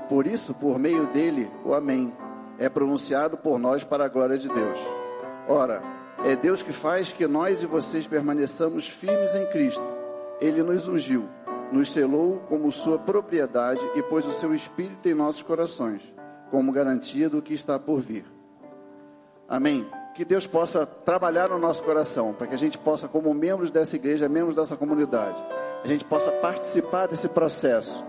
Por 0.08 0.26
isso, 0.26 0.54
por 0.54 0.78
meio 0.78 1.06
dele, 1.08 1.50
o 1.64 1.74
Amém 1.74 2.12
é 2.58 2.68
pronunciado 2.68 3.36
por 3.36 3.58
nós 3.58 3.82
para 3.82 4.04
a 4.04 4.08
glória 4.08 4.38
de 4.38 4.48
Deus. 4.48 4.78
Ora, 5.48 5.82
é 6.24 6.36
Deus 6.36 6.62
que 6.62 6.72
faz 6.72 7.10
que 7.12 7.26
nós 7.26 7.62
e 7.62 7.66
vocês 7.66 8.06
permaneçamos 8.06 8.86
firmes 8.86 9.34
em 9.34 9.46
Cristo. 9.46 9.82
Ele 10.40 10.62
nos 10.62 10.86
ungiu, 10.86 11.28
nos 11.72 11.92
selou 11.92 12.38
como 12.48 12.70
sua 12.70 12.98
propriedade 12.98 13.80
e 13.96 14.02
pôs 14.02 14.24
o 14.26 14.32
seu 14.32 14.54
Espírito 14.54 15.08
em 15.08 15.14
nossos 15.14 15.42
corações, 15.42 16.02
como 16.50 16.70
garantia 16.70 17.28
do 17.28 17.42
que 17.42 17.54
está 17.54 17.78
por 17.78 18.00
vir. 18.00 18.24
Amém 19.48 19.86
que 20.14 20.24
Deus 20.24 20.46
possa 20.46 20.84
trabalhar 20.84 21.48
no 21.48 21.58
nosso 21.58 21.82
coração, 21.82 22.34
para 22.34 22.46
que 22.46 22.54
a 22.54 22.58
gente 22.58 22.76
possa, 22.76 23.08
como 23.08 23.32
membros 23.32 23.70
dessa 23.70 23.96
igreja, 23.96 24.28
membros 24.28 24.54
dessa 24.54 24.76
comunidade, 24.76 25.36
a 25.82 25.88
gente 25.88 26.04
possa 26.04 26.30
participar 26.30 27.06
desse 27.06 27.28
processo 27.28 28.04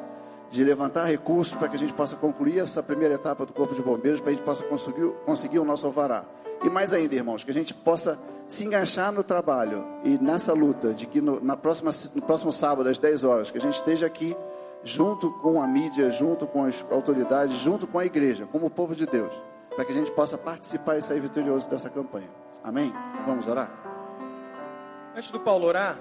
de 0.49 0.63
levantar 0.63 1.05
recursos 1.05 1.55
para 1.55 1.69
que 1.69 1.75
a 1.75 1.79
gente 1.79 1.93
possa 1.93 2.15
concluir 2.15 2.59
essa 2.59 2.83
primeira 2.83 3.15
etapa 3.15 3.45
do 3.45 3.53
Corpo 3.53 3.73
de 3.73 3.81
Bombeiros, 3.81 4.19
para 4.19 4.31
a 4.31 4.33
gente 4.33 4.43
possa 4.43 4.63
conseguir, 4.63 5.09
conseguir 5.25 5.59
o 5.59 5.65
nosso 5.65 5.87
alvará. 5.87 6.25
E 6.63 6.69
mais 6.69 6.91
ainda, 6.91 7.15
irmãos, 7.15 7.43
que 7.43 7.51
a 7.51 7.53
gente 7.53 7.73
possa 7.73 8.19
se 8.47 8.65
enganchar 8.65 9.13
no 9.13 9.23
trabalho 9.23 9.85
e 10.03 10.17
nessa 10.17 10.51
luta, 10.51 10.93
de 10.93 11.05
que 11.05 11.21
no, 11.21 11.39
na 11.39 11.55
próxima, 11.55 11.91
no 12.13 12.21
próximo 12.21 12.51
sábado, 12.51 12.89
às 12.89 12.99
10 12.99 13.23
horas, 13.23 13.49
que 13.49 13.57
a 13.57 13.61
gente 13.61 13.75
esteja 13.75 14.05
aqui 14.05 14.35
junto 14.83 15.31
com 15.39 15.61
a 15.61 15.67
mídia, 15.67 16.11
junto 16.11 16.45
com 16.45 16.65
as 16.65 16.85
autoridades, 16.91 17.57
junto 17.59 17.87
com 17.87 17.97
a 17.97 18.05
igreja, 18.05 18.45
como 18.51 18.65
o 18.65 18.69
povo 18.69 18.93
de 18.93 19.05
Deus 19.05 19.33
para 19.81 19.87
que 19.87 19.93
a 19.93 19.95
gente 19.95 20.11
possa 20.11 20.37
participar 20.37 20.97
e 20.97 21.01
sair 21.01 21.19
vitorioso 21.19 21.67
dessa 21.67 21.89
campanha. 21.89 22.29
Amém? 22.63 22.93
Vamos 23.25 23.47
orar? 23.47 23.67
Antes 25.15 25.31
do 25.31 25.39
Paulo 25.39 25.65
orar, 25.65 25.97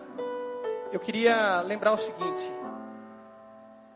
eu 0.93 1.01
queria 1.01 1.63
lembrar 1.63 1.93
o 1.93 1.97
seguinte: 1.97 2.53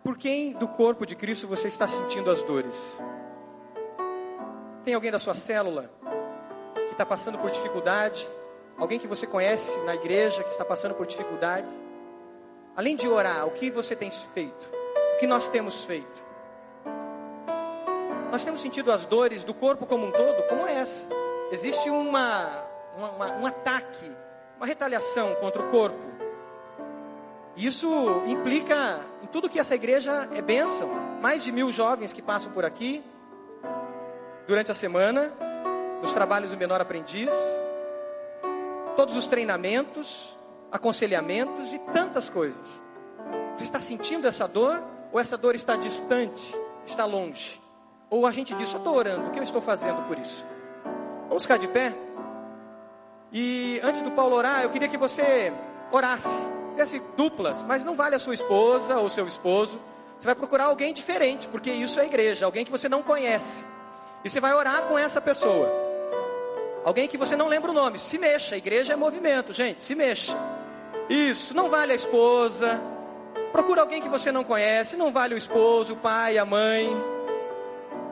por 0.02 0.16
quem 0.16 0.54
do 0.54 0.66
corpo 0.66 1.04
de 1.04 1.14
Cristo 1.14 1.46
você 1.46 1.68
está 1.68 1.86
sentindo 1.86 2.30
as 2.30 2.42
dores? 2.42 2.98
Tem 4.86 4.94
alguém 4.94 5.10
da 5.10 5.18
sua 5.18 5.34
célula 5.34 5.90
que 6.74 6.92
está 6.92 7.04
passando 7.04 7.36
por 7.36 7.50
dificuldade? 7.50 8.26
Alguém 8.78 8.98
que 8.98 9.06
você 9.06 9.26
conhece 9.26 9.78
na 9.80 9.94
igreja 9.94 10.42
que 10.42 10.50
está 10.50 10.64
passando 10.64 10.94
por 10.94 11.06
dificuldade? 11.06 11.68
Além 12.74 12.96
de 12.96 13.06
orar, 13.06 13.46
o 13.46 13.50
que 13.50 13.70
você 13.70 13.94
tem 13.94 14.10
feito? 14.10 14.72
O 15.16 15.18
que 15.18 15.26
nós 15.26 15.46
temos 15.46 15.84
feito? 15.84 16.33
Nós 18.34 18.42
temos 18.42 18.62
sentido 18.62 18.90
as 18.90 19.06
dores 19.06 19.44
do 19.44 19.54
corpo 19.54 19.86
como 19.86 20.08
um 20.08 20.10
todo, 20.10 20.42
como 20.48 20.66
essa. 20.66 21.06
Existe 21.52 21.88
uma, 21.88 22.64
uma, 22.98 23.26
um 23.36 23.46
ataque, 23.46 24.10
uma 24.56 24.66
retaliação 24.66 25.36
contra 25.36 25.62
o 25.62 25.70
corpo. 25.70 25.96
Isso 27.56 27.86
implica 28.26 29.00
em 29.22 29.26
tudo 29.28 29.48
que 29.48 29.60
essa 29.60 29.76
igreja 29.76 30.28
é 30.34 30.42
bênção. 30.42 30.90
Mais 31.22 31.44
de 31.44 31.52
mil 31.52 31.70
jovens 31.70 32.12
que 32.12 32.20
passam 32.20 32.50
por 32.50 32.64
aqui 32.64 33.04
durante 34.48 34.68
a 34.72 34.74
semana, 34.74 35.32
nos 36.02 36.10
trabalhos 36.10 36.50
do 36.50 36.56
menor 36.56 36.80
aprendiz, 36.80 37.30
todos 38.96 39.16
os 39.16 39.28
treinamentos, 39.28 40.36
aconselhamentos 40.72 41.72
e 41.72 41.78
tantas 41.92 42.28
coisas. 42.28 42.82
Você 43.56 43.62
está 43.62 43.80
sentindo 43.80 44.26
essa 44.26 44.48
dor 44.48 44.82
ou 45.12 45.20
essa 45.20 45.38
dor 45.38 45.54
está 45.54 45.76
distante, 45.76 46.52
está 46.84 47.04
longe? 47.04 47.62
Ou 48.14 48.28
a 48.28 48.30
gente 48.30 48.54
diz, 48.54 48.72
eu 48.72 48.78
estou 48.78 48.94
orando, 48.94 49.26
o 49.26 49.30
que 49.32 49.40
eu 49.40 49.42
estou 49.42 49.60
fazendo 49.60 50.06
por 50.06 50.16
isso? 50.16 50.46
Vamos 51.26 51.42
ficar 51.42 51.56
de 51.56 51.66
pé? 51.66 51.92
E 53.32 53.80
antes 53.82 54.02
do 54.02 54.12
Paulo 54.12 54.36
orar, 54.36 54.62
eu 54.62 54.70
queria 54.70 54.86
que 54.86 54.96
você 54.96 55.52
orasse. 55.90 56.28
Desse 56.76 57.00
duplas, 57.16 57.64
mas 57.64 57.82
não 57.82 57.96
vale 57.96 58.14
a 58.14 58.18
sua 58.20 58.34
esposa 58.34 58.98
ou 58.98 59.08
seu 59.08 59.26
esposo. 59.26 59.80
Você 60.20 60.26
vai 60.26 60.34
procurar 60.36 60.66
alguém 60.66 60.94
diferente, 60.94 61.48
porque 61.48 61.72
isso 61.72 61.98
é 61.98 62.06
igreja, 62.06 62.46
alguém 62.46 62.64
que 62.64 62.70
você 62.70 62.88
não 62.88 63.02
conhece. 63.02 63.64
E 64.24 64.30
você 64.30 64.38
vai 64.38 64.54
orar 64.54 64.82
com 64.82 64.96
essa 64.96 65.20
pessoa. 65.20 65.68
Alguém 66.84 67.08
que 67.08 67.18
você 67.18 67.34
não 67.34 67.48
lembra 67.48 67.72
o 67.72 67.74
nome. 67.74 67.98
Se 67.98 68.16
mexa, 68.16 68.54
a 68.54 68.58
igreja 68.58 68.92
é 68.92 68.96
movimento, 68.96 69.52
gente, 69.52 69.82
se 69.82 69.96
mexa. 69.96 70.36
Isso, 71.08 71.52
não 71.52 71.68
vale 71.68 71.90
a 71.90 71.96
esposa. 71.96 72.80
Procura 73.50 73.80
alguém 73.80 74.00
que 74.00 74.08
você 74.08 74.30
não 74.30 74.44
conhece, 74.44 74.96
não 74.96 75.10
vale 75.10 75.34
o 75.34 75.38
esposo, 75.38 75.94
o 75.94 75.96
pai, 75.96 76.38
a 76.38 76.44
mãe. 76.44 77.13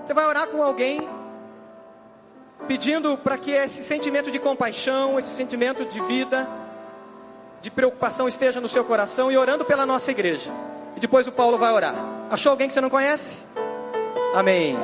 Você 0.03 0.13
vai 0.13 0.27
orar 0.27 0.49
com 0.49 0.63
alguém, 0.63 1.09
pedindo 2.67 3.17
para 3.17 3.39
que 3.39 3.51
esse 3.51 3.85
sentimento 3.85 4.31
de 4.31 4.39
compaixão, 4.39 5.19
esse 5.19 5.31
sentimento 5.31 5.85
de 5.85 6.01
vida, 6.03 6.49
de 7.61 7.71
preocupação 7.71 8.27
esteja 8.27 8.61
no 8.61 8.69
seu 8.69 8.85
coração 8.85 9.31
e 9.31 9.37
orando 9.37 9.65
pela 9.65 9.87
nossa 9.87 10.11
igreja. 10.11 10.51
E 10.97 11.01
depois 11.01 11.27
o 11.27 11.33
Paulo 11.33 11.57
vai 11.57 11.73
orar. 11.73 11.95
Achou 12.31 12.51
alguém 12.51 12.69
que 12.69 12.75
você 12.75 12.81
não 12.81 12.91
conhece? 12.91 13.45
Amém. 14.35 14.77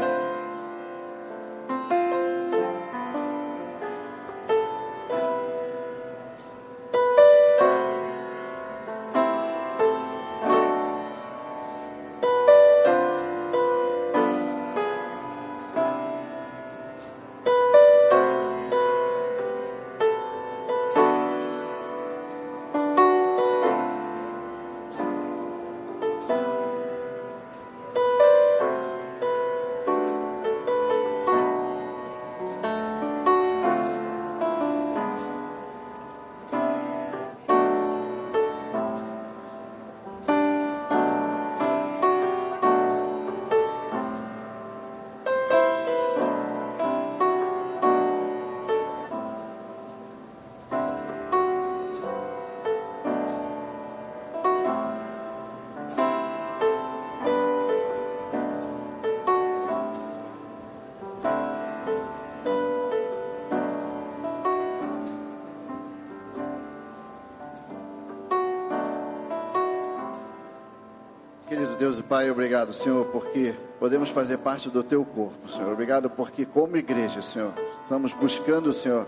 E 71.96 72.02
Pai, 72.02 72.30
obrigado, 72.30 72.74
Senhor, 72.74 73.06
porque 73.06 73.54
podemos 73.80 74.10
fazer 74.10 74.36
parte 74.38 74.68
do 74.68 74.82
Teu 74.82 75.06
corpo, 75.06 75.48
Senhor. 75.48 75.72
Obrigado 75.72 76.10
porque, 76.10 76.44
como 76.44 76.76
igreja, 76.76 77.22
Senhor, 77.22 77.54
estamos 77.82 78.12
buscando, 78.12 78.74
Senhor, 78.74 79.06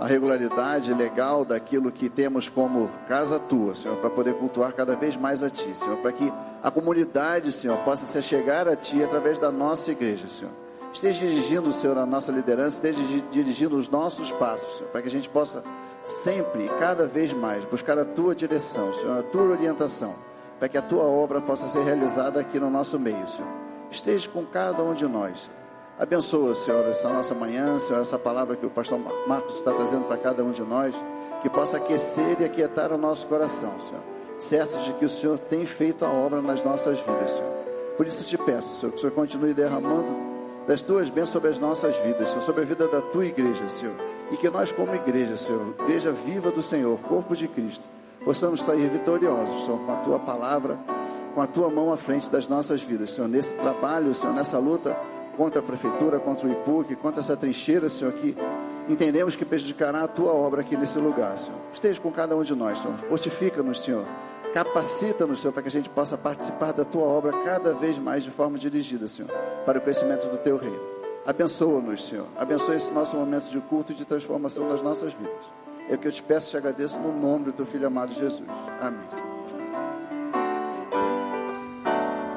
a 0.00 0.06
regularidade 0.06 0.94
legal 0.94 1.44
daquilo 1.44 1.92
que 1.92 2.08
temos 2.08 2.48
como 2.48 2.90
casa 3.06 3.38
tua, 3.38 3.74
Senhor, 3.74 3.98
para 3.98 4.08
poder 4.08 4.34
cultuar 4.34 4.72
cada 4.72 4.96
vez 4.96 5.18
mais 5.18 5.42
a 5.42 5.50
Ti, 5.50 5.76
Senhor, 5.76 5.98
para 5.98 6.12
que 6.12 6.32
a 6.62 6.70
comunidade, 6.70 7.52
Senhor, 7.52 7.76
possa 7.78 8.06
se 8.06 8.22
chegar 8.22 8.66
a 8.68 8.74
Ti 8.74 9.04
através 9.04 9.38
da 9.38 9.52
nossa 9.52 9.90
igreja, 9.90 10.26
Senhor. 10.26 10.52
Esteja 10.94 11.26
dirigindo, 11.26 11.72
Senhor, 11.72 11.98
a 11.98 12.06
nossa 12.06 12.32
liderança, 12.32 12.76
esteja 12.76 13.22
dirigindo 13.30 13.76
os 13.76 13.90
nossos 13.90 14.32
passos, 14.32 14.78
Senhor, 14.78 14.90
para 14.90 15.02
que 15.02 15.08
a 15.08 15.10
gente 15.10 15.28
possa 15.28 15.62
sempre, 16.02 16.70
cada 16.78 17.06
vez 17.06 17.34
mais, 17.34 17.66
buscar 17.66 17.98
a 17.98 18.04
Tua 18.04 18.34
direção, 18.34 18.94
Senhor, 18.94 19.18
a 19.18 19.22
Tua 19.22 19.42
orientação 19.42 20.33
para 20.58 20.68
que 20.68 20.78
a 20.78 20.82
tua 20.82 21.04
obra 21.04 21.40
possa 21.40 21.68
ser 21.68 21.82
realizada 21.82 22.40
aqui 22.40 22.58
no 22.58 22.70
nosso 22.70 22.98
meio, 22.98 23.26
Senhor. 23.28 23.50
Esteja 23.90 24.28
com 24.28 24.44
cada 24.44 24.82
um 24.82 24.94
de 24.94 25.06
nós. 25.06 25.50
Abençoa, 25.98 26.54
Senhor, 26.54 26.84
essa 26.88 27.08
nossa 27.08 27.34
manhã, 27.34 27.78
Senhor, 27.78 28.02
essa 28.02 28.18
palavra 28.18 28.56
que 28.56 28.66
o 28.66 28.70
pastor 28.70 28.98
Marcos 29.26 29.56
está 29.56 29.72
trazendo 29.72 30.06
para 30.06 30.16
cada 30.16 30.42
um 30.42 30.50
de 30.50 30.62
nós, 30.62 30.94
que 31.42 31.48
possa 31.48 31.76
aquecer 31.76 32.40
e 32.40 32.44
aquietar 32.44 32.92
o 32.92 32.98
nosso 32.98 33.26
coração, 33.26 33.78
Senhor. 33.78 34.02
Certos 34.38 34.84
de 34.84 34.92
que 34.94 35.04
o 35.04 35.10
Senhor 35.10 35.38
tem 35.38 35.64
feito 35.64 36.04
a 36.04 36.10
obra 36.10 36.42
nas 36.42 36.64
nossas 36.64 36.98
vidas, 36.98 37.30
Senhor. 37.30 37.52
Por 37.96 38.06
isso 38.06 38.24
te 38.24 38.36
peço, 38.36 38.80
Senhor, 38.80 38.90
que 38.90 38.98
o 38.98 39.00
Senhor 39.00 39.12
continue 39.12 39.54
derramando 39.54 40.34
das 40.66 40.82
tuas 40.82 41.08
bênçãos 41.08 41.30
sobre 41.30 41.50
as 41.50 41.58
nossas 41.58 41.94
vidas, 41.98 42.28
Senhor, 42.28 42.42
sobre 42.42 42.62
a 42.62 42.64
vida 42.64 42.88
da 42.88 43.00
tua 43.00 43.26
igreja, 43.26 43.68
Senhor. 43.68 43.94
e 44.30 44.36
que 44.36 44.48
nós, 44.50 44.72
como 44.72 44.94
igreja, 44.94 45.36
Senhor, 45.36 45.74
igreja 45.80 46.10
viva 46.10 46.50
do 46.50 46.62
Senhor, 46.62 46.98
corpo 47.00 47.36
de 47.36 47.46
Cristo, 47.46 47.86
possamos 48.24 48.62
sair 48.62 48.88
vitoriosos, 48.88 49.64
Senhor, 49.64 49.78
com 49.80 49.92
a 49.92 49.96
tua 49.96 50.18
palavra, 50.18 50.78
com 51.34 51.40
a 51.40 51.46
tua 51.46 51.68
mão 51.68 51.92
à 51.92 51.96
frente 51.96 52.30
das 52.30 52.48
nossas 52.48 52.80
vidas, 52.80 53.12
Senhor, 53.12 53.28
nesse 53.28 53.54
trabalho, 53.54 54.14
Senhor, 54.14 54.34
nessa 54.34 54.58
luta 54.58 54.96
contra 55.36 55.60
a 55.60 55.62
prefeitura, 55.62 56.18
contra 56.18 56.46
o 56.46 56.50
IPUC, 56.50 56.96
contra 56.96 57.20
essa 57.20 57.36
trincheira, 57.36 57.88
Senhor, 57.88 58.12
que 58.14 58.36
entendemos 58.88 59.34
que 59.34 59.44
prejudicará 59.44 60.02
a 60.02 60.08
tua 60.08 60.32
obra 60.32 60.60
aqui 60.60 60.76
nesse 60.76 60.98
lugar, 60.98 61.36
Senhor. 61.38 61.58
Esteja 61.72 62.00
com 62.00 62.10
cada 62.10 62.36
um 62.36 62.42
de 62.42 62.54
nós, 62.54 62.78
Senhor. 62.78 62.96
Fortifica-nos, 63.08 63.82
Senhor. 63.82 64.06
Capacita-nos, 64.52 65.40
Senhor, 65.40 65.52
para 65.52 65.62
que 65.62 65.68
a 65.68 65.72
gente 65.72 65.88
possa 65.88 66.16
participar 66.16 66.72
da 66.72 66.84
tua 66.84 67.02
obra 67.02 67.32
cada 67.44 67.74
vez 67.74 67.98
mais 67.98 68.22
de 68.22 68.30
forma 68.30 68.56
dirigida, 68.56 69.08
Senhor, 69.08 69.30
para 69.66 69.78
o 69.78 69.82
crescimento 69.82 70.28
do 70.28 70.38
teu 70.38 70.56
reino. 70.56 70.80
Abençoa-nos, 71.26 72.06
Senhor. 72.06 72.26
Abençoa 72.36 72.76
esse 72.76 72.92
nosso 72.92 73.16
momento 73.16 73.50
de 73.50 73.58
culto 73.60 73.92
e 73.92 73.94
de 73.94 74.04
transformação 74.04 74.68
das 74.68 74.82
nossas 74.82 75.12
vidas. 75.12 75.63
É 75.88 75.94
o 75.94 75.98
que 75.98 76.08
eu 76.08 76.12
te 76.12 76.22
peço 76.22 76.48
e 76.48 76.50
te 76.50 76.56
agradeço 76.56 76.98
no 76.98 77.12
nome 77.12 77.46
do 77.46 77.52
teu 77.52 77.66
filho 77.66 77.86
amado 77.86 78.12
Jesus. 78.14 78.42
Amém. 78.80 79.34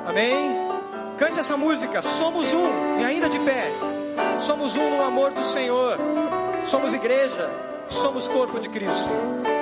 Amém. 0.06 0.68
Cante 1.18 1.40
essa 1.40 1.58
música. 1.58 2.02
Somos 2.02 2.54
um 2.54 3.00
e 3.00 3.04
ainda 3.04 3.30
de 3.30 3.40
pé. 3.40 3.72
Somos 4.42 4.76
um 4.76 4.90
no 4.90 5.02
amor 5.02 5.32
do 5.32 5.44
Senhor. 5.44 5.98
Somos 6.66 6.94
igreja. 6.94 7.50
Somos 7.90 8.28
corpo 8.28 8.60
de 8.60 8.70
Cristo. 8.70 9.57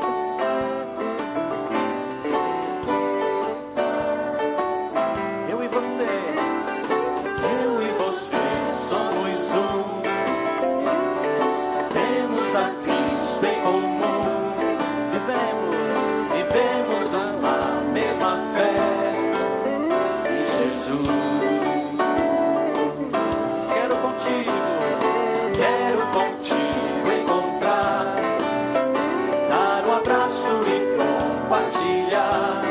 Compartilhar 31.55 32.63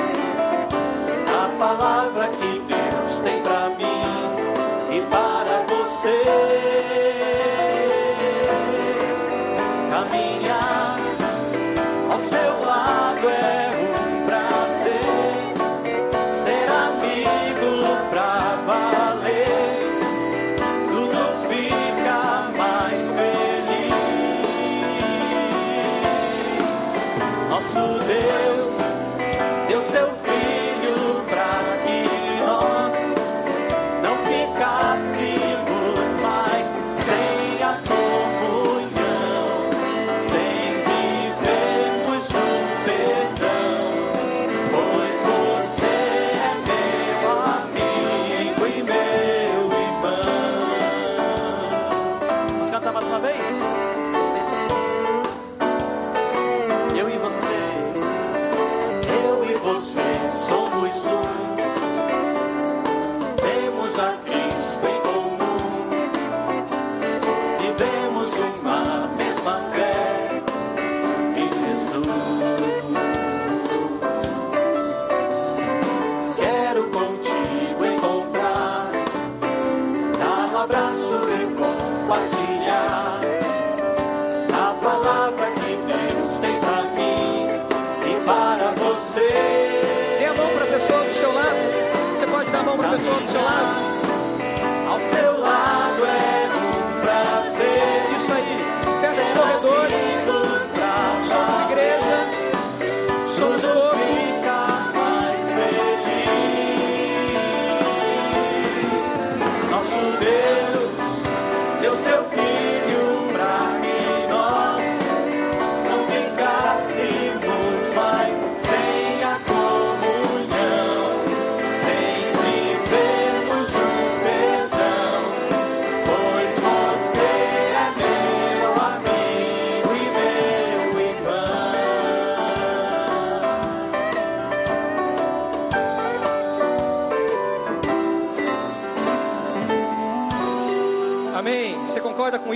a 1.26 1.58
palavra 1.58 2.28
que 2.28 2.73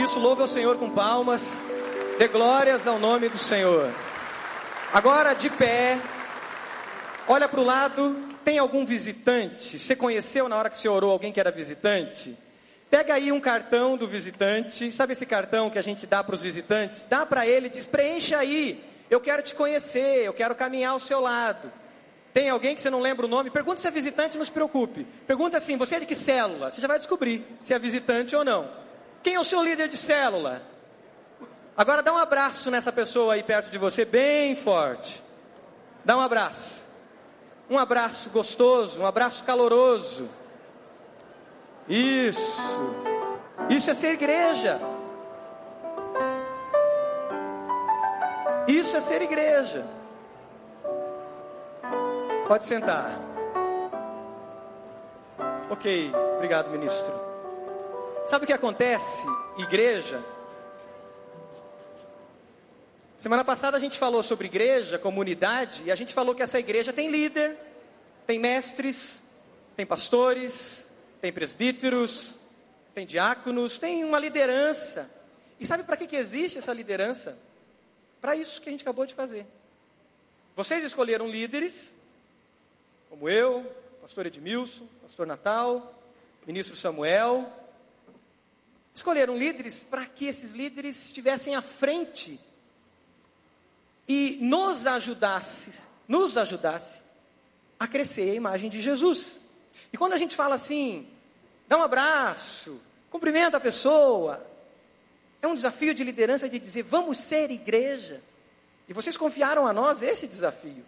isso? 0.09 0.19
Louve 0.19 0.41
ao 0.41 0.49
Senhor 0.49 0.79
com 0.79 0.89
palmas. 0.89 1.63
Dê 2.19 2.29
glórias 2.29 2.87
ao 2.87 2.99
nome 2.99 3.29
do 3.29 3.37
Senhor. 3.37 3.93
Agora, 4.91 5.35
de 5.35 5.51
pé, 5.51 5.99
olha 7.29 7.47
para 7.47 7.61
o 7.61 7.65
lado. 7.65 8.17
Tem 8.43 8.59
algum 8.59 8.87
visitante? 8.87 9.79
Você 9.79 9.95
conheceu 9.95 10.49
na 10.49 10.57
hora 10.57 10.71
que 10.71 10.79
você 10.79 10.89
orou 10.89 11.11
alguém 11.11 11.31
que 11.31 11.39
era 11.39 11.51
visitante? 11.51 12.35
Pega 12.89 13.15
aí 13.15 13.31
um 13.31 13.39
cartão 13.39 13.99
do 13.99 14.09
visitante. 14.09 14.91
Sabe 14.91 15.13
esse 15.13 15.27
cartão 15.27 15.69
que 15.69 15.79
a 15.79 15.83
gente 15.83 16.07
dá 16.07 16.25
para 16.25 16.35
os 16.35 16.43
visitantes? 16.43 17.05
Dá 17.05 17.27
para 17.27 17.47
ele 17.47 17.67
e 17.67 17.71
diz: 17.71 17.87
preencha 17.87 18.39
aí. 18.39 18.83
Eu 19.11 19.21
quero 19.21 19.43
te 19.43 19.55
conhecer. 19.55 20.25
Eu 20.25 20.33
quero 20.33 20.55
caminhar 20.55 20.93
ao 20.93 21.01
seu 21.01 21.21
lado. 21.21 21.71
Tem 22.33 22.49
alguém 22.49 22.75
que 22.75 22.81
você 22.81 22.89
não 22.89 23.01
lembra 23.01 23.27
o 23.27 23.29
nome? 23.29 23.51
Pergunta 23.51 23.79
se 23.81 23.87
é 23.87 23.91
visitante, 23.91 24.39
não 24.39 24.45
se 24.45 24.53
preocupe. 24.53 25.07
Pergunta 25.27 25.59
assim: 25.59 25.77
você 25.77 25.97
é 25.97 26.01
de 26.01 26.07
que 26.07 26.15
célula? 26.15 26.73
Você 26.73 26.81
já 26.81 26.89
vai 26.89 26.99
descobrir 26.99 27.45
se 27.63 27.75
é 27.75 27.79
visitante 27.79 28.35
ou 28.35 28.43
não. 28.43 28.88
Quem 29.23 29.35
é 29.35 29.41
o 29.41 29.45
seu 29.45 29.63
líder 29.63 29.89
de 29.89 29.97
célula? 29.97 30.63
Agora 31.77 32.03
dá 32.03 32.13
um 32.13 32.19
abraço 32.19 32.71
nessa 32.71 32.91
pessoa 32.91 33.35
aí 33.35 33.43
perto 33.43 33.71
de 33.71 33.79
você, 33.79 34.05
bem 34.05 34.57
forte. 34.57 35.23
Dá 36.05 36.17
um 36.17 36.21
abraço. 36.21 36.85
Um 37.71 37.79
abraço 37.79 38.31
gostoso, 38.31 39.01
um 39.03 39.07
abraço 39.07 39.45
caloroso. 39.45 40.29
Isso. 41.89 42.97
Isso 43.69 43.91
é 43.91 43.95
ser 43.95 44.15
igreja. 44.15 44.81
Isso 48.67 48.97
é 48.97 49.01
ser 49.01 49.23
igreja. 49.23 49.85
Pode 52.47 52.65
sentar. 52.65 53.13
Ok, 55.71 56.13
obrigado, 56.37 56.71
ministro. 56.71 57.28
Sabe 58.29 58.45
o 58.45 58.47
que 58.47 58.53
acontece, 58.53 59.27
igreja? 59.57 60.23
Semana 63.17 63.43
passada 63.43 63.79
a 63.79 63.81
gente 63.81 63.97
falou 63.97 64.23
sobre 64.23 64.49
igreja, 64.49 64.99
comunidade, 64.99 65.83
e 65.87 65.91
a 65.91 65.95
gente 65.95 66.13
falou 66.13 66.35
que 66.35 66.43
essa 66.43 66.59
igreja 66.59 66.93
tem 66.93 67.11
líder, 67.11 67.57
tem 68.27 68.39
mestres, 68.39 69.23
tem 69.75 69.87
pastores, 69.87 70.87
tem 71.23 71.33
presbíteros, 71.33 72.35
tem 72.95 73.07
diáconos, 73.07 73.79
tem 73.79 74.05
uma 74.05 74.19
liderança. 74.19 75.11
E 75.59 75.65
sabe 75.65 75.85
para 75.85 75.97
que, 75.97 76.07
que 76.07 76.17
existe 76.17 76.59
essa 76.59 76.75
liderança? 76.75 77.39
Para 78.21 78.37
isso 78.37 78.61
que 78.61 78.69
a 78.69 78.73
gente 78.73 78.83
acabou 78.83 79.07
de 79.07 79.15
fazer. 79.15 79.47
Vocês 80.55 80.85
escolheram 80.85 81.27
líderes, 81.27 81.95
como 83.09 83.27
eu, 83.27 83.65
pastor 84.03 84.27
Edmilson, 84.27 84.87
pastor 85.03 85.27
Natal, 85.27 85.99
ministro 86.47 86.77
Samuel. 86.77 87.58
Escolheram 88.99 89.39
líderes 89.39 89.85
para 89.85 90.05
que 90.05 90.25
esses 90.25 90.51
líderes 90.51 91.07
estivessem 91.07 91.55
à 91.55 91.63
frente 91.63 92.41
e 94.09 94.39
nos 94.41 94.89
ajudasse, 94.89 95.87
nos 96.09 96.37
ajudasse 96.37 97.01
a 97.79 97.87
crescer 97.87 98.29
a 98.29 98.35
imagem 98.35 98.69
de 98.69 98.83
Jesus. 98.83 99.41
E 99.93 99.97
quando 99.97 100.15
a 100.15 100.19
gente 100.19 100.35
fala 100.35 100.57
assim, 100.57 101.09
dá 101.69 101.79
um 101.79 101.83
abraço, 101.85 102.81
cumprimenta 103.09 103.59
a 103.59 103.61
pessoa, 103.61 104.45
é 105.41 105.47
um 105.47 105.55
desafio 105.55 105.95
de 105.95 106.03
liderança 106.03 106.49
de 106.49 106.59
dizer, 106.59 106.83
vamos 106.83 107.19
ser 107.19 107.53
igreja. 107.53 108.21
E 108.89 108.93
vocês 108.93 109.17
confiaram 109.17 109.65
a 109.65 109.73
nós 109.73 110.03
esse 110.03 110.27
desafio, 110.27 110.85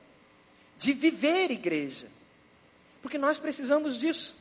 de 0.76 0.92
viver 0.92 1.52
igreja. 1.52 2.08
Porque 3.02 3.18
nós 3.18 3.38
precisamos 3.38 3.96
disso. 3.96 4.34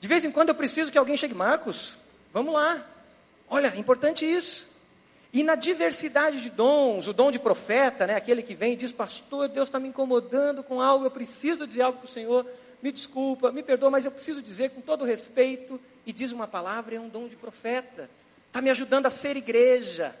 De 0.00 0.08
vez 0.08 0.24
em 0.24 0.30
quando 0.30 0.48
eu 0.48 0.54
preciso 0.54 0.90
que 0.90 0.96
alguém 0.96 1.18
chegue, 1.18 1.34
Marcos, 1.34 1.98
vamos 2.32 2.54
lá. 2.54 2.92
Olha, 3.54 3.68
é 3.68 3.78
importante 3.78 4.24
isso. 4.24 4.66
E 5.32 5.44
na 5.44 5.54
diversidade 5.54 6.40
de 6.40 6.50
dons, 6.50 7.06
o 7.06 7.12
dom 7.12 7.30
de 7.30 7.38
profeta, 7.38 8.04
né, 8.04 8.16
aquele 8.16 8.42
que 8.42 8.52
vem 8.52 8.72
e 8.72 8.76
diz, 8.76 8.90
pastor, 8.90 9.46
Deus 9.46 9.68
está 9.68 9.78
me 9.78 9.86
incomodando 9.86 10.60
com 10.64 10.80
algo, 10.80 11.04
eu 11.04 11.10
preciso 11.10 11.64
dizer 11.64 11.82
algo 11.82 12.00
para 12.00 12.08
o 12.08 12.10
Senhor, 12.10 12.44
me 12.82 12.90
desculpa, 12.90 13.52
me 13.52 13.62
perdoa, 13.62 13.90
mas 13.90 14.04
eu 14.04 14.10
preciso 14.10 14.42
dizer 14.42 14.70
com 14.70 14.80
todo 14.80 15.04
respeito, 15.04 15.80
e 16.04 16.12
diz 16.12 16.32
uma 16.32 16.48
palavra, 16.48 16.96
é 16.96 17.00
um 17.00 17.08
dom 17.08 17.28
de 17.28 17.36
profeta. 17.36 18.10
Está 18.48 18.60
me 18.60 18.70
ajudando 18.70 19.06
a 19.06 19.10
ser 19.10 19.36
igreja. 19.36 20.16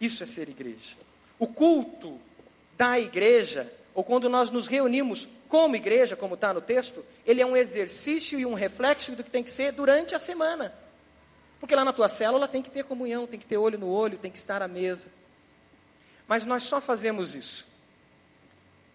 Isso 0.00 0.24
é 0.24 0.26
ser 0.26 0.48
igreja. 0.48 0.96
O 1.38 1.46
culto 1.46 2.18
da 2.78 2.98
igreja, 2.98 3.70
ou 3.94 4.02
quando 4.02 4.30
nós 4.30 4.48
nos 4.48 4.66
reunimos 4.66 5.28
como 5.48 5.76
igreja, 5.76 6.14
como 6.14 6.34
está 6.34 6.52
no 6.52 6.60
texto, 6.60 7.04
ele 7.24 7.40
é 7.40 7.46
um 7.46 7.56
exercício 7.56 8.38
e 8.38 8.44
um 8.44 8.54
reflexo 8.54 9.16
do 9.16 9.24
que 9.24 9.30
tem 9.30 9.42
que 9.42 9.50
ser 9.50 9.72
durante 9.72 10.14
a 10.14 10.18
semana. 10.18 10.74
Porque 11.58 11.74
lá 11.74 11.84
na 11.84 11.92
tua 11.92 12.08
célula 12.08 12.46
tem 12.46 12.62
que 12.62 12.70
ter 12.70 12.84
comunhão, 12.84 13.26
tem 13.26 13.40
que 13.40 13.46
ter 13.46 13.56
olho 13.56 13.78
no 13.78 13.88
olho, 13.88 14.18
tem 14.18 14.30
que 14.30 14.38
estar 14.38 14.62
à 14.62 14.68
mesa. 14.68 15.08
Mas 16.26 16.44
nós 16.44 16.62
só 16.62 16.80
fazemos 16.80 17.34
isso. 17.34 17.66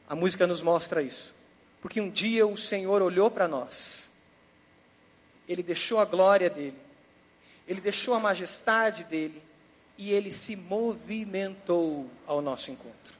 A 0.07 0.15
música 0.15 0.45
nos 0.45 0.61
mostra 0.61 1.01
isso. 1.01 1.33
Porque 1.81 1.99
um 1.99 2.09
dia 2.09 2.45
o 2.45 2.55
Senhor 2.55 3.01
olhou 3.01 3.29
para 3.31 3.47
nós. 3.47 4.09
Ele 5.47 5.63
deixou 5.63 5.99
a 5.99 6.05
glória 6.05 6.49
dele. 6.49 6.77
Ele 7.67 7.81
deixou 7.81 8.13
a 8.13 8.19
majestade 8.19 9.03
dele. 9.03 9.41
E 9.97 10.11
ele 10.11 10.31
se 10.31 10.55
movimentou 10.55 12.09
ao 12.25 12.41
nosso 12.41 12.71
encontro. 12.71 13.17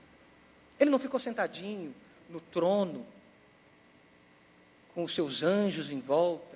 Ele 0.79 0.89
não 0.89 0.99
ficou 0.99 1.19
sentadinho 1.19 1.93
no 2.29 2.39
trono, 2.39 3.05
com 4.93 5.03
os 5.03 5.13
seus 5.13 5.43
anjos 5.43 5.91
em 5.91 5.99
volta 5.99 6.53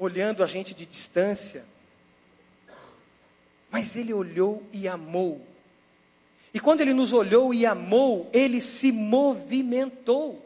olhando 0.00 0.42
a 0.42 0.46
gente 0.46 0.72
de 0.72 0.86
distância. 0.86 1.62
Mas 3.70 3.94
ele 3.94 4.14
olhou 4.14 4.62
e 4.72 4.88
amou. 4.88 5.46
E 6.52 6.58
quando 6.58 6.80
ele 6.80 6.94
nos 6.94 7.12
olhou 7.12 7.52
e 7.52 7.66
amou, 7.66 8.28
ele 8.32 8.60
se 8.62 8.90
movimentou. 8.90 10.44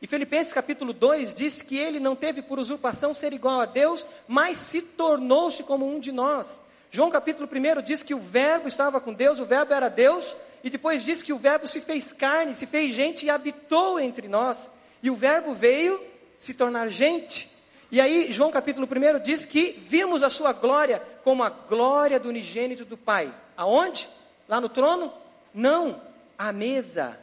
E 0.00 0.06
Filipenses 0.06 0.52
capítulo 0.52 0.92
2 0.92 1.34
diz 1.34 1.60
que 1.60 1.76
ele 1.76 2.00
não 2.00 2.16
teve 2.16 2.40
por 2.40 2.58
usurpação 2.58 3.12
ser 3.12 3.32
igual 3.32 3.60
a 3.60 3.66
Deus, 3.66 4.06
mas 4.28 4.58
se 4.58 4.80
tornou-se 4.80 5.62
como 5.64 5.86
um 5.86 5.98
de 5.98 6.12
nós. 6.12 6.60
João 6.90 7.10
capítulo 7.10 7.48
1 7.48 7.82
diz 7.82 8.02
que 8.02 8.14
o 8.14 8.20
verbo 8.20 8.68
estava 8.68 9.00
com 9.00 9.12
Deus, 9.12 9.38
o 9.38 9.44
verbo 9.44 9.74
era 9.74 9.88
Deus, 9.88 10.36
e 10.62 10.70
depois 10.70 11.04
diz 11.04 11.22
que 11.22 11.32
o 11.32 11.38
verbo 11.38 11.66
se 11.66 11.80
fez 11.80 12.12
carne, 12.12 12.54
se 12.54 12.66
fez 12.66 12.94
gente 12.94 13.26
e 13.26 13.30
habitou 13.30 13.98
entre 13.98 14.28
nós. 14.28 14.70
E 15.02 15.10
o 15.10 15.16
verbo 15.16 15.54
veio 15.54 16.00
se 16.36 16.54
tornar 16.54 16.88
gente. 16.88 17.50
E 17.90 18.00
aí, 18.00 18.32
João 18.32 18.50
capítulo 18.50 18.86
1 18.86 19.20
diz 19.20 19.44
que 19.44 19.72
vimos 19.86 20.22
a 20.22 20.30
sua 20.30 20.52
glória 20.52 21.02
como 21.24 21.42
a 21.42 21.50
glória 21.50 22.18
do 22.18 22.28
unigênito 22.28 22.84
do 22.84 22.96
Pai. 22.96 23.32
Aonde? 23.56 24.08
Lá 24.48 24.60
no 24.60 24.68
trono? 24.68 25.12
Não, 25.52 26.00
à 26.38 26.52
mesa. 26.52 27.18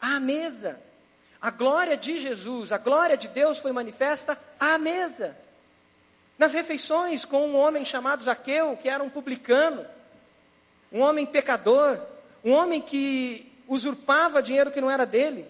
À 0.00 0.20
mesa. 0.20 0.80
A 1.40 1.50
glória 1.50 1.96
de 1.96 2.20
Jesus, 2.20 2.70
a 2.70 2.78
glória 2.78 3.16
de 3.16 3.28
Deus 3.28 3.58
foi 3.58 3.72
manifesta 3.72 4.38
à 4.58 4.76
mesa. 4.76 5.36
Nas 6.38 6.52
refeições 6.52 7.24
com 7.24 7.48
um 7.48 7.56
homem 7.56 7.84
chamado 7.84 8.22
Zaqueu, 8.22 8.76
que 8.76 8.88
era 8.88 9.02
um 9.02 9.10
publicano, 9.10 9.86
um 10.92 11.00
homem 11.00 11.24
pecador, 11.24 11.98
um 12.44 12.52
homem 12.52 12.80
que 12.80 13.50
usurpava 13.66 14.42
dinheiro 14.42 14.70
que 14.70 14.80
não 14.80 14.90
era 14.90 15.06
dele, 15.06 15.46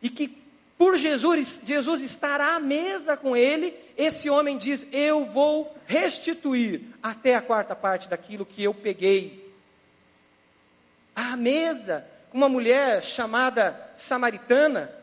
e 0.00 0.08
que 0.08 0.43
por 0.84 0.98
Jesus, 0.98 1.62
Jesus 1.64 2.02
estar 2.02 2.42
à 2.42 2.60
mesa 2.60 3.16
com 3.16 3.34
ele, 3.34 3.74
esse 3.96 4.28
homem 4.28 4.58
diz: 4.58 4.86
Eu 4.92 5.24
vou 5.24 5.74
restituir 5.86 6.82
até 7.02 7.34
a 7.34 7.40
quarta 7.40 7.74
parte 7.74 8.06
daquilo 8.06 8.44
que 8.44 8.62
eu 8.62 8.74
peguei. 8.74 9.50
À 11.16 11.38
mesa, 11.38 12.06
uma 12.30 12.50
mulher 12.50 13.02
chamada 13.02 13.92
samaritana, 13.96 14.94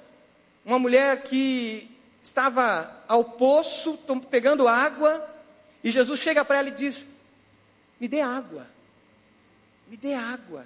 uma 0.64 0.78
mulher 0.78 1.24
que 1.24 1.90
estava 2.22 3.04
ao 3.08 3.24
poço 3.24 3.98
pegando 4.30 4.68
água, 4.68 5.28
e 5.84 5.90
Jesus 5.90 6.20
chega 6.20 6.46
para 6.46 6.60
ela 6.60 6.68
e 6.68 6.74
diz: 6.74 7.08
Me 8.00 8.08
dê 8.08 8.22
água, 8.22 8.68
me 9.88 9.98
dê 9.98 10.14
água. 10.14 10.64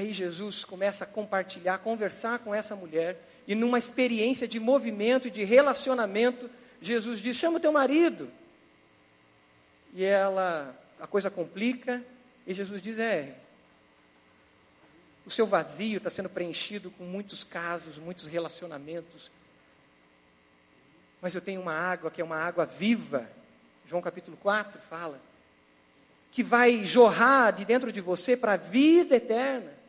E 0.00 0.04
aí 0.04 0.12
Jesus 0.14 0.64
começa 0.64 1.04
a 1.04 1.06
compartilhar, 1.06 1.76
conversar 1.76 2.38
com 2.38 2.54
essa 2.54 2.74
mulher, 2.74 3.22
e 3.46 3.54
numa 3.54 3.78
experiência 3.78 4.48
de 4.48 4.58
movimento 4.58 5.30
de 5.30 5.44
relacionamento, 5.44 6.48
Jesus 6.80 7.20
diz: 7.20 7.36
chama 7.36 7.58
o 7.58 7.60
teu 7.60 7.70
marido. 7.70 8.30
E 9.92 10.02
ela, 10.02 10.74
a 10.98 11.06
coisa 11.06 11.30
complica, 11.30 12.02
e 12.46 12.54
Jesus 12.54 12.80
diz: 12.80 12.98
é, 12.98 13.36
o 15.26 15.30
seu 15.30 15.46
vazio 15.46 15.98
está 15.98 16.08
sendo 16.08 16.30
preenchido 16.30 16.90
com 16.92 17.04
muitos 17.04 17.44
casos, 17.44 17.98
muitos 17.98 18.26
relacionamentos. 18.26 19.30
Mas 21.20 21.34
eu 21.34 21.42
tenho 21.42 21.60
uma 21.60 21.74
água 21.74 22.10
que 22.10 22.22
é 22.22 22.24
uma 22.24 22.38
água 22.38 22.64
viva, 22.64 23.30
João 23.86 24.00
capítulo 24.00 24.38
4 24.38 24.80
fala, 24.80 25.20
que 26.32 26.42
vai 26.42 26.86
jorrar 26.86 27.50
de 27.50 27.66
dentro 27.66 27.92
de 27.92 28.00
você 28.00 28.34
para 28.34 28.54
a 28.54 28.56
vida 28.56 29.16
eterna. 29.16 29.79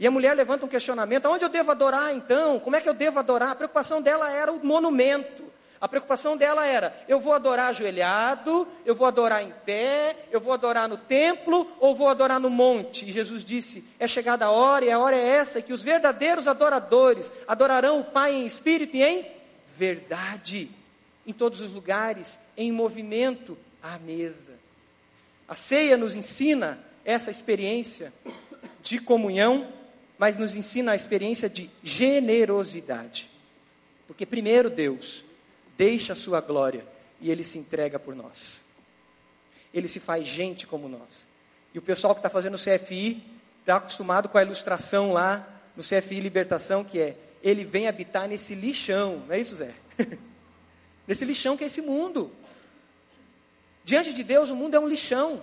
E 0.00 0.06
a 0.06 0.10
mulher 0.10 0.34
levanta 0.34 0.64
um 0.64 0.68
questionamento: 0.68 1.26
aonde 1.26 1.44
eu 1.44 1.50
devo 1.50 1.70
adorar 1.70 2.14
então? 2.14 2.58
Como 2.58 2.74
é 2.74 2.80
que 2.80 2.88
eu 2.88 2.94
devo 2.94 3.18
adorar? 3.18 3.50
A 3.50 3.54
preocupação 3.54 4.00
dela 4.00 4.32
era 4.32 4.50
o 4.50 4.64
monumento. 4.64 5.44
A 5.78 5.86
preocupação 5.86 6.38
dela 6.38 6.66
era: 6.66 6.96
eu 7.06 7.20
vou 7.20 7.34
adorar 7.34 7.68
ajoelhado, 7.68 8.66
eu 8.86 8.94
vou 8.94 9.06
adorar 9.06 9.44
em 9.44 9.52
pé, 9.66 10.16
eu 10.32 10.40
vou 10.40 10.54
adorar 10.54 10.88
no 10.88 10.96
templo 10.96 11.70
ou 11.78 11.94
vou 11.94 12.08
adorar 12.08 12.40
no 12.40 12.48
monte. 12.48 13.06
E 13.06 13.12
Jesus 13.12 13.44
disse: 13.44 13.84
é 13.98 14.08
chegada 14.08 14.46
a 14.46 14.50
hora, 14.50 14.86
e 14.86 14.90
a 14.90 14.98
hora 14.98 15.14
é 15.14 15.36
essa, 15.36 15.60
que 15.60 15.72
os 15.72 15.82
verdadeiros 15.82 16.48
adoradores 16.48 17.30
adorarão 17.46 18.00
o 18.00 18.04
Pai 18.04 18.32
em 18.32 18.46
espírito 18.46 18.96
e 18.96 19.02
em 19.02 19.26
verdade, 19.76 20.70
em 21.26 21.32
todos 21.34 21.60
os 21.60 21.72
lugares, 21.72 22.40
em 22.56 22.72
movimento 22.72 23.56
à 23.82 23.98
mesa. 23.98 24.52
A 25.46 25.54
ceia 25.54 25.98
nos 25.98 26.16
ensina 26.16 26.78
essa 27.04 27.30
experiência 27.30 28.10
de 28.82 28.98
comunhão 28.98 29.78
mas 30.20 30.36
nos 30.36 30.54
ensina 30.54 30.92
a 30.92 30.94
experiência 30.94 31.48
de 31.48 31.70
generosidade. 31.82 33.30
Porque 34.06 34.26
primeiro 34.26 34.68
Deus 34.68 35.24
deixa 35.78 36.12
a 36.12 36.16
sua 36.16 36.42
glória 36.42 36.84
e 37.22 37.30
ele 37.30 37.42
se 37.42 37.58
entrega 37.58 37.98
por 37.98 38.14
nós. 38.14 38.62
Ele 39.72 39.88
se 39.88 39.98
faz 39.98 40.28
gente 40.28 40.66
como 40.66 40.90
nós. 40.90 41.26
E 41.72 41.78
o 41.78 41.82
pessoal 41.82 42.14
que 42.14 42.18
está 42.18 42.28
fazendo 42.28 42.56
o 42.56 42.58
CFI 42.58 43.24
está 43.60 43.76
acostumado 43.76 44.28
com 44.28 44.36
a 44.36 44.42
ilustração 44.42 45.10
lá 45.10 45.48
no 45.74 45.82
CFI 45.82 46.20
Libertação, 46.20 46.84
que 46.84 46.98
é 46.98 47.16
ele 47.42 47.64
vem 47.64 47.88
habitar 47.88 48.28
nesse 48.28 48.54
lixão, 48.54 49.24
não 49.26 49.34
é 49.34 49.40
isso, 49.40 49.56
Zé? 49.56 49.72
nesse 51.08 51.24
lixão 51.24 51.56
que 51.56 51.64
é 51.64 51.66
esse 51.66 51.80
mundo. 51.80 52.30
Diante 53.86 54.12
de 54.12 54.22
Deus, 54.22 54.50
o 54.50 54.54
mundo 54.54 54.74
é 54.74 54.80
um 54.80 54.86
lixão 54.86 55.40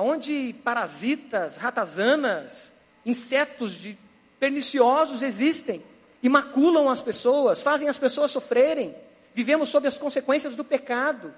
onde 0.00 0.54
parasitas, 0.64 1.56
ratazanas, 1.56 2.72
insetos 3.04 3.72
de, 3.72 3.98
perniciosos 4.38 5.22
existem 5.22 5.82
e 6.22 6.28
maculam 6.28 6.88
as 6.88 7.02
pessoas, 7.02 7.62
fazem 7.62 7.88
as 7.88 7.98
pessoas 7.98 8.30
sofrerem. 8.30 8.94
Vivemos 9.34 9.68
sob 9.68 9.86
as 9.86 9.98
consequências 9.98 10.54
do 10.54 10.64
pecado. 10.64 11.32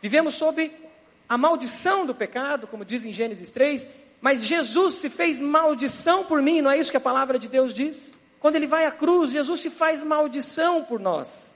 Vivemos 0.00 0.34
sob 0.34 0.72
a 1.28 1.38
maldição 1.38 2.04
do 2.04 2.14
pecado, 2.14 2.66
como 2.66 2.84
diz 2.84 3.04
em 3.04 3.12
Gênesis 3.12 3.50
3, 3.50 3.86
mas 4.20 4.44
Jesus 4.44 4.96
se 4.96 5.10
fez 5.10 5.40
maldição 5.40 6.24
por 6.24 6.40
mim, 6.42 6.60
não 6.60 6.70
é 6.70 6.78
isso 6.78 6.90
que 6.90 6.96
a 6.96 7.00
palavra 7.00 7.38
de 7.38 7.48
Deus 7.48 7.74
diz? 7.74 8.12
Quando 8.38 8.56
ele 8.56 8.66
vai 8.66 8.86
à 8.86 8.90
cruz, 8.90 9.30
Jesus 9.30 9.60
se 9.60 9.70
faz 9.70 10.02
maldição 10.02 10.84
por 10.84 10.98
nós. 10.98 11.54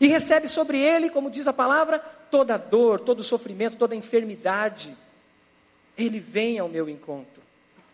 E 0.00 0.08
recebe 0.08 0.48
sobre 0.48 0.78
ele, 0.78 1.08
como 1.08 1.30
diz 1.30 1.46
a 1.46 1.52
palavra, 1.52 1.98
toda 2.30 2.56
dor, 2.56 2.98
todo 3.00 3.22
sofrimento, 3.22 3.76
toda 3.76 3.94
enfermidade. 3.94 4.96
Ele 5.96 6.20
vem 6.20 6.58
ao 6.58 6.68
meu 6.68 6.88
encontro. 6.88 7.42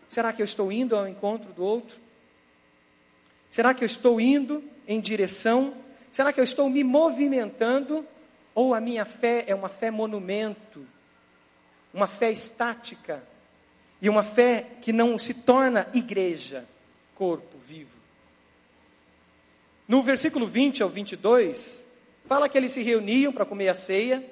Será 0.09 0.33
que 0.33 0.41
eu 0.41 0.45
estou 0.45 0.71
indo 0.71 0.95
ao 0.95 1.07
encontro 1.07 1.53
do 1.53 1.63
outro? 1.63 1.97
Será 3.49 3.73
que 3.73 3.83
eu 3.83 3.85
estou 3.85 4.19
indo 4.19 4.63
em 4.87 4.99
direção? 4.99 5.73
Será 6.11 6.33
que 6.33 6.39
eu 6.39 6.43
estou 6.43 6.69
me 6.69 6.83
movimentando? 6.83 8.05
Ou 8.53 8.73
a 8.73 8.81
minha 8.81 9.05
fé 9.05 9.45
é 9.47 9.55
uma 9.55 9.69
fé 9.69 9.89
monumento, 9.89 10.85
uma 11.93 12.07
fé 12.07 12.31
estática 12.31 13.23
e 14.01 14.09
uma 14.09 14.23
fé 14.23 14.67
que 14.81 14.91
não 14.91 15.17
se 15.17 15.33
torna 15.33 15.87
igreja, 15.93 16.65
corpo 17.15 17.57
vivo? 17.57 17.99
No 19.87 20.01
versículo 20.01 20.47
20 20.47 20.83
ao 20.83 20.89
22, 20.89 21.85
fala 22.25 22.47
que 22.47 22.57
eles 22.57 22.71
se 22.71 22.81
reuniam 22.81 23.31
para 23.33 23.45
comer 23.45 23.69
a 23.69 23.73
ceia, 23.73 24.25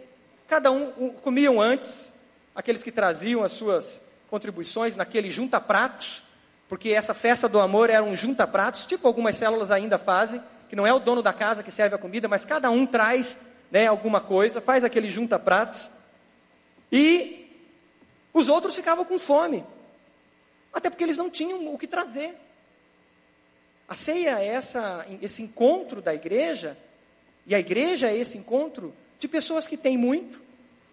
cada 0.47 0.71
um, 0.71 1.11
comiam 1.15 1.61
antes, 1.61 2.13
aqueles 2.55 2.83
que 2.83 2.91
traziam 2.91 3.43
as 3.43 3.53
suas 3.53 4.01
contribuições 4.29 4.95
naquele 4.95 5.29
junta-pratos, 5.31 6.23
porque 6.67 6.89
essa 6.89 7.13
festa 7.13 7.49
do 7.49 7.59
amor 7.59 7.89
era 7.89 8.03
um 8.03 8.15
junta-pratos, 8.15 8.85
tipo 8.85 9.07
algumas 9.07 9.35
células 9.35 9.71
ainda 9.71 9.97
fazem, 9.97 10.41
que 10.69 10.75
não 10.75 10.85
é 10.85 10.93
o 10.93 10.99
dono 10.99 11.23
da 11.23 11.33
casa 11.33 11.63
que 11.63 11.71
serve 11.71 11.95
a 11.95 11.97
comida, 11.97 12.27
mas 12.27 12.45
cada 12.45 12.69
um 12.69 12.85
traz 12.85 13.37
né, 13.71 13.87
alguma 13.87 14.21
coisa, 14.21 14.61
faz 14.61 14.83
aquele 14.83 15.09
junta-pratos. 15.09 15.89
E 16.91 17.47
os 18.31 18.47
outros 18.47 18.75
ficavam 18.75 19.03
com 19.03 19.17
fome, 19.17 19.65
até 20.71 20.89
porque 20.89 21.03
eles 21.03 21.17
não 21.17 21.29
tinham 21.29 21.73
o 21.73 21.77
que 21.77 21.87
trazer. 21.87 22.35
A 23.87 23.95
ceia 23.95 24.39
é 24.39 24.45
essa, 24.45 25.07
esse 25.23 25.41
encontro 25.41 26.03
da 26.03 26.13
igreja, 26.13 26.77
e 27.47 27.55
a 27.55 27.59
igreja 27.59 28.09
é 28.09 28.15
esse 28.15 28.37
encontro 28.37 28.93
de 29.17 29.27
pessoas 29.27 29.67
que 29.67 29.75
têm 29.75 29.97
muito 29.97 30.39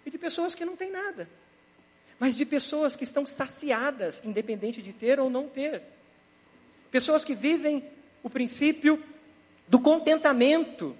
e 0.06 0.10
de 0.10 0.16
pessoas 0.16 0.54
que 0.54 0.64
não 0.64 0.74
têm 0.74 0.90
nada 0.90 1.28
mas 2.18 2.34
de 2.34 2.46
pessoas 2.46 2.96
que 2.96 3.04
estão 3.04 3.26
saciadas, 3.26 4.22
independente 4.24 4.80
de 4.80 4.92
ter 4.92 5.20
ou 5.20 5.28
não 5.28 5.48
ter. 5.48 5.82
Pessoas 6.90 7.24
que 7.24 7.34
vivem 7.34 7.84
o 8.22 8.30
princípio 8.30 9.02
do 9.68 9.78
contentamento. 9.78 10.96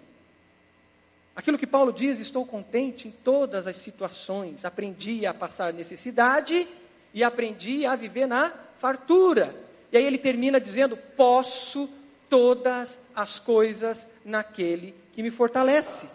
Aquilo 1.35 1.59
que 1.59 1.67
Paulo 1.67 1.93
diz, 1.93 2.19
estou 2.19 2.45
contente 2.45 3.09
em 3.09 3.11
todas 3.11 3.67
as 3.67 3.77
situações. 3.77 4.65
Aprendi 4.65 5.27
a 5.27 5.33
passar 5.33 5.73
necessidade 5.73 6.67
e 7.15 7.25
aprendi 7.25 7.87
a 7.87 7.97
viver 7.97 8.27
na 8.27 8.53
fartura. 8.79 9.55
E 9.91 9.97
aí 9.97 10.05
ele 10.05 10.19
termina 10.19 10.61
dizendo: 10.61 10.97
posso 10.97 11.89
todas 12.29 12.99
as 13.15 13.39
coisas 13.39 14.07
naquele 14.25 14.95
que 15.13 15.23
me 15.23 15.31
fortalece. 15.31 16.09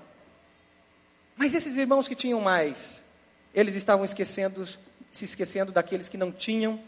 Mas 1.36 1.54
esses 1.54 1.78
irmãos 1.78 2.08
que 2.08 2.16
tinham 2.16 2.40
mais, 2.40 3.04
eles 3.54 3.76
estavam 3.76 4.06
esquecendo 4.06 4.68
se 5.12 5.26
esquecendo 5.26 5.72
daqueles 5.72 6.08
que 6.08 6.18
não 6.18 6.32
tinham. 6.32 6.80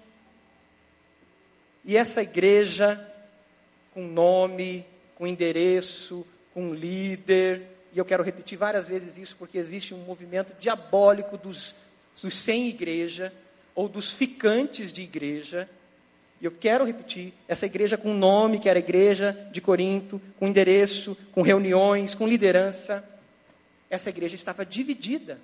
E 1.84 1.98
essa 1.98 2.22
igreja, 2.22 3.00
com 3.94 4.08
nome, 4.08 4.86
com 5.16 5.28
endereço, 5.28 6.26
com 6.54 6.74
líder, 6.74 7.68
e 7.94 7.98
eu 8.00 8.06
quero 8.06 8.24
repetir 8.24 8.58
várias 8.58 8.88
vezes 8.88 9.18
isso 9.18 9.36
porque 9.36 9.58
existe 9.58 9.94
um 9.94 10.00
movimento 10.00 10.56
diabólico 10.60 11.38
dos, 11.38 11.76
dos 12.20 12.36
sem 12.36 12.68
igreja, 12.68 13.32
ou 13.76 13.88
dos 13.88 14.12
ficantes 14.12 14.92
de 14.92 15.04
igreja. 15.04 15.70
E 16.42 16.46
eu 16.46 16.52
quero 16.52 16.86
repetir, 16.86 17.34
essa 17.48 17.66
igreja 17.66 17.98
com 17.98 18.14
nome, 18.14 18.60
que 18.60 18.68
era 18.68 18.80
a 18.80 18.82
igreja 18.82 19.48
de 19.52 19.62
Corinto, 19.62 20.20
com 20.40 20.48
endereço, 20.48 21.16
com 21.32 21.42
reuniões, 21.42 22.16
com 22.16 22.28
liderança, 22.28 23.08
essa 23.90 24.10
igreja 24.10 24.36
estava 24.36 24.66
dividida. 24.66 25.40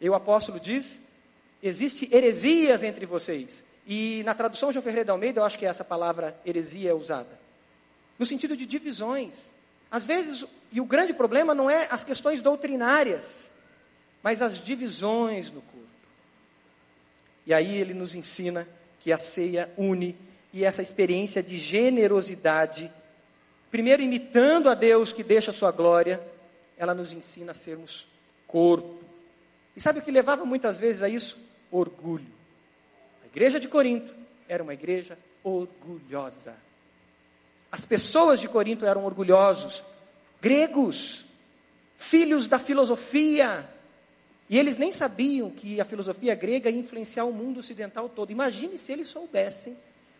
E 0.00 0.08
o 0.08 0.14
apóstolo 0.14 0.60
diz 0.60 1.00
existe 1.62 2.08
heresias 2.12 2.82
entre 2.82 3.06
vocês. 3.06 3.64
E 3.86 4.22
na 4.24 4.34
tradução 4.34 4.72
João 4.72 4.82
Ferreira 4.82 5.04
de 5.04 5.10
Almeida, 5.10 5.40
eu 5.40 5.44
acho 5.44 5.58
que 5.58 5.66
essa 5.66 5.84
palavra 5.84 6.38
heresia 6.44 6.90
é 6.90 6.94
usada. 6.94 7.38
No 8.18 8.26
sentido 8.26 8.56
de 8.56 8.66
divisões. 8.66 9.46
Às 9.90 10.04
vezes, 10.04 10.44
e 10.70 10.80
o 10.80 10.84
grande 10.84 11.12
problema 11.12 11.54
não 11.54 11.68
é 11.68 11.88
as 11.90 12.04
questões 12.04 12.40
doutrinárias, 12.40 13.50
mas 14.22 14.40
as 14.40 14.58
divisões 14.62 15.50
no 15.50 15.60
corpo. 15.62 15.80
E 17.46 17.52
aí 17.52 17.76
ele 17.76 17.94
nos 17.94 18.14
ensina 18.14 18.68
que 19.00 19.12
a 19.12 19.18
ceia 19.18 19.68
une 19.76 20.16
e 20.52 20.64
essa 20.64 20.82
experiência 20.82 21.42
de 21.42 21.56
generosidade, 21.56 22.92
primeiro 23.70 24.02
imitando 24.02 24.68
a 24.68 24.74
Deus 24.74 25.12
que 25.12 25.24
deixa 25.24 25.50
a 25.50 25.54
sua 25.54 25.72
glória, 25.72 26.20
ela 26.76 26.94
nos 26.94 27.12
ensina 27.12 27.52
a 27.52 27.54
sermos 27.54 28.06
corpo. 28.46 29.00
E 29.76 29.80
sabe 29.80 29.98
o 29.98 30.02
que 30.02 30.10
levava 30.10 30.44
muitas 30.44 30.78
vezes 30.78 31.02
a 31.02 31.08
isso? 31.08 31.49
Orgulho. 31.70 32.26
A 33.22 33.26
igreja 33.26 33.60
de 33.60 33.68
Corinto 33.68 34.12
era 34.48 34.62
uma 34.62 34.74
igreja 34.74 35.16
orgulhosa. 35.42 36.54
As 37.70 37.84
pessoas 37.84 38.40
de 38.40 38.48
Corinto 38.48 38.84
eram 38.84 39.04
orgulhosos, 39.04 39.82
gregos, 40.40 41.24
filhos 41.96 42.48
da 42.48 42.58
filosofia. 42.58 43.68
E 44.48 44.58
eles 44.58 44.76
nem 44.76 44.90
sabiam 44.90 45.50
que 45.50 45.80
a 45.80 45.84
filosofia 45.84 46.34
grega 46.34 46.68
ia 46.68 46.78
influenciar 46.78 47.24
o 47.24 47.32
mundo 47.32 47.60
ocidental 47.60 48.08
todo. 48.08 48.32
Imagine 48.32 48.76
se 48.76 48.92
eles 48.92 49.06
soubessem 49.06 49.76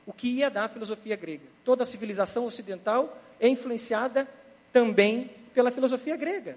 o 0.07 0.12
que 0.12 0.28
ia 0.28 0.48
dar 0.48 0.64
a 0.64 0.68
filosofia 0.68 1.16
grega. 1.16 1.44
Toda 1.64 1.82
a 1.82 1.86
civilização 1.86 2.44
ocidental 2.44 3.20
é 3.40 3.48
influenciada 3.48 4.28
também 4.72 5.30
pela 5.53 5.70
filosofia 5.70 6.16
grega. 6.16 6.57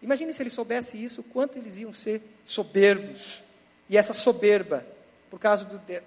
Imagine 0.00 0.32
se 0.32 0.42
eles 0.42 0.52
soubessem 0.52 1.02
isso, 1.02 1.22
quanto 1.22 1.58
eles 1.58 1.76
iam 1.76 1.92
ser 1.92 2.22
soberbos. 2.44 3.42
E 3.88 3.96
essa 3.96 4.12
soberba, 4.12 4.84
por 5.30 5.38
causa 5.38 5.64
do, 5.64 5.78
de, 5.78 6.02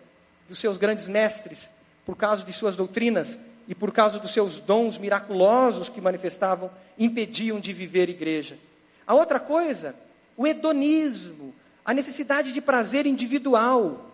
dos 0.48 0.60
seus 0.60 0.78
grandes 0.78 1.08
mestres, 1.08 1.70
por 2.06 2.16
causa 2.16 2.44
de 2.44 2.52
suas 2.52 2.76
doutrinas 2.76 3.38
e 3.68 3.76
por 3.76 3.92
causa 3.92 4.20
dos 4.20 4.32
seus 4.32 4.60
dons 4.60 4.98
miraculosos 4.98 5.90
que 5.90 6.02
manifestavam, 6.02 6.72
impediam 6.98 7.60
de 7.60 7.72
viver 7.72 8.10
igreja. 8.10 8.58
A 9.06 9.14
outra 9.14 9.40
coisa, 9.40 9.96
o 10.36 10.48
hedonismo, 10.48 11.54
a 11.86 11.94
necessidade 11.94 12.52
de 12.52 12.62
prazer 12.62 13.06
individual. 13.06 14.14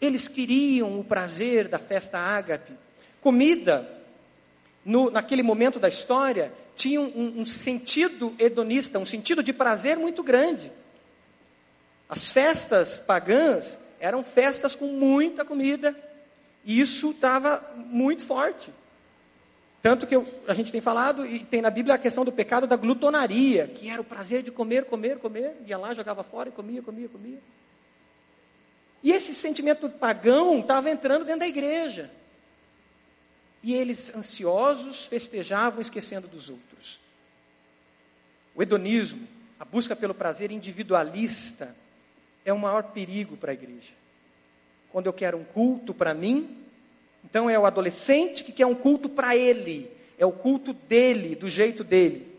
Eles 0.00 0.26
queriam 0.26 0.98
o 0.98 1.04
prazer 1.04 1.68
da 1.68 1.78
festa 1.78 2.18
ágape. 2.18 2.72
Comida, 3.20 3.88
no, 4.84 5.10
naquele 5.10 5.42
momento 5.42 5.78
da 5.78 5.88
história, 5.88 6.52
tinha 6.74 7.00
um, 7.00 7.42
um 7.42 7.46
sentido 7.46 8.34
hedonista, 8.38 8.98
um 8.98 9.06
sentido 9.06 9.42
de 9.42 9.52
prazer 9.52 9.96
muito 9.96 10.22
grande. 10.22 10.72
As 12.12 12.30
festas 12.30 12.98
pagãs 12.98 13.78
eram 13.98 14.22
festas 14.22 14.76
com 14.76 14.86
muita 14.86 15.46
comida, 15.46 15.96
e 16.62 16.78
isso 16.78 17.12
estava 17.12 17.72
muito 17.74 18.22
forte. 18.22 18.70
Tanto 19.80 20.06
que 20.06 20.14
eu, 20.14 20.28
a 20.46 20.52
gente 20.52 20.70
tem 20.70 20.82
falado, 20.82 21.24
e 21.24 21.38
tem 21.38 21.62
na 21.62 21.70
Bíblia 21.70 21.94
a 21.94 21.98
questão 21.98 22.22
do 22.22 22.30
pecado 22.30 22.66
da 22.66 22.76
glutonaria, 22.76 23.66
que 23.66 23.88
era 23.88 23.98
o 23.98 24.04
prazer 24.04 24.42
de 24.42 24.50
comer, 24.50 24.84
comer, 24.84 25.20
comer, 25.20 25.56
ia 25.66 25.78
lá, 25.78 25.94
jogava 25.94 26.22
fora 26.22 26.50
e 26.50 26.52
comia, 26.52 26.82
comia, 26.82 27.08
comia. 27.08 27.38
E 29.02 29.10
esse 29.10 29.32
sentimento 29.32 29.88
pagão 29.88 30.58
estava 30.58 30.90
entrando 30.90 31.24
dentro 31.24 31.40
da 31.40 31.48
igreja. 31.48 32.10
E 33.62 33.72
eles, 33.72 34.14
ansiosos, 34.14 35.06
festejavam, 35.06 35.80
esquecendo 35.80 36.28
dos 36.28 36.50
outros. 36.50 37.00
O 38.54 38.62
hedonismo, 38.62 39.26
a 39.58 39.64
busca 39.64 39.96
pelo 39.96 40.12
prazer 40.12 40.52
individualista, 40.52 41.74
é 42.44 42.52
o 42.52 42.58
maior 42.58 42.84
perigo 42.84 43.36
para 43.36 43.52
a 43.52 43.54
igreja. 43.54 43.92
Quando 44.90 45.06
eu 45.06 45.12
quero 45.12 45.38
um 45.38 45.44
culto 45.44 45.94
para 45.94 46.12
mim, 46.12 46.56
então 47.24 47.48
é 47.48 47.58
o 47.58 47.66
adolescente 47.66 48.44
que 48.44 48.52
quer 48.52 48.66
um 48.66 48.74
culto 48.74 49.08
para 49.08 49.36
ele, 49.36 49.90
é 50.18 50.26
o 50.26 50.32
culto 50.32 50.72
dele, 50.72 51.34
do 51.34 51.48
jeito 51.48 51.82
dele. 51.82 52.30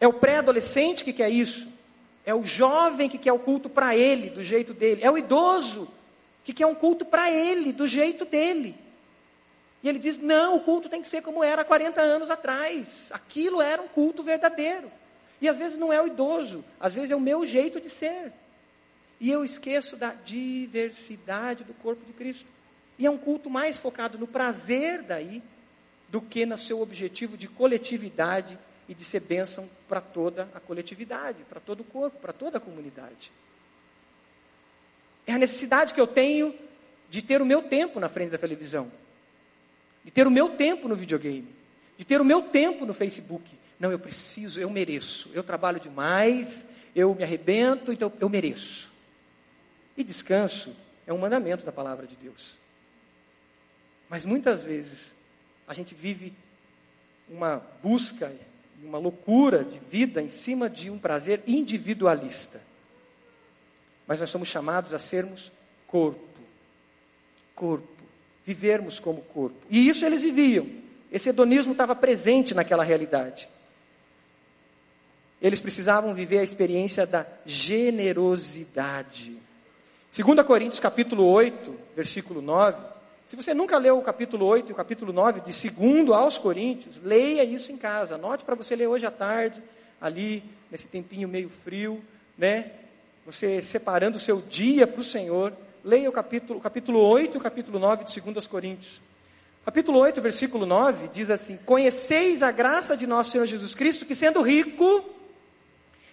É 0.00 0.08
o 0.08 0.12
pré-adolescente 0.12 1.04
que 1.04 1.12
quer 1.12 1.30
isso, 1.30 1.66
é 2.24 2.34
o 2.34 2.44
jovem 2.44 3.08
que 3.08 3.18
quer 3.18 3.32
o 3.32 3.38
culto 3.38 3.68
para 3.68 3.96
ele, 3.96 4.30
do 4.30 4.42
jeito 4.42 4.74
dele, 4.74 5.02
é 5.04 5.10
o 5.10 5.16
idoso 5.16 5.88
que 6.44 6.52
quer 6.52 6.66
um 6.66 6.74
culto 6.74 7.04
para 7.04 7.30
ele, 7.30 7.72
do 7.72 7.86
jeito 7.86 8.24
dele. 8.24 8.76
E 9.82 9.88
ele 9.88 9.98
diz: 9.98 10.18
não, 10.18 10.56
o 10.56 10.60
culto 10.60 10.88
tem 10.88 11.00
que 11.00 11.08
ser 11.08 11.22
como 11.22 11.44
era 11.44 11.62
há 11.62 11.64
40 11.64 12.00
anos 12.00 12.28
atrás. 12.28 13.08
Aquilo 13.12 13.60
era 13.60 13.80
um 13.80 13.88
culto 13.88 14.22
verdadeiro. 14.22 14.90
E 15.40 15.48
às 15.48 15.56
vezes 15.56 15.78
não 15.78 15.92
é 15.92 16.00
o 16.00 16.06
idoso, 16.06 16.64
às 16.80 16.94
vezes 16.94 17.10
é 17.10 17.16
o 17.16 17.20
meu 17.20 17.46
jeito 17.46 17.80
de 17.80 17.90
ser. 17.90 18.32
E 19.20 19.30
eu 19.30 19.44
esqueço 19.44 19.96
da 19.96 20.12
diversidade 20.12 21.64
do 21.64 21.74
corpo 21.74 22.04
de 22.04 22.12
Cristo. 22.12 22.46
E 22.98 23.06
é 23.06 23.10
um 23.10 23.18
culto 23.18 23.48
mais 23.50 23.78
focado 23.78 24.18
no 24.18 24.26
prazer 24.26 25.02
daí 25.02 25.42
do 26.08 26.20
que 26.20 26.46
no 26.46 26.56
seu 26.56 26.80
objetivo 26.80 27.36
de 27.36 27.48
coletividade 27.48 28.58
e 28.88 28.94
de 28.94 29.04
ser 29.04 29.20
bênção 29.20 29.68
para 29.88 30.00
toda 30.00 30.48
a 30.54 30.60
coletividade, 30.60 31.44
para 31.48 31.60
todo 31.60 31.80
o 31.80 31.84
corpo, 31.84 32.18
para 32.20 32.32
toda 32.32 32.58
a 32.58 32.60
comunidade. 32.60 33.32
É 35.26 35.32
a 35.32 35.38
necessidade 35.38 35.92
que 35.92 36.00
eu 36.00 36.06
tenho 36.06 36.54
de 37.10 37.22
ter 37.22 37.42
o 37.42 37.46
meu 37.46 37.62
tempo 37.62 37.98
na 37.98 38.08
frente 38.08 38.30
da 38.30 38.38
televisão. 38.38 38.90
de 40.04 40.12
ter 40.12 40.24
o 40.24 40.30
meu 40.30 40.50
tempo 40.50 40.86
no 40.86 40.94
videogame, 40.94 41.48
de 41.98 42.04
ter 42.04 42.20
o 42.20 42.24
meu 42.24 42.40
tempo 42.40 42.86
no 42.86 42.94
Facebook. 42.94 43.58
Não, 43.76 43.90
eu 43.90 43.98
preciso, 43.98 44.60
eu 44.60 44.70
mereço. 44.70 45.28
Eu 45.34 45.42
trabalho 45.42 45.80
demais, 45.80 46.64
eu 46.94 47.12
me 47.12 47.24
arrebento, 47.24 47.92
então 47.92 48.12
eu 48.20 48.28
mereço. 48.28 48.88
E 49.96 50.04
descanso 50.04 50.74
é 51.06 51.12
um 51.12 51.18
mandamento 51.18 51.64
da 51.64 51.72
palavra 51.72 52.06
de 52.06 52.16
Deus. 52.16 52.58
Mas 54.08 54.24
muitas 54.24 54.62
vezes 54.62 55.14
a 55.66 55.74
gente 55.74 55.94
vive 55.94 56.32
uma 57.28 57.56
busca, 57.82 58.32
uma 58.82 58.98
loucura 58.98 59.64
de 59.64 59.78
vida 59.78 60.22
em 60.22 60.30
cima 60.30 60.70
de 60.70 60.90
um 60.90 60.98
prazer 60.98 61.42
individualista. 61.46 62.60
Mas 64.06 64.20
nós 64.20 64.30
somos 64.30 64.48
chamados 64.48 64.94
a 64.94 64.98
sermos 64.98 65.50
corpo. 65.86 66.20
Corpo. 67.54 67.88
Vivermos 68.44 69.00
como 69.00 69.22
corpo. 69.22 69.56
E 69.68 69.88
isso 69.88 70.04
eles 70.04 70.22
viviam. 70.22 70.68
Esse 71.10 71.30
hedonismo 71.30 71.72
estava 71.72 71.96
presente 71.96 72.54
naquela 72.54 72.84
realidade. 72.84 73.48
Eles 75.40 75.60
precisavam 75.60 76.14
viver 76.14 76.38
a 76.38 76.44
experiência 76.44 77.06
da 77.06 77.26
generosidade. 77.44 79.36
2 80.10 80.46
Coríntios 80.46 80.80
capítulo 80.80 81.24
8, 81.24 81.74
versículo 81.94 82.40
9, 82.40 82.78
se 83.26 83.34
você 83.34 83.52
nunca 83.52 83.76
leu 83.76 83.98
o 83.98 84.02
capítulo 84.02 84.46
8 84.46 84.68
e 84.68 84.72
o 84.72 84.76
capítulo 84.76 85.12
9 85.12 85.40
de 85.40 85.52
segundo 85.52 86.14
aos 86.14 86.38
Coríntios, 86.38 86.94
leia 87.02 87.42
isso 87.42 87.72
em 87.72 87.76
casa. 87.76 88.14
Anote 88.14 88.44
para 88.44 88.54
você 88.54 88.76
ler 88.76 88.86
hoje 88.86 89.04
à 89.04 89.10
tarde, 89.10 89.60
ali, 90.00 90.44
nesse 90.70 90.86
tempinho 90.86 91.28
meio 91.28 91.48
frio, 91.48 92.00
né? 92.38 92.70
Você 93.26 93.60
separando 93.60 94.16
o 94.16 94.20
seu 94.20 94.40
dia 94.40 94.86
para 94.86 95.00
o 95.00 95.04
Senhor. 95.04 95.52
Leia 95.84 96.08
o 96.08 96.12
capítulo, 96.12 96.60
o 96.60 96.62
capítulo 96.62 97.00
8 97.00 97.34
e 97.34 97.38
o 97.38 97.40
capítulo 97.40 97.80
9 97.80 98.04
de 98.04 98.20
2 98.20 98.46
Coríntios. 98.46 99.00
Capítulo 99.64 99.98
8, 99.98 100.20
versículo 100.20 100.64
9, 100.64 101.08
diz 101.08 101.28
assim: 101.28 101.56
Conheceis 101.66 102.44
a 102.44 102.52
graça 102.52 102.96
de 102.96 103.08
nosso 103.08 103.32
Senhor 103.32 103.46
Jesus 103.46 103.74
Cristo, 103.74 104.06
que 104.06 104.14
sendo 104.14 104.40
rico, 104.40 105.04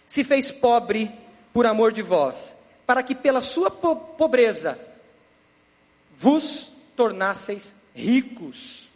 se 0.07 0.23
fez 0.23 0.49
pobre 0.49 1.11
por 1.53 1.67
amor 1.67 1.91
de 1.91 2.01
vós, 2.01 2.55
para 2.85 3.03
que 3.03 3.15
pela 3.15 3.41
sua 3.41 3.69
po 3.71 3.95
pobreza 3.95 4.79
vos 6.17 6.71
tornasseis 6.95 7.73
ricos. 7.95 8.89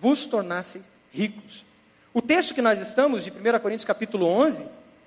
Vos 0.00 0.26
tornasseis 0.26 0.84
ricos. 1.12 1.64
O 2.12 2.22
texto 2.22 2.54
que 2.54 2.62
nós 2.62 2.80
estamos, 2.80 3.24
de 3.24 3.30
1 3.30 3.34
Coríntios 3.60 3.84
capítulo 3.84 4.26
11, 4.26 4.64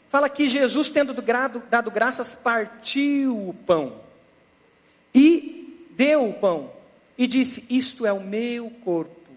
fala 0.10 0.30
que 0.30 0.48
Jesus, 0.48 0.90
tendo 0.90 1.14
dado, 1.14 1.64
dado 1.70 1.92
graças, 1.92 2.36
partiu 2.36 3.50
o 3.50 3.54
pão 3.54 4.02
e 5.14 5.88
deu 5.92 6.30
o 6.30 6.34
pão 6.34 6.72
e 7.18 7.28
disse: 7.28 7.66
Isto 7.70 8.06
é 8.06 8.14
o 8.14 8.20
meu 8.20 8.70
corpo, 8.84 9.32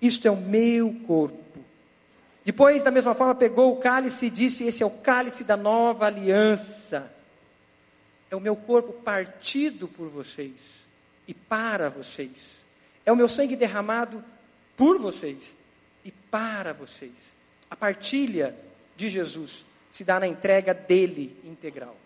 isto 0.00 0.28
é 0.28 0.30
o 0.30 0.36
meu 0.36 0.94
corpo. 1.06 1.47
Depois, 2.48 2.82
da 2.82 2.90
mesma 2.90 3.14
forma, 3.14 3.34
pegou 3.34 3.74
o 3.74 3.76
cálice 3.76 4.24
e 4.24 4.30
disse: 4.30 4.64
Esse 4.64 4.82
é 4.82 4.86
o 4.86 4.90
cálice 4.90 5.44
da 5.44 5.54
nova 5.54 6.06
aliança. 6.06 7.12
É 8.30 8.36
o 8.36 8.40
meu 8.40 8.56
corpo 8.56 8.90
partido 8.90 9.86
por 9.86 10.08
vocês 10.08 10.88
e 11.26 11.34
para 11.34 11.90
vocês. 11.90 12.64
É 13.04 13.12
o 13.12 13.16
meu 13.16 13.28
sangue 13.28 13.54
derramado 13.54 14.24
por 14.78 14.98
vocês 14.98 15.54
e 16.02 16.10
para 16.10 16.72
vocês. 16.72 17.36
A 17.70 17.76
partilha 17.76 18.56
de 18.96 19.10
Jesus 19.10 19.62
se 19.90 20.02
dá 20.02 20.18
na 20.18 20.26
entrega 20.26 20.72
dele 20.72 21.38
integral. 21.44 21.98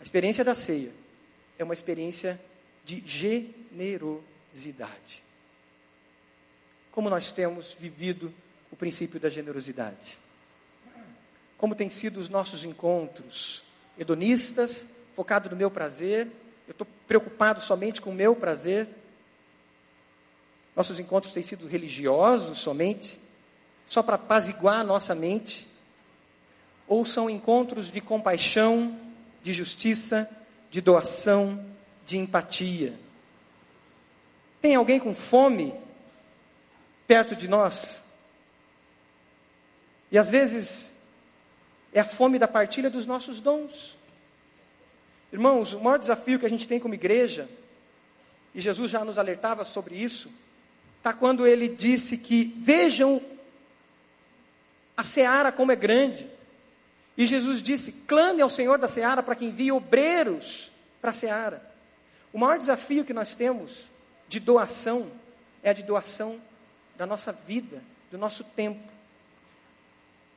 A 0.00 0.02
experiência 0.02 0.42
da 0.42 0.54
ceia 0.54 0.94
é 1.58 1.64
uma 1.64 1.74
experiência 1.74 2.40
de 2.86 3.02
generosidade. 3.04 5.22
Como 6.90 7.10
nós 7.10 7.30
temos 7.30 7.76
vivido 7.78 8.32
o 8.70 8.76
princípio 8.76 9.18
da 9.18 9.28
generosidade? 9.28 10.18
Como 11.56 11.74
têm 11.74 11.88
sido 11.88 12.18
os 12.20 12.28
nossos 12.28 12.64
encontros 12.64 13.62
hedonistas, 13.98 14.86
focado 15.14 15.50
no 15.50 15.56
meu 15.56 15.70
prazer, 15.70 16.28
eu 16.68 16.72
estou 16.72 16.86
preocupado 17.06 17.60
somente 17.60 18.00
com 18.00 18.10
o 18.10 18.14
meu 18.14 18.36
prazer. 18.36 18.86
Nossos 20.76 21.00
encontros 21.00 21.32
têm 21.32 21.42
sido 21.42 21.66
religiosos 21.66 22.58
somente, 22.58 23.18
só 23.86 24.02
para 24.02 24.14
apaziguar 24.14 24.80
a 24.80 24.84
nossa 24.84 25.14
mente. 25.14 25.66
Ou 26.86 27.04
são 27.04 27.28
encontros 27.28 27.90
de 27.90 28.00
compaixão, 28.00 28.96
de 29.42 29.52
justiça, 29.52 30.30
de 30.70 30.80
doação, 30.80 31.64
de 32.06 32.18
empatia. 32.18 32.94
Tem 34.60 34.74
alguém 34.74 35.00
com 35.00 35.14
fome 35.14 35.74
perto 37.06 37.34
de 37.34 37.48
nós? 37.48 38.04
E 40.10 40.18
às 40.18 40.30
vezes 40.30 40.94
é 41.92 42.00
a 42.00 42.04
fome 42.04 42.38
da 42.38 42.48
partilha 42.48 42.90
dos 42.90 43.06
nossos 43.06 43.40
dons. 43.40 43.96
Irmãos, 45.32 45.74
o 45.74 45.80
maior 45.80 45.98
desafio 45.98 46.38
que 46.38 46.46
a 46.46 46.50
gente 46.50 46.66
tem 46.66 46.80
como 46.80 46.94
igreja, 46.94 47.48
e 48.54 48.60
Jesus 48.60 48.90
já 48.90 49.04
nos 49.04 49.18
alertava 49.18 49.64
sobre 49.64 49.94
isso, 49.96 50.30
está 50.96 51.12
quando 51.12 51.46
ele 51.46 51.68
disse 51.68 52.16
que 52.16 52.54
vejam 52.58 53.22
a 54.96 55.04
seara 55.04 55.52
como 55.52 55.70
é 55.70 55.76
grande. 55.76 56.28
E 57.16 57.26
Jesus 57.26 57.62
disse: 57.62 57.92
clame 58.06 58.40
ao 58.40 58.50
Senhor 58.50 58.78
da 58.78 58.88
seara 58.88 59.22
para 59.22 59.34
que 59.34 59.44
envie 59.44 59.70
obreiros 59.70 60.70
para 61.00 61.10
a 61.10 61.14
seara. 61.14 61.62
O 62.32 62.38
maior 62.38 62.58
desafio 62.58 63.04
que 63.04 63.12
nós 63.12 63.34
temos 63.34 63.84
de 64.28 64.40
doação 64.40 65.10
é 65.62 65.70
a 65.70 65.72
de 65.72 65.82
doação 65.82 66.40
da 66.96 67.06
nossa 67.06 67.32
vida, 67.32 67.82
do 68.10 68.18
nosso 68.18 68.44
tempo. 68.44 68.97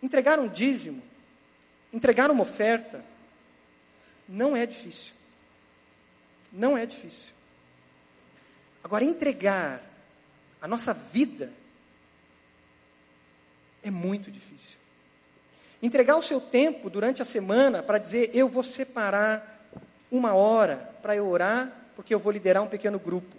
Entregar 0.02 0.40
um 0.40 0.48
dízimo, 0.48 1.02
entregar 1.94 2.32
uma 2.32 2.44
oferta, 2.44 3.04
não 4.28 4.56
é 4.56 4.66
difícil. 4.66 5.14
Não 6.52 6.78
é 6.78 6.86
difícil. 6.86 7.34
Agora, 8.84 9.04
entregar 9.04 9.82
a 10.62 10.68
nossa 10.68 10.94
vida 10.94 11.52
é 13.84 13.90
muito 13.90 14.32
difícil. 14.32 14.80
Entregar 15.82 16.16
o 16.16 16.22
seu 16.22 16.40
tempo 16.40 16.90
durante 16.90 17.22
a 17.22 17.26
semana 17.26 17.82
para 17.82 17.98
dizer: 17.98 18.32
eu 18.34 18.48
vou 18.48 18.64
separar 18.64 19.70
uma 20.12 20.34
hora 20.34 20.78
para 21.02 21.16
eu 21.16 21.28
orar, 21.28 21.72
porque 21.96 22.14
eu 22.14 22.20
vou 22.20 22.32
liderar 22.32 22.62
um 22.62 22.68
pequeno 22.68 23.00
grupo. 23.00 23.36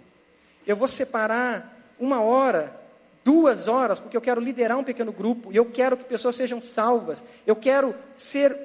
Eu 0.65 0.75
vou 0.75 0.87
separar 0.87 1.77
uma 1.99 2.21
hora, 2.21 2.75
duas 3.23 3.67
horas, 3.67 3.99
porque 3.99 4.17
eu 4.17 4.21
quero 4.21 4.41
liderar 4.41 4.77
um 4.77 4.83
pequeno 4.83 5.11
grupo 5.11 5.51
e 5.51 5.55
eu 5.55 5.65
quero 5.65 5.95
que 5.97 6.03
pessoas 6.03 6.35
sejam 6.35 6.61
salvas. 6.61 7.23
Eu 7.45 7.55
quero 7.55 7.95
ser 8.15 8.55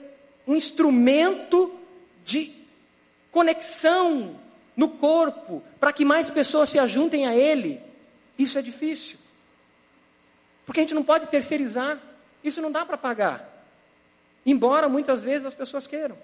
um 0.47 0.57
instrumento 0.57 1.73
de 2.25 2.53
conexão 3.31 4.37
no 4.77 4.89
corpo, 4.89 5.63
para 5.81 5.93
que 5.93 6.05
mais 6.05 6.31
pessoas 6.31 6.71
se 6.71 6.79
ajuntem 6.79 7.27
a 7.27 7.35
Ele, 7.35 7.81
isso 8.39 8.57
é 8.57 8.63
difícil. 8.63 9.19
Porque 10.65 10.81
a 10.81 10.83
gente 10.83 10.95
não 10.95 11.03
pode 11.03 11.27
terceirizar, 11.27 11.99
isso 12.45 12.63
não 12.63 12.71
dá 12.71 12.87
para 12.87 12.97
pagar. 12.97 13.67
Embora 14.47 14.89
muitas 14.89 15.23
vezes 15.25 15.47
as 15.47 15.55
pessoas 15.55 15.87
queiram. 15.87 16.17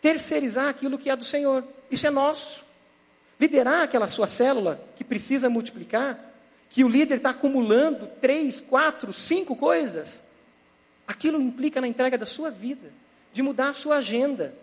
Terceirizar 0.00 0.68
aquilo 0.68 0.98
que 0.98 1.08
é 1.08 1.16
do 1.16 1.24
Senhor, 1.24 1.64
isso 1.90 2.06
é 2.06 2.10
nosso. 2.10 2.64
Liderar 3.38 3.82
aquela 3.82 4.08
sua 4.08 4.26
célula 4.26 4.80
que 4.96 5.04
precisa 5.04 5.48
multiplicar, 5.48 6.18
que 6.76 6.84
o 6.84 6.88
líder 6.88 7.16
está 7.16 7.30
acumulando 7.30 8.06
três, 8.20 8.60
quatro, 8.60 9.10
cinco 9.10 9.56
coisas, 9.56 10.22
aquilo 11.08 11.40
implica 11.40 11.80
na 11.80 11.88
entrega 11.88 12.18
da 12.18 12.26
sua 12.26 12.50
vida, 12.50 12.92
de 13.32 13.42
mudar 13.42 13.70
a 13.70 13.72
sua 13.72 13.96
agenda, 13.96 14.54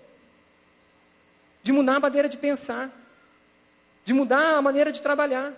de 1.64 1.72
mudar 1.72 1.95
a 1.95 1.99
maneira 1.99 2.30
de 2.30 2.38
pensar, 2.38 2.91
de 4.05 4.14
mudar 4.14 4.57
a 4.57 4.61
maneira 4.61 4.91
de 4.91 5.01
trabalhar. 5.01 5.55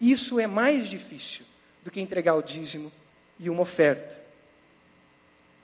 Isso 0.00 0.40
é 0.40 0.46
mais 0.46 0.88
difícil 0.88 1.44
do 1.84 1.90
que 1.90 2.00
entregar 2.00 2.34
o 2.34 2.42
dízimo 2.42 2.90
e 3.38 3.50
uma 3.50 3.60
oferta. 3.60 4.18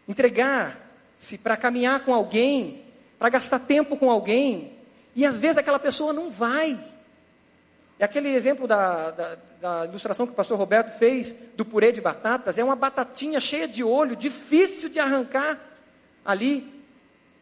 Entregar-se 0.06 1.38
para 1.38 1.56
caminhar 1.56 2.04
com 2.04 2.12
alguém, 2.12 2.84
para 3.18 3.30
gastar 3.30 3.60
tempo 3.60 3.96
com 3.96 4.10
alguém, 4.10 4.76
e 5.16 5.24
às 5.24 5.38
vezes 5.38 5.56
aquela 5.56 5.78
pessoa 5.78 6.12
não 6.12 6.30
vai. 6.30 6.78
É 8.00 8.04
aquele 8.06 8.30
exemplo 8.30 8.66
da, 8.66 9.10
da, 9.10 9.38
da, 9.60 9.84
ilustração 9.84 10.26
que 10.26 10.32
o 10.32 10.34
pastor 10.34 10.56
Roberto 10.56 10.98
fez 10.98 11.34
do 11.54 11.66
purê 11.66 11.92
de 11.92 12.00
batatas. 12.00 12.56
É 12.56 12.64
uma 12.64 12.74
batatinha 12.74 13.38
cheia 13.38 13.68
de 13.68 13.84
olho, 13.84 14.16
difícil 14.16 14.88
de 14.88 14.98
arrancar 14.98 15.60
ali. 16.24 16.82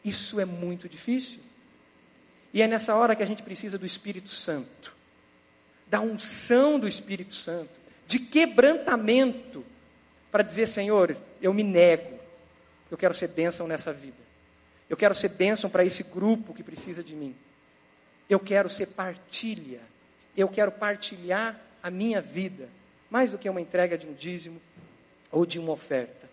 Isso 0.05 0.41
é 0.41 0.45
muito 0.45 0.89
difícil. 0.89 1.39
E 2.53 2.61
é 2.61 2.67
nessa 2.67 2.97
hora 2.97 3.15
que 3.15 3.23
a 3.23 3.27
gente 3.27 3.41
precisa 3.41 3.79
do 3.79 3.87
Espírito 3.87 4.31
Santo, 4.31 4.97
da 5.87 6.01
unção 6.01 6.77
do 6.77 6.89
Espírito 6.89 7.37
Santo, 7.37 7.71
de 8.05 8.19
quebrantamento, 8.19 9.65
para 10.29 10.43
dizer: 10.43 10.67
Senhor, 10.67 11.17
eu 11.41 11.55
me 11.55 11.63
nego, 11.63 12.19
eu 12.91 12.99
quero 12.99 13.15
ser 13.15 13.29
bênção 13.29 13.69
nessa 13.69 13.93
vida, 13.93 14.19
eu 14.91 14.97
quero 14.97 15.15
ser 15.15 15.29
bênção 15.29 15.71
para 15.71 15.85
esse 15.85 16.03
grupo 16.03 16.53
que 16.53 16.65
precisa 16.65 17.05
de 17.05 17.15
mim. 17.15 17.37
Eu 18.29 18.41
quero 18.41 18.69
ser 18.69 18.87
partilha. 18.87 19.81
Eu 20.39 20.49
quero 20.49 20.71
partilhar 20.71 21.61
a 21.83 21.91
minha 21.91 22.21
vida, 22.21 22.69
mais 23.11 23.33
do 23.33 23.39
que 23.39 23.51
uma 23.51 23.61
entrega 23.61 23.99
de 23.99 24.07
um 24.07 24.15
dízimo 24.15 24.63
ou 25.33 25.45
de 25.45 25.59
uma 25.59 25.73
oferta. 25.73 26.31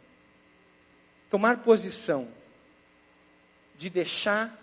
Tomar 1.27 1.63
posição 1.63 2.29
de 3.75 3.89
deixar 3.89 4.55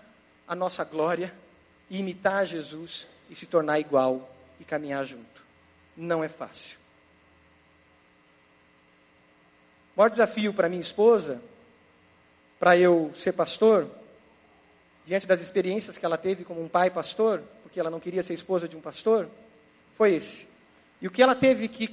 a 0.46 0.54
nossa 0.54 0.84
glória 0.84 1.34
e 1.90 1.98
imitar 1.98 2.46
Jesus 2.46 3.08
e 3.28 3.34
se 3.34 3.44
tornar 3.44 3.80
igual 3.80 4.32
e 4.60 4.64
caminhar 4.64 5.04
junto. 5.04 5.42
Não 5.96 6.22
é 6.22 6.28
fácil. 6.28 6.78
O 9.96 9.98
maior 9.98 10.08
desafio 10.08 10.54
para 10.54 10.68
minha 10.68 10.80
esposa, 10.80 11.42
para 12.60 12.76
eu 12.76 13.12
ser 13.16 13.32
pastor, 13.32 13.90
diante 15.04 15.26
das 15.26 15.40
experiências 15.40 15.98
que 15.98 16.06
ela 16.06 16.16
teve 16.16 16.44
como 16.44 16.62
um 16.62 16.68
pai 16.68 16.90
pastor, 16.90 17.42
porque 17.72 17.80
ela 17.80 17.88
não 17.88 17.98
queria 17.98 18.22
ser 18.22 18.34
esposa 18.34 18.68
de 18.68 18.76
um 18.76 18.82
pastor, 18.82 19.26
foi 19.94 20.12
esse. 20.12 20.46
E 21.00 21.06
o 21.06 21.10
que 21.10 21.22
ela 21.22 21.34
teve 21.34 21.68
que, 21.68 21.88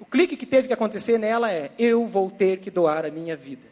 o 0.00 0.04
clique 0.04 0.36
que 0.36 0.44
teve 0.44 0.66
que 0.66 0.74
acontecer 0.74 1.16
nela 1.16 1.52
é: 1.52 1.70
eu 1.78 2.08
vou 2.08 2.28
ter 2.28 2.58
que 2.58 2.72
doar 2.72 3.06
a 3.06 3.10
minha 3.10 3.36
vida. 3.36 3.62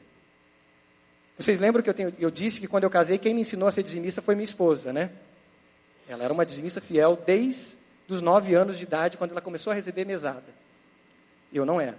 Vocês 1.37 1.59
lembram 1.59 1.83
que 1.83 1.91
eu, 1.91 1.95
tenho, 1.95 2.15
eu 2.21 2.31
disse 2.31 2.61
que 2.61 2.69
quando 2.69 2.85
eu 2.85 2.91
casei, 2.91 3.19
quem 3.19 3.35
me 3.35 3.41
ensinou 3.41 3.67
a 3.67 3.73
ser 3.73 3.83
dizimista 3.83 4.23
foi 4.23 4.37
minha 4.37 4.45
esposa, 4.45 4.93
né? 4.93 5.11
Ela 6.09 6.23
era 6.23 6.33
uma 6.33 6.47
dizimista 6.47 6.81
fiel 6.81 7.21
desde 7.27 7.77
os 8.09 8.23
nove 8.23 8.55
anos 8.55 8.79
de 8.79 8.85
idade, 8.85 9.17
quando 9.17 9.33
ela 9.33 9.41
começou 9.41 9.73
a 9.73 9.75
receber 9.75 10.05
mesada. 10.05 10.55
Eu 11.53 11.67
não 11.67 11.81
era. 11.81 11.99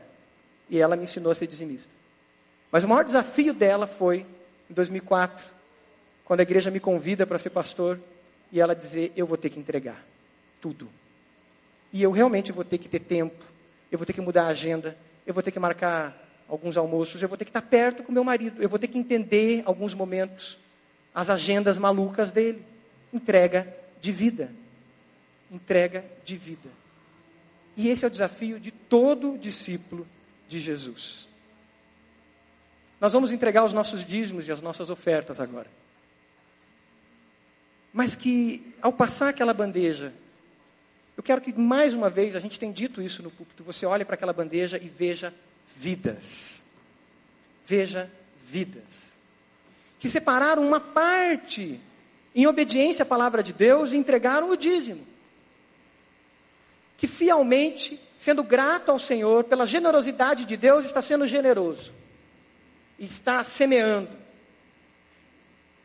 E 0.69 0.79
ela 0.79 0.95
me 0.95 1.03
ensinou 1.03 1.29
a 1.29 1.35
ser 1.35 1.47
dizimista. 1.47 1.91
Mas 2.71 2.85
o 2.85 2.87
maior 2.87 3.03
desafio 3.03 3.53
dela 3.53 3.85
foi 3.85 4.25
em 4.69 4.73
2004, 4.73 5.45
quando 6.23 6.39
a 6.39 6.43
igreja 6.43 6.71
me 6.71 6.79
convida 6.79 7.27
para 7.27 7.37
ser 7.37 7.49
pastor 7.49 7.99
e 8.51 8.59
ela 8.59 8.75
dizer: 8.75 9.11
Eu 9.15 9.25
vou 9.25 9.37
ter 9.37 9.49
que 9.49 9.59
entregar 9.59 10.03
tudo. 10.59 10.89
E 11.93 12.01
eu 12.01 12.11
realmente 12.11 12.51
vou 12.51 12.63
ter 12.63 12.77
que 12.77 12.87
ter 12.87 12.99
tempo, 12.99 13.43
eu 13.91 13.97
vou 13.97 14.05
ter 14.05 14.13
que 14.13 14.21
mudar 14.21 14.43
a 14.43 14.47
agenda, 14.47 14.97
eu 15.25 15.33
vou 15.33 15.43
ter 15.43 15.51
que 15.51 15.59
marcar 15.59 16.17
alguns 16.47 16.77
almoços, 16.77 17.21
eu 17.21 17.29
vou 17.29 17.37
ter 17.37 17.45
que 17.45 17.49
estar 17.49 17.61
perto 17.61 18.03
com 18.03 18.11
meu 18.11 18.23
marido, 18.23 18.61
eu 18.61 18.69
vou 18.69 18.79
ter 18.79 18.87
que 18.87 18.97
entender 18.97 19.63
alguns 19.65 19.93
momentos, 19.93 20.57
as 21.13 21.29
agendas 21.29 21.77
malucas 21.77 22.31
dele. 22.31 22.63
Entrega 23.13 23.75
de 23.99 24.11
vida. 24.11 24.51
Entrega 25.51 26.05
de 26.23 26.37
vida. 26.37 26.69
E 27.75 27.89
esse 27.89 28.05
é 28.05 28.07
o 28.07 28.11
desafio 28.11 28.59
de 28.59 28.71
todo 28.71 29.37
discípulo 29.37 30.07
de 30.47 30.59
Jesus. 30.59 31.27
Nós 32.99 33.13
vamos 33.13 33.31
entregar 33.31 33.65
os 33.65 33.73
nossos 33.73 34.05
dízimos 34.05 34.47
e 34.47 34.51
as 34.51 34.61
nossas 34.61 34.89
ofertas 34.89 35.39
agora. 35.39 35.67
Mas 37.93 38.15
que 38.15 38.73
ao 38.81 38.93
passar 38.93 39.29
aquela 39.29 39.53
bandeja, 39.53 40.13
eu 41.17 41.23
quero 41.23 41.41
que 41.41 41.53
mais 41.53 41.93
uma 41.93 42.09
vez, 42.09 42.35
a 42.35 42.39
gente 42.39 42.59
tem 42.59 42.71
dito 42.71 43.01
isso 43.01 43.21
no 43.21 43.29
púlpito, 43.29 43.63
você 43.63 43.85
olhe 43.85 44.05
para 44.05 44.15
aquela 44.15 44.33
bandeja 44.33 44.77
e 44.77 44.87
veja 44.87 45.33
vidas. 45.77 46.63
Veja 47.65 48.09
vidas. 48.41 49.15
Que 49.99 50.09
separaram 50.09 50.65
uma 50.65 50.79
parte 50.79 51.79
em 52.33 52.47
obediência 52.47 53.03
à 53.03 53.05
palavra 53.05 53.43
de 53.43 53.53
Deus 53.53 53.91
e 53.91 53.97
entregaram 53.97 54.49
o 54.49 54.57
dízimo. 54.57 55.05
Que 56.97 57.07
fielmente, 57.07 57.99
sendo 58.17 58.43
grato 58.43 58.89
ao 58.89 58.99
Senhor 58.99 59.43
pela 59.43 59.65
generosidade 59.65 60.45
de 60.45 60.55
Deus, 60.55 60.85
está 60.85 61.01
sendo 61.01 61.27
generoso. 61.27 61.93
E 62.97 63.05
está 63.05 63.43
semeando. 63.43 64.09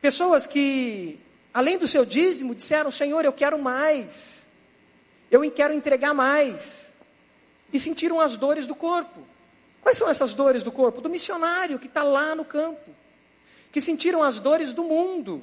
Pessoas 0.01 0.47
que, 0.47 1.19
além 1.59 1.79
do 1.79 1.87
seu 1.87 2.05
dízimo, 2.05 2.55
disseram: 2.55 2.91
Senhor, 2.91 3.25
eu 3.25 3.33
quero 3.33 3.59
mais. 3.59 4.47
Eu 5.31 5.49
quero 5.51 5.75
entregar 5.75 6.15
mais. 6.15 6.93
E 7.73 7.81
sentiram 7.81 8.21
as 8.21 8.37
dores 8.37 8.67
do 8.67 8.75
corpo. 8.75 9.27
Quais 9.83 9.99
são 9.99 10.09
essas 10.09 10.35
dores 10.35 10.63
do 10.63 10.71
corpo? 10.71 11.01
Do 11.01 11.11
missionário 11.11 11.79
que 11.79 11.87
está 11.87 12.03
lá 12.03 12.35
no 12.35 12.45
campo. 12.45 12.91
Que 13.73 13.81
sentiram 13.81 14.23
as 14.23 14.39
dores 14.41 14.73
do 14.73 14.85
mundo 14.85 15.43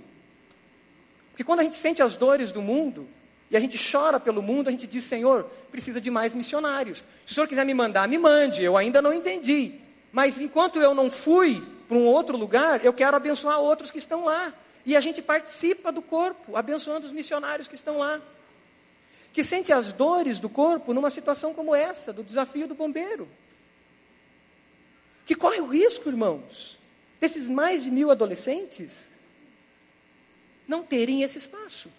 porque 1.33 1.43
quando 1.43 1.61
a 1.61 1.63
gente 1.63 1.77
sente 1.77 2.01
as 2.01 2.15
dores 2.15 2.51
do 2.51 2.61
mundo, 2.61 3.07
e 3.49 3.57
a 3.57 3.59
gente 3.59 3.75
chora 3.91 4.19
pelo 4.19 4.41
mundo, 4.41 4.67
a 4.67 4.71
gente 4.71 4.85
diz: 4.85 5.03
Senhor, 5.03 5.49
precisa 5.71 5.99
de 5.99 6.11
mais 6.11 6.33
missionários. 6.35 7.03
Se 7.25 7.31
o 7.31 7.35
Senhor 7.35 7.47
quiser 7.47 7.65
me 7.65 7.73
mandar, 7.73 8.07
me 8.07 8.19
mande. 8.19 8.63
Eu 8.63 8.77
ainda 8.77 9.01
não 9.01 9.11
entendi. 9.11 9.73
Mas 10.11 10.39
enquanto 10.39 10.79
eu 10.79 10.93
não 10.93 11.09
fui 11.09 11.63
para 11.87 11.97
um 11.97 12.05
outro 12.05 12.37
lugar, 12.37 12.85
eu 12.85 12.93
quero 12.93 13.17
abençoar 13.17 13.59
outros 13.59 13.89
que 13.89 13.97
estão 13.97 14.25
lá. 14.25 14.53
E 14.85 14.95
a 14.95 14.99
gente 14.99 15.21
participa 15.21 15.91
do 15.91 16.01
corpo, 16.01 16.55
abençoando 16.55 17.05
os 17.05 17.11
missionários 17.11 17.67
que 17.67 17.75
estão 17.75 17.97
lá. 17.97 18.21
Que 19.31 19.43
sente 19.43 19.71
as 19.71 19.91
dores 19.91 20.39
do 20.39 20.49
corpo 20.49 20.93
numa 20.93 21.09
situação 21.09 21.53
como 21.53 21.73
essa, 21.73 22.11
do 22.11 22.23
desafio 22.23 22.67
do 22.67 22.75
bombeiro. 22.75 23.27
Que 25.25 25.35
corre 25.35 25.61
o 25.61 25.67
risco, 25.67 26.09
irmãos, 26.09 26.77
desses 27.19 27.47
mais 27.47 27.83
de 27.83 27.89
mil 27.89 28.11
adolescentes 28.11 29.09
não 30.67 30.83
terem 30.83 31.23
esse 31.23 31.37
espaço. 31.37 31.89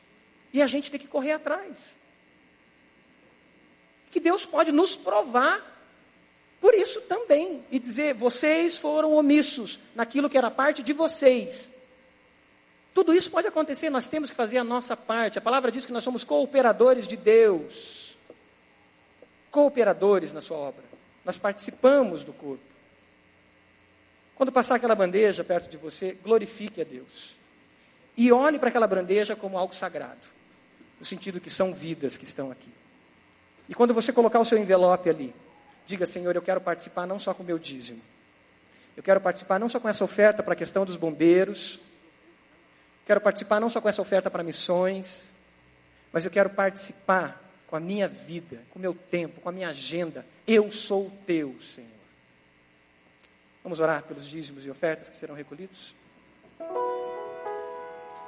E 0.52 0.62
a 0.62 0.66
gente 0.66 0.90
tem 0.90 1.00
que 1.00 1.08
correr 1.08 1.32
atrás. 1.32 1.96
Que 4.10 4.20
Deus 4.20 4.46
pode 4.46 4.70
nos 4.70 4.94
provar 4.94 5.72
por 6.60 6.74
isso 6.74 7.00
também 7.02 7.64
e 7.70 7.78
dizer: 7.78 8.14
vocês 8.14 8.76
foram 8.76 9.12
omissos 9.12 9.78
naquilo 9.94 10.30
que 10.30 10.38
era 10.38 10.50
parte 10.50 10.82
de 10.82 10.92
vocês. 10.92 11.73
Tudo 12.94 13.12
isso 13.12 13.28
pode 13.28 13.48
acontecer, 13.48 13.90
nós 13.90 14.06
temos 14.06 14.30
que 14.30 14.36
fazer 14.36 14.56
a 14.56 14.64
nossa 14.64 14.96
parte. 14.96 15.36
A 15.36 15.42
palavra 15.42 15.72
diz 15.72 15.84
que 15.84 15.92
nós 15.92 16.04
somos 16.04 16.22
cooperadores 16.22 17.08
de 17.08 17.16
Deus. 17.16 18.16
Cooperadores 19.50 20.32
na 20.32 20.40
sua 20.40 20.56
obra. 20.56 20.84
Nós 21.24 21.36
participamos 21.36 22.22
do 22.22 22.32
corpo. 22.32 22.62
Quando 24.36 24.52
passar 24.52 24.76
aquela 24.76 24.94
bandeja 24.94 25.42
perto 25.42 25.68
de 25.68 25.76
você, 25.76 26.12
glorifique 26.12 26.80
a 26.80 26.84
Deus. 26.84 27.36
E 28.16 28.30
olhe 28.30 28.60
para 28.60 28.68
aquela 28.68 28.86
bandeja 28.86 29.34
como 29.34 29.58
algo 29.58 29.74
sagrado, 29.74 30.28
no 31.00 31.04
sentido 31.04 31.40
que 31.40 31.50
são 31.50 31.74
vidas 31.74 32.16
que 32.16 32.24
estão 32.24 32.52
aqui. 32.52 32.70
E 33.68 33.74
quando 33.74 33.92
você 33.92 34.12
colocar 34.12 34.38
o 34.38 34.44
seu 34.44 34.56
envelope 34.56 35.10
ali, 35.10 35.34
diga: 35.84 36.06
Senhor, 36.06 36.34
eu 36.36 36.42
quero 36.42 36.60
participar 36.60 37.06
não 37.06 37.18
só 37.18 37.34
com 37.34 37.42
o 37.42 37.46
meu 37.46 37.58
dízimo, 37.58 38.00
eu 38.96 39.02
quero 39.02 39.20
participar 39.20 39.58
não 39.58 39.68
só 39.68 39.80
com 39.80 39.88
essa 39.88 40.04
oferta 40.04 40.42
para 40.44 40.52
a 40.52 40.56
questão 40.56 40.84
dos 40.84 40.96
bombeiros, 40.96 41.80
quero 43.04 43.20
participar 43.20 43.60
não 43.60 43.70
só 43.70 43.80
com 43.80 43.88
essa 43.88 44.02
oferta 44.02 44.30
para 44.30 44.42
missões, 44.42 45.32
mas 46.12 46.24
eu 46.24 46.30
quero 46.30 46.50
participar 46.50 47.42
com 47.66 47.76
a 47.76 47.80
minha 47.80 48.06
vida, 48.06 48.62
com 48.70 48.78
o 48.78 48.82
meu 48.82 48.94
tempo, 48.94 49.40
com 49.40 49.48
a 49.48 49.52
minha 49.52 49.68
agenda. 49.68 50.24
Eu 50.46 50.70
sou 50.70 51.10
teu, 51.26 51.56
Senhor. 51.60 51.90
Vamos 53.62 53.80
orar 53.80 54.02
pelos 54.02 54.26
dízimos 54.26 54.66
e 54.66 54.70
ofertas 54.70 55.08
que 55.08 55.16
serão 55.16 55.34
recolhidos? 55.34 55.94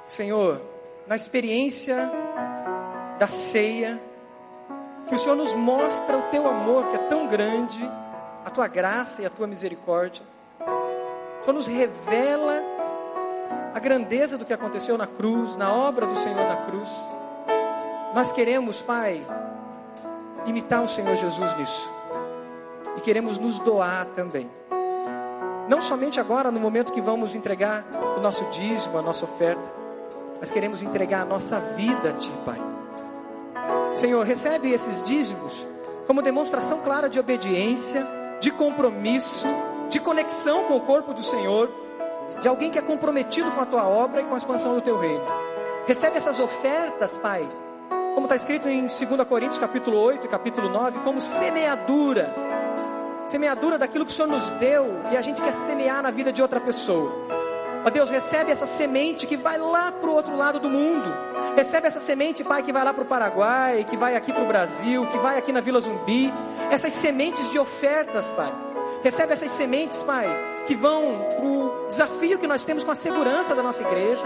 Senhor, 0.05 0.61
na 1.05 1.15
experiência 1.15 2.11
da 3.19 3.27
ceia, 3.27 4.01
que 5.07 5.15
o 5.15 5.19
Senhor 5.19 5.35
nos 5.35 5.53
mostra 5.53 6.17
o 6.17 6.23
teu 6.29 6.47
amor 6.47 6.89
que 6.89 6.95
é 6.95 7.07
tão 7.07 7.27
grande, 7.27 7.81
a 8.43 8.49
tua 8.49 8.67
graça 8.67 9.21
e 9.21 9.25
a 9.25 9.29
tua 9.29 9.47
misericórdia. 9.47 10.23
O 10.59 11.43
Senhor 11.43 11.53
nos 11.53 11.67
revela 11.67 12.61
a 13.73 13.79
grandeza 13.79 14.37
do 14.37 14.45
que 14.45 14.53
aconteceu 14.53 14.97
na 14.97 15.07
cruz, 15.07 15.55
na 15.55 15.73
obra 15.73 16.05
do 16.05 16.15
Senhor 16.15 16.47
na 16.47 16.57
cruz. 16.57 16.89
Nós 18.13 18.31
queremos, 18.31 18.81
Pai, 18.81 19.21
imitar 20.45 20.83
o 20.83 20.87
Senhor 20.87 21.15
Jesus 21.15 21.57
nisso. 21.57 21.91
E 22.97 23.01
queremos 23.01 23.37
nos 23.37 23.59
doar 23.59 24.05
também. 24.07 24.49
Não 25.69 25.81
somente 25.81 26.19
agora, 26.19 26.49
no 26.49 26.59
momento 26.59 26.93
que 26.93 27.01
vamos 27.01 27.35
entregar 27.35 27.85
o 28.17 28.21
nosso 28.21 28.45
dízimo, 28.45 28.97
a 28.97 29.01
nossa 29.01 29.25
oferta, 29.25 29.71
mas 30.39 30.49
queremos 30.49 30.81
entregar 30.81 31.21
a 31.21 31.25
nossa 31.25 31.59
vida 31.59 32.09
a 32.09 32.13
Ti, 32.13 32.31
Pai. 32.45 32.61
Senhor, 33.95 34.25
recebe 34.25 34.71
esses 34.71 35.03
dízimos 35.03 35.67
como 36.05 36.21
demonstração 36.21 36.79
clara 36.79 37.09
de 37.09 37.19
obediência, 37.19 38.07
de 38.39 38.49
compromisso, 38.49 39.47
de 39.89 39.99
conexão 39.99 40.63
com 40.65 40.77
o 40.77 40.81
corpo 40.81 41.13
do 41.13 41.21
Senhor, 41.21 41.69
de 42.41 42.47
alguém 42.47 42.71
que 42.71 42.79
é 42.79 42.81
comprometido 42.81 43.51
com 43.51 43.61
a 43.61 43.65
Tua 43.65 43.87
obra 43.87 44.21
e 44.21 44.25
com 44.25 44.35
a 44.35 44.37
expansão 44.37 44.75
do 44.75 44.81
Teu 44.81 44.97
reino. 44.97 45.23
Recebe 45.87 46.17
essas 46.17 46.39
ofertas, 46.39 47.17
Pai, 47.17 47.47
como 48.13 48.25
está 48.25 48.35
escrito 48.35 48.67
em 48.67 48.81
2 48.81 48.99
Coríntios 49.27 49.57
capítulo 49.57 49.97
8 49.99 50.25
e 50.25 50.27
capítulo 50.27 50.69
9, 50.69 50.99
como 50.99 51.21
semeadura. 51.21 52.33
Semeadura 53.27 53.77
daquilo 53.77 54.05
que 54.05 54.11
o 54.11 54.15
Senhor 54.15 54.27
nos 54.27 54.49
deu 54.51 55.01
e 55.11 55.17
a 55.17 55.21
gente 55.21 55.41
quer 55.41 55.53
semear 55.67 56.01
na 56.01 56.11
vida 56.11 56.33
de 56.33 56.41
outra 56.41 56.59
pessoa. 56.59 57.13
Ó 57.85 57.89
Deus, 57.89 58.09
recebe 58.09 58.51
essa 58.51 58.67
semente 58.67 59.25
que 59.25 59.37
vai 59.37 59.57
lá 59.57 59.91
para 59.91 60.09
o 60.09 60.13
outro 60.13 60.35
lado 60.35 60.59
do 60.59 60.69
mundo. 60.69 61.13
Recebe 61.55 61.87
essa 61.87 61.99
semente, 61.99 62.43
Pai, 62.43 62.61
que 62.61 62.73
vai 62.73 62.83
lá 62.83 62.93
para 62.93 63.03
o 63.03 63.05
Paraguai, 63.05 63.85
que 63.89 63.95
vai 63.95 64.15
aqui 64.15 64.33
para 64.33 64.43
o 64.43 64.47
Brasil, 64.47 65.07
que 65.07 65.17
vai 65.19 65.37
aqui 65.37 65.53
na 65.53 65.61
Vila 65.61 65.79
Zumbi. 65.79 66.33
Essas 66.69 66.93
sementes 66.93 67.49
de 67.49 67.57
ofertas, 67.57 68.31
Pai. 68.31 68.51
Recebe 69.03 69.33
essas 69.33 69.51
sementes, 69.51 70.03
Pai, 70.03 70.27
que 70.67 70.75
vão 70.75 71.25
para 71.29 71.45
o 71.45 71.87
desafio 71.87 72.37
que 72.37 72.45
nós 72.45 72.65
temos 72.65 72.83
com 72.83 72.91
a 72.91 72.95
segurança 72.95 73.55
da 73.55 73.63
nossa 73.63 73.81
igreja. 73.81 74.23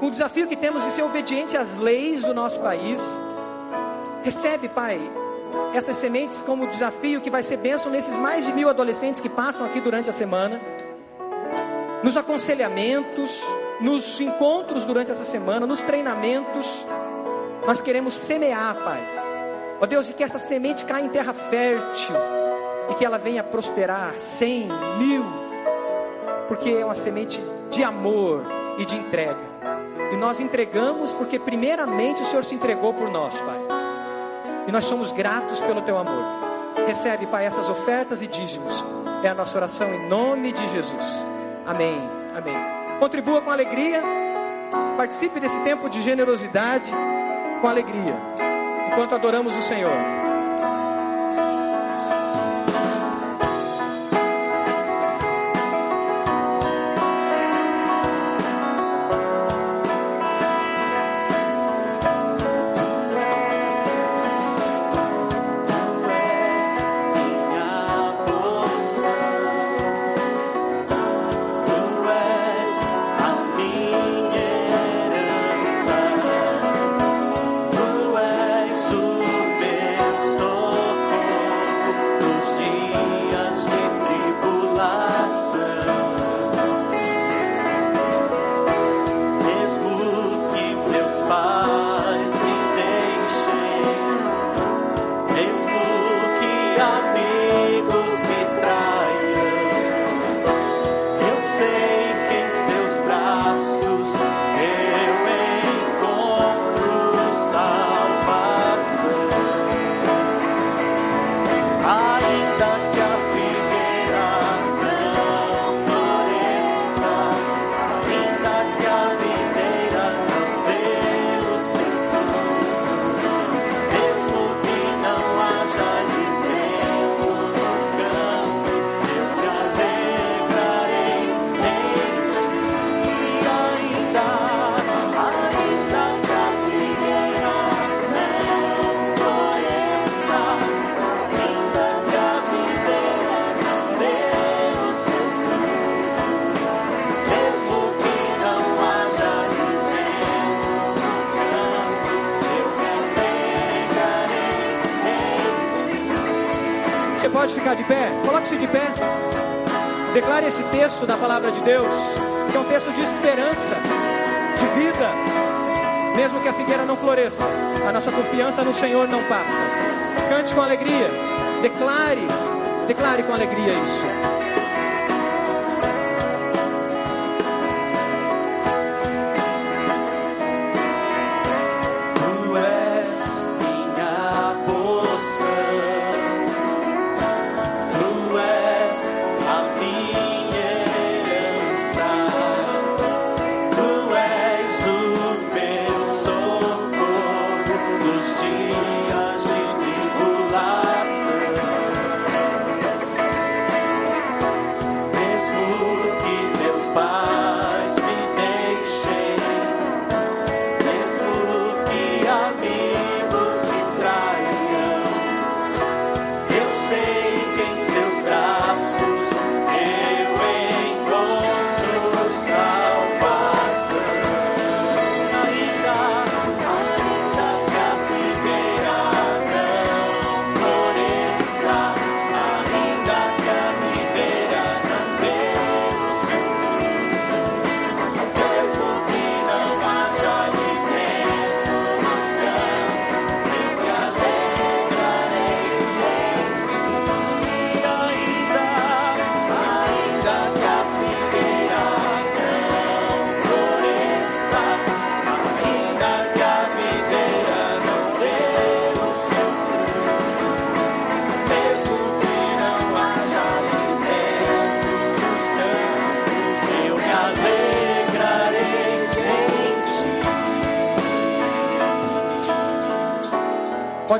com 0.00 0.06
o 0.06 0.10
desafio 0.10 0.46
que 0.46 0.54
temos 0.54 0.84
de 0.84 0.92
ser 0.92 1.02
obediente 1.02 1.56
às 1.56 1.76
leis 1.76 2.22
do 2.22 2.32
nosso 2.32 2.60
país. 2.60 3.00
Recebe, 4.22 4.68
Pai, 4.68 5.00
essas 5.74 5.96
sementes 5.96 6.40
como 6.42 6.68
desafio 6.68 7.20
que 7.20 7.28
vai 7.28 7.42
ser 7.42 7.56
bênção 7.56 7.90
nesses 7.90 8.16
mais 8.16 8.46
de 8.46 8.52
mil 8.52 8.68
adolescentes 8.68 9.20
que 9.20 9.28
passam 9.28 9.66
aqui 9.66 9.80
durante 9.80 10.08
a 10.08 10.12
semana, 10.12 10.60
nos 12.04 12.16
aconselhamentos, 12.16 13.42
nos 13.80 14.20
encontros 14.20 14.84
durante 14.84 15.10
essa 15.10 15.24
semana, 15.24 15.66
nos 15.66 15.82
treinamentos. 15.82 16.86
Nós 17.66 17.80
queremos 17.80 18.14
semear, 18.14 18.76
Pai. 18.76 19.02
Ó 19.80 19.86
Deus, 19.86 20.06
de 20.06 20.12
que 20.12 20.22
essa 20.22 20.38
semente 20.38 20.84
caia 20.84 21.04
em 21.04 21.08
terra 21.08 21.32
fértil 21.32 22.14
e 22.88 22.94
que 22.94 23.04
ela 23.04 23.18
venha 23.18 23.42
prosperar 23.42 24.14
cem, 24.18 24.68
mil, 24.98 25.24
porque 26.46 26.70
é 26.70 26.84
uma 26.84 26.94
semente 26.94 27.40
de 27.70 27.84
amor 27.84 28.44
e 28.78 28.84
de 28.84 28.96
entrega. 28.96 29.48
E 30.12 30.16
nós 30.16 30.40
entregamos 30.40 31.12
porque, 31.12 31.38
primeiramente, 31.38 32.22
o 32.22 32.24
Senhor 32.24 32.44
se 32.44 32.54
entregou 32.54 32.94
por 32.94 33.10
nós, 33.10 33.38
Pai. 33.40 33.58
E 34.66 34.72
nós 34.72 34.84
somos 34.84 35.12
gratos 35.12 35.60
pelo 35.60 35.82
teu 35.82 35.98
amor. 35.98 36.24
Recebe, 36.86 37.26
Pai, 37.26 37.44
essas 37.44 37.68
ofertas 37.68 38.22
e 38.22 38.26
dízimos. 38.26 38.84
É 39.22 39.28
a 39.28 39.34
nossa 39.34 39.58
oração 39.58 39.92
em 39.92 40.08
nome 40.08 40.52
de 40.52 40.66
Jesus. 40.68 41.24
Amém. 41.66 42.00
Amém. 42.34 42.56
Contribua 42.98 43.42
com 43.42 43.50
alegria. 43.50 44.02
Participe 44.96 45.40
desse 45.40 45.58
tempo 45.60 45.88
de 45.90 46.02
generosidade 46.02 46.90
com 47.60 47.68
alegria. 47.68 48.16
Enquanto 48.90 49.14
adoramos 49.14 49.56
o 49.56 49.62
Senhor. 49.62 49.90
Senhor 49.90 50.17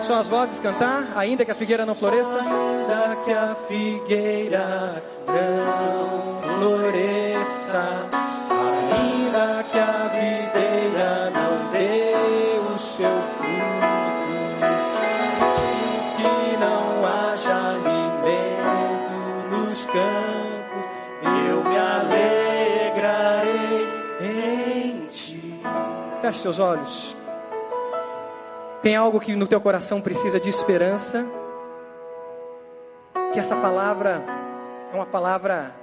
Só 0.09 0.21
as 0.21 0.29
vozes 0.31 0.59
cantar, 0.59 1.07
ainda 1.17 1.45
que 1.45 1.51
a 1.51 1.55
figueira 1.55 1.85
não 1.85 1.95
floresça. 1.95 2.39
Ainda 2.39 3.17
que 3.27 3.31
a 3.31 3.55
figueira 3.69 5.03
não 5.27 6.41
floresça, 6.57 7.85
ainda 8.91 9.63
que 9.65 9.79
a 9.79 10.09
videira 10.09 11.31
não 11.31 11.71
dê 11.73 12.15
o 12.57 12.79
seu 12.79 13.21
fruto, 13.37 14.65
que 16.17 16.57
não 16.57 17.05
haja 17.07 17.55
alimento 17.69 19.13
nos 19.51 19.85
campos, 19.85 20.87
eu 21.23 21.63
me 21.65 21.77
alegrarei 22.97 23.53
em 24.23 25.07
ti. 25.11 25.61
Feche 26.23 26.39
seus 26.39 26.59
olhos. 26.59 27.08
Tem 28.89 28.97
algo 28.97 29.21
que 29.21 29.37
no 29.37 29.47
teu 29.47 29.61
coração 29.61 30.01
precisa 30.01 30.41
de 30.41 30.49
esperança? 30.49 31.27
Que 33.35 33.39
essa 33.39 33.55
palavra 33.55 34.25
é 34.91 34.97
uma 34.97 35.05
palavra 35.05 35.75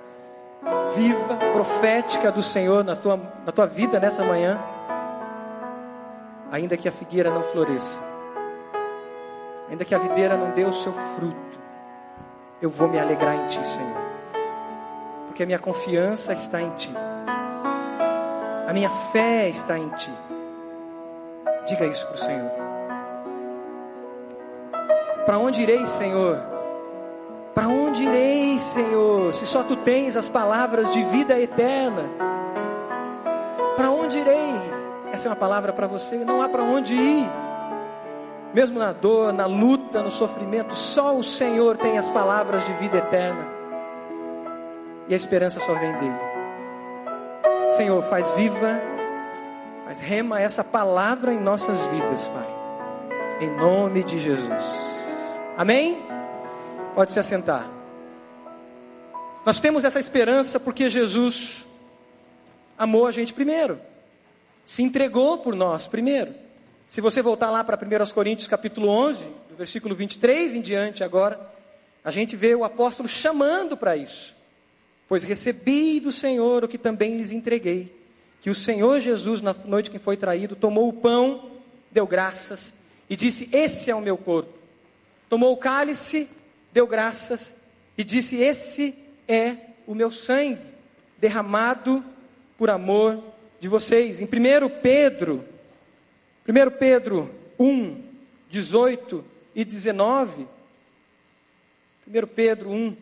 viva, 0.95 1.36
profética 1.53 2.32
do 2.32 2.41
Senhor 2.41 2.84
na 2.84 2.95
tua, 2.95 3.22
na 3.45 3.51
tua 3.51 3.68
vida 3.68 3.99
nessa 3.99 4.24
manhã? 4.24 4.60
Ainda 6.51 6.76
que 6.76 6.89
a 6.89 6.91
figueira 6.91 7.30
não 7.30 7.43
floresça, 7.43 8.01
ainda 9.70 9.86
que 9.86 9.93
a 9.93 9.99
videira 9.99 10.36
não 10.36 10.49
dê 10.49 10.64
o 10.64 10.74
seu 10.74 10.91
fruto, 10.91 11.60
eu 12.60 12.72
vou 12.72 12.88
me 12.88 12.97
alegrar 12.97 13.36
em 13.36 13.45
Ti, 13.45 13.68
Senhor, 13.68 13.97
porque 15.28 15.43
a 15.43 15.45
minha 15.45 15.60
confiança 15.60 16.34
está 16.34 16.60
em 16.60 16.72
Ti, 16.72 16.91
a 18.68 18.74
minha 18.74 18.89
fé 18.89 19.47
está 19.47 19.78
em 19.78 19.89
Ti. 19.89 20.12
Diga 21.68 21.86
isso 21.86 22.03
para 22.08 22.16
o 22.16 22.18
Senhor. 22.18 22.74
Para 25.26 25.39
onde 25.39 25.61
irei, 25.61 25.86
Senhor? 25.88 26.38
Para 27.55 27.67
onde 27.67 28.03
irei, 28.03 28.59
Senhor? 28.59 29.34
Se 29.34 29.47
só 29.47 29.63
tu 29.63 29.76
tens 29.78 30.15
as 30.15 30.30
palavras 30.30 30.91
de 30.93 31.03
vida 31.05 31.39
eterna. 31.39 32.03
Para 33.76 33.89
onde 33.89 34.19
irei? 34.19 34.53
Essa 35.11 35.28
é 35.28 35.30
uma 35.30 35.36
palavra 35.36 35.73
para 35.73 35.88
você. 35.88 36.17
Não 36.17 36.41
há 36.41 36.49
para 36.49 36.61
onde 36.61 36.93
ir. 36.93 37.28
Mesmo 38.53 38.78
na 38.78 38.93
dor, 38.93 39.34
na 39.34 39.47
luta, 39.47 40.03
no 40.03 40.11
sofrimento, 40.11 40.76
só 40.76 41.15
o 41.15 41.23
Senhor 41.23 41.76
tem 41.76 41.97
as 41.97 42.09
palavras 42.11 42.65
de 42.65 42.73
vida 42.73 42.99
eterna. 42.99 43.47
E 45.07 45.13
a 45.13 45.17
esperança 45.17 45.59
só 45.59 45.73
vem 45.73 45.91
dele. 45.93 46.19
Senhor, 47.71 48.01
faz 48.03 48.30
viva, 48.32 48.82
faz 49.86 49.99
rema 49.99 50.39
essa 50.39 50.63
palavra 50.63 51.34
em 51.34 51.39
nossas 51.39 51.86
vidas, 51.88 52.30
Pai. 52.30 52.47
Em 53.41 53.49
nome 53.49 54.03
de 54.03 54.17
Jesus. 54.17 54.95
Amém? 55.58 55.97
Pode 56.93 57.14
se 57.14 57.20
assentar. 57.20 57.72
Nós 59.45 59.58
temos 59.58 59.86
essa 59.86 60.01
esperança 60.01 60.60
porque 60.60 60.89
Jesus 60.89 61.66
amou 62.78 63.08
a 63.08 63.12
gente 63.12 63.34
primeiro. 63.34 63.80
Se 64.66 64.84
entregou 64.84 65.38
por 65.38 65.56
nós 65.56 65.88
primeiro. 65.88 66.36
Se 66.86 66.99
você 66.99 67.22
voltar 67.22 67.51
lá 67.51 67.64
para 67.64 67.78
1 67.78 68.14
Coríntios 68.14 68.49
capítulo 68.49 68.89
11, 68.89 69.24
do 69.49 69.56
versículo 69.56 69.95
23 69.95 70.56
em 70.56 70.62
diante 70.62 71.06
agora, 71.06 71.39
a 72.03 72.12
gente 72.12 72.36
vê 72.36 72.53
o 72.53 72.66
apóstolo 72.66 73.08
chamando 73.08 73.78
para 73.78 73.95
isso. 73.95 74.36
Pois 75.08 75.24
recebi 75.24 76.01
do 76.01 76.12
Senhor 76.12 76.66
o 76.66 76.68
que 76.68 76.78
também 76.78 77.16
lhes 77.16 77.32
entreguei, 77.32 77.95
que 78.41 78.49
o 78.49 78.56
Senhor 78.56 78.99
Jesus, 78.99 79.41
na 79.41 79.56
noite 79.66 79.89
que 79.89 79.99
foi 79.99 80.18
traído, 80.18 80.53
tomou 80.53 80.89
o 80.89 80.93
pão, 80.93 81.49
deu 81.91 82.06
graças 82.06 82.74
e 83.10 83.16
disse: 83.16 83.47
Esse 83.53 83.89
é 83.89 83.95
o 83.95 84.01
meu 84.01 84.18
corpo 84.18 84.64
tomou 85.30 85.53
o 85.53 85.57
cálice, 85.57 86.30
deu 86.71 86.88
graças 86.88 87.55
e 87.97 88.03
disse: 88.03 88.38
Esse 88.38 88.95
é 89.28 89.57
o 89.88 89.95
meu 89.95 90.11
sangue, 90.11 90.61
derramado 91.17 92.03
por 92.57 92.69
amor 92.69 93.23
de 93.59 93.67
vocês. 93.67 94.19
Em 94.19 94.26
1 94.26 94.30
Pedro, 94.82 95.43
1 96.47 96.78
Pedro 96.78 97.34
1, 97.59 98.03
18 98.49 99.26
e 99.53 99.65
19. 99.65 100.47
1 102.07 102.28
Pedro 102.28 102.71
1, 102.71 102.95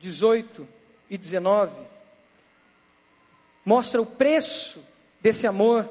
18 0.00 0.68
e 1.08 1.16
19. 1.18 1.80
Mostra 3.64 4.00
o 4.00 4.06
preço 4.06 4.82
desse 5.20 5.46
amor 5.46 5.88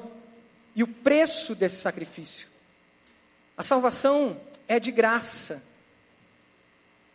e 0.74 0.82
o 0.82 0.86
preço 0.86 1.54
desse 1.54 1.76
sacrifício. 1.76 2.48
A 3.56 3.62
salvação 3.62 4.40
é 4.66 4.78
de 4.78 4.90
graça. 4.90 5.62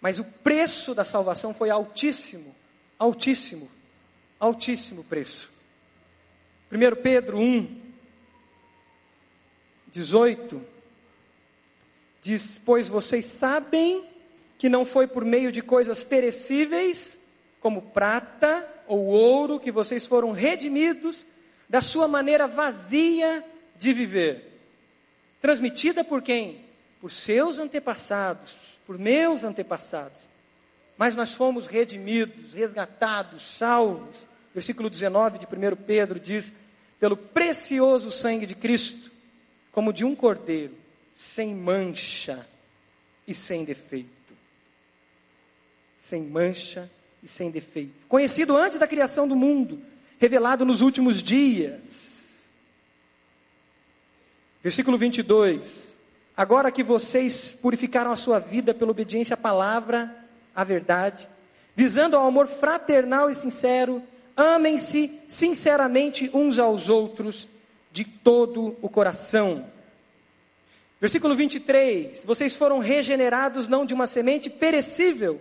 Mas 0.04 0.20
o 0.20 0.26
preço 0.26 0.94
da 0.94 1.06
salvação 1.06 1.54
foi 1.54 1.70
altíssimo, 1.70 2.54
altíssimo, 3.00 3.72
altíssimo 4.38 5.02
preço. 5.06 5.50
1 6.70 7.02
Pedro 7.02 7.38
1, 7.40 7.82
18, 9.94 10.62
diz: 12.22 12.60
Pois 12.66 12.90
vocês 12.90 13.24
sabem 13.24 14.04
que 14.58 14.68
não 14.68 14.86
foi 14.86 15.08
por 15.08 15.24
meio 15.24 15.54
de 15.54 15.62
coisas 15.62 16.04
perecíveis, 16.04 17.18
como 17.62 17.82
prata 17.82 18.68
ou 18.86 19.06
ouro, 19.06 19.58
que 19.58 19.72
vocês 19.72 20.06
foram 20.06 20.34
redimidos 20.34 21.26
da 21.70 21.80
sua 21.80 22.10
maneira 22.10 22.46
vazia 22.46 23.42
de 23.78 23.94
viver. 23.94 24.60
Transmitida 25.40 26.04
por 26.04 26.22
quem? 26.22 26.60
Por 27.00 27.10
seus 27.10 27.58
antepassados 27.58 28.73
por 28.86 28.98
meus 28.98 29.44
antepassados. 29.44 30.30
Mas 30.98 31.16
nós 31.16 31.34
fomos 31.34 31.68
redimidos, 31.68 32.54
resgatados, 32.54 33.44
salvos. 33.44 34.28
Versículo 34.54 34.90
19 34.90 35.40
de 35.40 35.46
1 35.46 35.76
Pedro 35.86 36.20
diz: 36.20 36.54
pelo 37.00 37.18
precioso 37.18 38.12
sangue 38.12 38.46
de 38.46 38.56
Cristo, 38.56 39.12
como 39.72 39.92
de 39.92 40.06
um 40.06 40.16
cordeiro, 40.16 40.74
sem 41.14 41.54
mancha 41.54 42.48
e 43.28 43.34
sem 43.34 43.66
defeito. 43.66 44.34
Sem 46.00 46.24
mancha 46.24 46.90
e 47.22 47.28
sem 47.28 47.50
defeito. 47.52 47.94
Conhecido 48.08 48.56
antes 48.56 48.78
da 48.78 48.88
criação 48.88 49.28
do 49.28 49.36
mundo, 49.36 49.82
revelado 50.20 50.64
nos 50.64 50.82
últimos 50.82 51.22
dias. 51.22 52.50
Versículo 54.62 54.98
22 54.98 55.93
Agora 56.36 56.72
que 56.72 56.84
vocês 56.84 57.54
purificaram 57.54 58.12
a 58.12 58.16
sua 58.16 58.40
vida 58.40 58.74
pela 58.74 58.92
obediência 58.92 59.36
à 59.36 59.38
palavra, 59.38 60.14
à 60.56 60.64
verdade, 60.64 61.30
visando 61.76 62.18
ao 62.18 62.26
amor 62.26 62.48
fraternal 62.48 63.30
e 63.30 63.36
sincero, 63.36 64.02
amem-se 64.36 65.20
sinceramente 65.28 66.30
uns 66.34 66.58
aos 66.58 66.90
outros 66.90 67.48
de 67.92 68.04
todo 68.04 68.76
o 68.82 68.90
coração. 68.90 69.66
Versículo 71.00 71.36
23: 71.36 72.26
Vocês 72.26 72.56
foram 72.56 72.80
regenerados 72.80 73.68
não 73.68 73.86
de 73.86 73.94
uma 73.94 74.08
semente 74.08 74.50
perecível, 74.50 75.40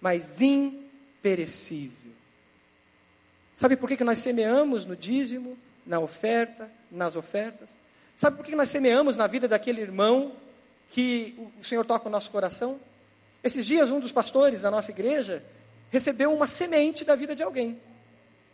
mas 0.00 0.40
imperecível. 0.42 2.12
Sabe 3.54 3.76
por 3.76 3.88
que, 3.88 3.96
que 3.96 4.04
nós 4.04 4.18
semeamos 4.18 4.84
no 4.84 4.94
dízimo, 4.94 5.56
na 5.86 6.00
oferta, 6.00 6.70
nas 6.90 7.16
ofertas? 7.16 7.70
Sabe 8.16 8.36
por 8.36 8.46
que 8.46 8.54
nós 8.54 8.68
semeamos 8.68 9.16
na 9.16 9.26
vida 9.26 9.48
daquele 9.48 9.80
irmão 9.80 10.32
que 10.90 11.34
o 11.60 11.64
Senhor 11.64 11.84
toca 11.84 12.08
o 12.08 12.10
nosso 12.10 12.30
coração? 12.30 12.80
Esses 13.42 13.66
dias, 13.66 13.90
um 13.90 14.00
dos 14.00 14.12
pastores 14.12 14.60
da 14.60 14.70
nossa 14.70 14.90
igreja 14.90 15.44
recebeu 15.90 16.32
uma 16.32 16.46
semente 16.46 17.04
da 17.04 17.14
vida 17.14 17.34
de 17.36 17.42
alguém. 17.42 17.80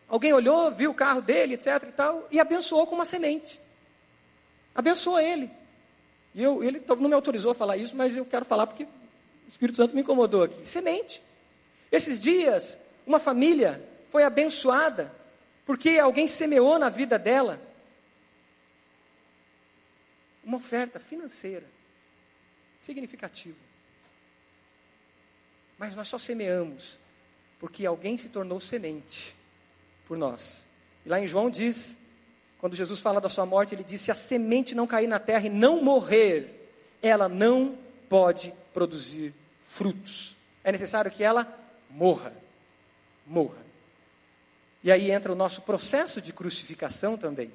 Alguém 0.08 0.32
olhou, 0.32 0.72
viu 0.72 0.90
o 0.90 0.94
carro 0.94 1.20
dele, 1.20 1.54
etc 1.54 1.84
e 1.88 1.92
tal, 1.92 2.26
e 2.30 2.40
abençoou 2.40 2.86
com 2.86 2.96
uma 2.96 3.06
semente. 3.06 3.60
Abençoou 4.74 5.20
ele. 5.20 5.50
E 6.34 6.42
eu, 6.42 6.64
ele 6.64 6.82
não 6.88 7.08
me 7.08 7.14
autorizou 7.14 7.52
a 7.52 7.54
falar 7.54 7.76
isso, 7.76 7.94
mas 7.96 8.16
eu 8.16 8.24
quero 8.24 8.44
falar 8.44 8.66
porque 8.66 8.84
o 8.84 9.50
Espírito 9.50 9.76
Santo 9.76 9.94
me 9.94 10.00
incomodou 10.00 10.42
aqui. 10.42 10.66
Semente. 10.68 11.22
Esses 11.92 12.18
dias, 12.18 12.78
uma 13.06 13.18
família 13.18 13.82
foi 14.10 14.24
abençoada 14.24 15.12
porque 15.64 15.98
alguém 15.98 16.26
semeou 16.26 16.78
na 16.78 16.88
vida 16.88 17.18
dela 17.18 17.60
uma 20.50 20.58
oferta 20.58 20.98
financeira 20.98 21.64
significativa. 22.80 23.56
Mas 25.78 25.94
nós 25.94 26.08
só 26.08 26.18
semeamos 26.18 26.98
porque 27.60 27.86
alguém 27.86 28.18
se 28.18 28.28
tornou 28.28 28.60
semente 28.60 29.36
por 30.08 30.18
nós. 30.18 30.66
E 31.06 31.08
lá 31.08 31.20
em 31.20 31.26
João 31.26 31.48
diz, 31.48 31.96
quando 32.58 32.74
Jesus 32.74 33.00
fala 33.00 33.20
da 33.20 33.28
sua 33.28 33.46
morte, 33.46 33.74
ele 33.74 33.84
diz: 33.84 34.00
se 34.00 34.10
a 34.10 34.14
semente 34.14 34.74
não 34.74 34.86
cair 34.86 35.06
na 35.06 35.20
terra 35.20 35.46
e 35.46 35.50
não 35.50 35.82
morrer, 35.82 36.68
ela 37.00 37.28
não 37.28 37.78
pode 38.08 38.52
produzir 38.74 39.32
frutos. 39.62 40.36
É 40.64 40.72
necessário 40.72 41.10
que 41.10 41.22
ela 41.22 41.46
morra. 41.88 42.32
Morra. 43.24 43.64
E 44.82 44.90
aí 44.90 45.10
entra 45.10 45.30
o 45.30 45.36
nosso 45.36 45.62
processo 45.62 46.20
de 46.20 46.32
crucificação 46.32 47.16
também. 47.16 47.52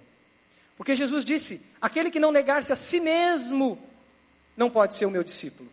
Porque 0.77 0.95
Jesus 0.95 1.23
disse: 1.23 1.61
aquele 1.81 2.11
que 2.11 2.19
não 2.19 2.31
negar-se 2.31 2.71
a 2.71 2.75
si 2.75 2.99
mesmo 2.99 3.79
não 4.55 4.69
pode 4.69 4.95
ser 4.95 5.05
o 5.05 5.11
meu 5.11 5.23
discípulo. 5.23 5.69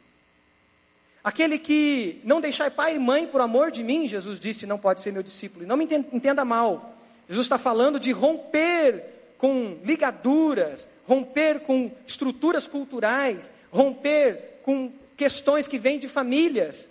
Aquele 1.24 1.59
que 1.59 2.20
não 2.24 2.41
deixar 2.41 2.70
pai 2.70 2.97
e 2.97 2.99
mãe 2.99 3.29
por 3.29 3.41
amor 3.41 3.70
de 3.70 3.85
mim, 3.85 4.09
Jesus 4.09 4.41
disse, 4.41 4.66
não 4.66 4.79
pode 4.79 5.01
ser 5.01 5.12
meu 5.12 5.23
discípulo. 5.23 5.65
E 5.65 5.69
não 5.69 5.77
me 5.77 5.89
entenda 6.12 6.45
mal. 6.45 6.99
Jesus 7.29 7.47
está 7.47 7.59
falando 7.59 8.01
de 8.01 8.11
romper 8.11 9.05
com 9.39 9.79
ligaduras, 9.85 10.89
romper 11.07 11.61
com 11.61 11.93
estruturas 12.07 12.66
culturais, 12.66 13.53
romper 13.70 14.61
com 14.65 14.93
questões 15.16 15.69
que 15.69 15.79
vêm 15.79 15.99
de 15.99 16.09
famílias. 16.09 16.91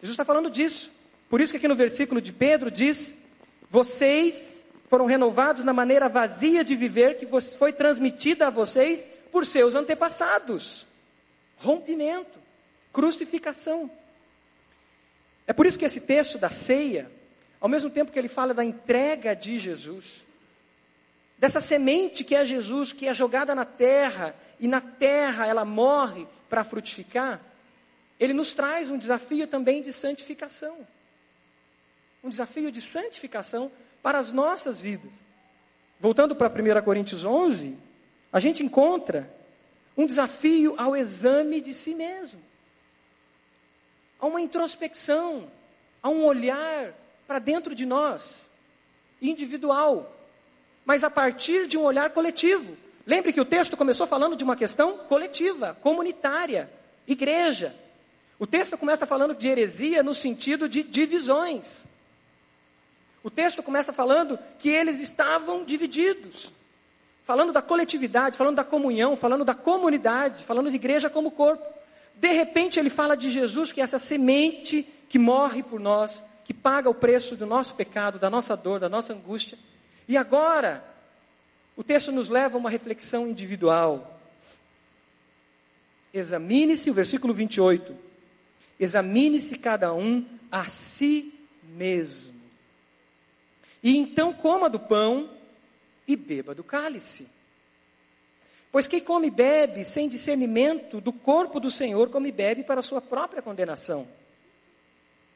Jesus 0.00 0.14
está 0.14 0.24
falando 0.24 0.48
disso. 0.50 0.90
Por 1.28 1.40
isso 1.40 1.52
que 1.52 1.58
aqui 1.58 1.68
no 1.68 1.76
versículo 1.76 2.20
de 2.20 2.32
Pedro 2.32 2.70
diz: 2.70 3.22
vocês 3.70 4.65
foram 4.88 5.06
renovados 5.06 5.64
na 5.64 5.72
maneira 5.72 6.08
vazia 6.08 6.64
de 6.64 6.76
viver 6.76 7.16
que 7.16 7.26
foi 7.56 7.72
transmitida 7.72 8.46
a 8.46 8.50
vocês 8.50 9.04
por 9.32 9.44
seus 9.44 9.74
antepassados. 9.74 10.86
Rompimento, 11.58 12.38
crucificação. 12.92 13.90
É 15.46 15.52
por 15.52 15.66
isso 15.66 15.78
que 15.78 15.84
esse 15.84 16.00
texto 16.00 16.38
da 16.38 16.50
ceia, 16.50 17.10
ao 17.60 17.68
mesmo 17.68 17.90
tempo 17.90 18.12
que 18.12 18.18
ele 18.18 18.28
fala 18.28 18.54
da 18.54 18.64
entrega 18.64 19.34
de 19.34 19.58
Jesus, 19.58 20.24
dessa 21.38 21.60
semente 21.60 22.24
que 22.24 22.34
é 22.34 22.44
Jesus, 22.44 22.92
que 22.92 23.06
é 23.06 23.14
jogada 23.14 23.54
na 23.54 23.64
terra, 23.64 24.34
e 24.58 24.66
na 24.68 24.80
terra 24.80 25.46
ela 25.46 25.64
morre 25.64 26.26
para 26.48 26.64
frutificar, 26.64 27.40
ele 28.18 28.32
nos 28.32 28.54
traz 28.54 28.90
um 28.90 28.98
desafio 28.98 29.46
também 29.46 29.82
de 29.82 29.92
santificação. 29.92 30.86
Um 32.24 32.28
desafio 32.28 32.72
de 32.72 32.80
santificação 32.80 33.70
para 34.06 34.20
as 34.20 34.30
nossas 34.30 34.80
vidas. 34.80 35.24
Voltando 35.98 36.36
para 36.36 36.48
1 36.48 36.80
Coríntios 36.84 37.24
11, 37.24 37.76
a 38.32 38.38
gente 38.38 38.62
encontra 38.62 39.28
um 39.96 40.06
desafio 40.06 40.76
ao 40.78 40.96
exame 40.96 41.60
de 41.60 41.74
si 41.74 41.92
mesmo, 41.92 42.40
a 44.20 44.26
uma 44.26 44.40
introspecção, 44.40 45.50
a 46.00 46.08
um 46.08 46.24
olhar 46.24 46.94
para 47.26 47.40
dentro 47.40 47.74
de 47.74 47.84
nós, 47.84 48.48
individual, 49.20 50.16
mas 50.84 51.02
a 51.02 51.10
partir 51.10 51.66
de 51.66 51.76
um 51.76 51.82
olhar 51.82 52.10
coletivo. 52.10 52.76
Lembre 53.04 53.32
que 53.32 53.40
o 53.40 53.44
texto 53.44 53.76
começou 53.76 54.06
falando 54.06 54.36
de 54.36 54.44
uma 54.44 54.54
questão 54.54 54.98
coletiva, 54.98 55.76
comunitária, 55.82 56.70
igreja. 57.08 57.74
O 58.38 58.46
texto 58.46 58.78
começa 58.78 59.04
falando 59.04 59.34
de 59.34 59.48
heresia 59.48 60.00
no 60.04 60.14
sentido 60.14 60.68
de 60.68 60.84
divisões. 60.84 61.84
O 63.26 63.30
texto 63.30 63.60
começa 63.60 63.92
falando 63.92 64.38
que 64.56 64.68
eles 64.68 65.00
estavam 65.00 65.64
divididos. 65.64 66.52
Falando 67.24 67.52
da 67.52 67.60
coletividade, 67.60 68.38
falando 68.38 68.54
da 68.54 68.62
comunhão, 68.62 69.16
falando 69.16 69.44
da 69.44 69.52
comunidade, 69.52 70.44
falando 70.44 70.70
de 70.70 70.76
igreja 70.76 71.10
como 71.10 71.32
corpo. 71.32 71.66
De 72.14 72.32
repente 72.32 72.78
ele 72.78 72.88
fala 72.88 73.16
de 73.16 73.28
Jesus, 73.28 73.72
que 73.72 73.80
é 73.80 73.84
essa 73.84 73.98
semente 73.98 74.86
que 75.08 75.18
morre 75.18 75.64
por 75.64 75.80
nós, 75.80 76.22
que 76.44 76.54
paga 76.54 76.88
o 76.88 76.94
preço 76.94 77.34
do 77.34 77.44
nosso 77.44 77.74
pecado, 77.74 78.20
da 78.20 78.30
nossa 78.30 78.56
dor, 78.56 78.78
da 78.78 78.88
nossa 78.88 79.12
angústia. 79.12 79.58
E 80.06 80.16
agora, 80.16 80.84
o 81.76 81.82
texto 81.82 82.12
nos 82.12 82.28
leva 82.28 82.56
a 82.56 82.60
uma 82.60 82.70
reflexão 82.70 83.26
individual. 83.26 84.20
Examine-se, 86.14 86.92
o 86.92 86.94
versículo 86.94 87.34
28. 87.34 87.92
Examine-se 88.78 89.58
cada 89.58 89.92
um 89.92 90.24
a 90.48 90.66
si 90.66 91.34
mesmo. 91.64 92.35
E 93.86 93.96
então 93.96 94.32
coma 94.32 94.68
do 94.68 94.80
pão 94.80 95.30
e 96.08 96.16
beba 96.16 96.52
do 96.52 96.64
cálice. 96.64 97.28
Pois 98.72 98.88
quem 98.88 99.00
come 99.00 99.28
e 99.28 99.30
bebe 99.30 99.84
sem 99.84 100.08
discernimento 100.08 101.00
do 101.00 101.12
corpo 101.12 101.60
do 101.60 101.70
Senhor, 101.70 102.10
come 102.10 102.30
e 102.30 102.32
bebe 102.32 102.64
para 102.64 102.80
a 102.80 102.82
sua 102.82 103.00
própria 103.00 103.40
condenação. 103.40 104.08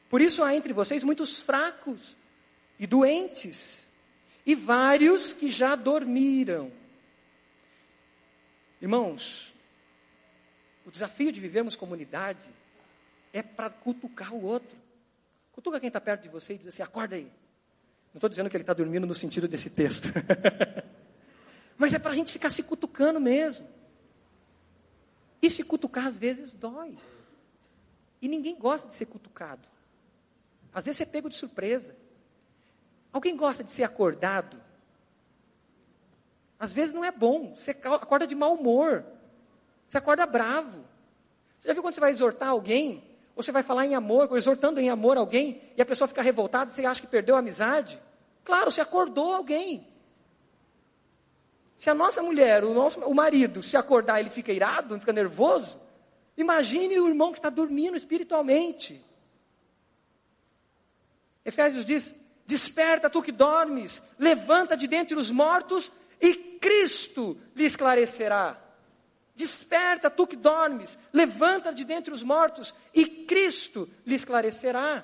Por 0.09 0.19
isso 0.19 0.43
há 0.43 0.53
entre 0.53 0.73
vocês 0.73 1.01
muitos 1.01 1.41
fracos 1.41 2.17
e 2.77 2.85
doentes, 2.85 3.87
e 4.45 4.53
vários 4.53 5.31
que 5.31 5.49
já 5.49 5.73
dormiram. 5.77 6.73
Irmãos, 8.81 9.53
o 10.85 10.91
desafio 10.91 11.31
de 11.31 11.39
vivermos 11.39 11.77
comunidade 11.77 12.49
é 13.31 13.41
para 13.41 13.69
cutucar 13.69 14.33
o 14.33 14.43
outro. 14.43 14.77
Cutuca 15.53 15.79
quem 15.79 15.87
está 15.87 16.01
perto 16.01 16.23
de 16.23 16.27
você 16.27 16.55
e 16.55 16.57
diz 16.57 16.67
assim: 16.67 16.83
acorda 16.83 17.15
aí. 17.15 17.31
Não 18.13 18.17
estou 18.17 18.29
dizendo 18.29 18.49
que 18.49 18.57
ele 18.57 18.63
está 18.63 18.73
dormindo 18.73 19.07
no 19.07 19.15
sentido 19.15 19.47
desse 19.47 19.69
texto. 19.69 20.09
Mas 21.77 21.93
é 21.93 21.99
para 21.99 22.11
a 22.11 22.15
gente 22.15 22.31
ficar 22.31 22.49
se 22.49 22.61
cutucando 22.61 23.19
mesmo. 23.19 23.67
E 25.41 25.49
se 25.49 25.63
cutucar 25.63 26.05
às 26.05 26.17
vezes 26.17 26.53
dói. 26.53 26.97
E 28.21 28.27
ninguém 28.27 28.55
gosta 28.55 28.87
de 28.87 28.95
ser 28.95 29.05
cutucado. 29.05 29.67
Às 30.73 30.85
vezes 30.85 31.01
é 31.01 31.05
pego 31.05 31.29
de 31.29 31.35
surpresa. 31.35 31.95
Alguém 33.11 33.35
gosta 33.35 33.63
de 33.63 33.71
ser 33.71 33.83
acordado? 33.83 34.61
Às 36.59 36.71
vezes 36.71 36.93
não 36.93 37.03
é 37.03 37.11
bom. 37.11 37.55
Você 37.55 37.71
acorda 37.71 38.27
de 38.27 38.35
mau 38.35 38.53
humor. 38.53 39.05
Você 39.87 39.97
acorda 39.97 40.25
bravo. 40.25 40.85
Você 41.59 41.69
já 41.69 41.73
viu 41.73 41.81
quando 41.81 41.95
você 41.95 41.99
vai 41.99 42.11
exortar 42.11 42.49
alguém? 42.49 43.10
Você 43.35 43.51
vai 43.51 43.63
falar 43.63 43.85
em 43.85 43.95
amor, 43.95 44.29
exortando 44.35 44.79
em 44.79 44.89
amor 44.89 45.17
alguém, 45.17 45.61
e 45.77 45.81
a 45.81 45.85
pessoa 45.85 46.07
fica 46.07 46.21
revoltada, 46.21 46.69
você 46.69 46.85
acha 46.85 47.01
que 47.01 47.07
perdeu 47.07 47.35
a 47.35 47.39
amizade? 47.39 48.01
Claro, 48.43 48.71
você 48.71 48.81
acordou 48.81 49.33
alguém. 49.33 49.87
Se 51.77 51.89
a 51.89 51.95
nossa 51.95 52.21
mulher, 52.21 52.63
o, 52.63 52.73
nosso, 52.73 52.99
o 52.99 53.15
marido, 53.15 53.63
se 53.63 53.75
acordar, 53.75 54.19
ele 54.19 54.29
fica 54.29 54.51
irado, 54.51 54.99
fica 54.99 55.13
nervoso, 55.13 55.79
imagine 56.37 56.99
o 56.99 57.07
irmão 57.07 57.31
que 57.31 57.39
está 57.39 57.49
dormindo 57.49 57.97
espiritualmente. 57.97 59.03
Efésios 61.43 61.83
diz: 61.83 62.15
Desperta 62.45 63.09
tu 63.09 63.21
que 63.21 63.31
dormes, 63.31 64.01
levanta 64.19 64.77
de 64.77 64.87
dentre 64.87 65.15
os 65.15 65.31
mortos 65.31 65.91
e 66.19 66.35
Cristo 66.35 67.35
lhe 67.55 67.65
esclarecerá. 67.65 68.61
Desperta 69.41 70.07
tu 70.07 70.27
que 70.27 70.35
dormes, 70.35 70.99
levanta 71.11 71.73
de 71.73 71.83
dentre 71.83 72.13
os 72.13 72.21
mortos 72.21 72.75
e 72.93 73.03
Cristo 73.03 73.89
lhe 74.05 74.13
esclarecerá. 74.13 75.03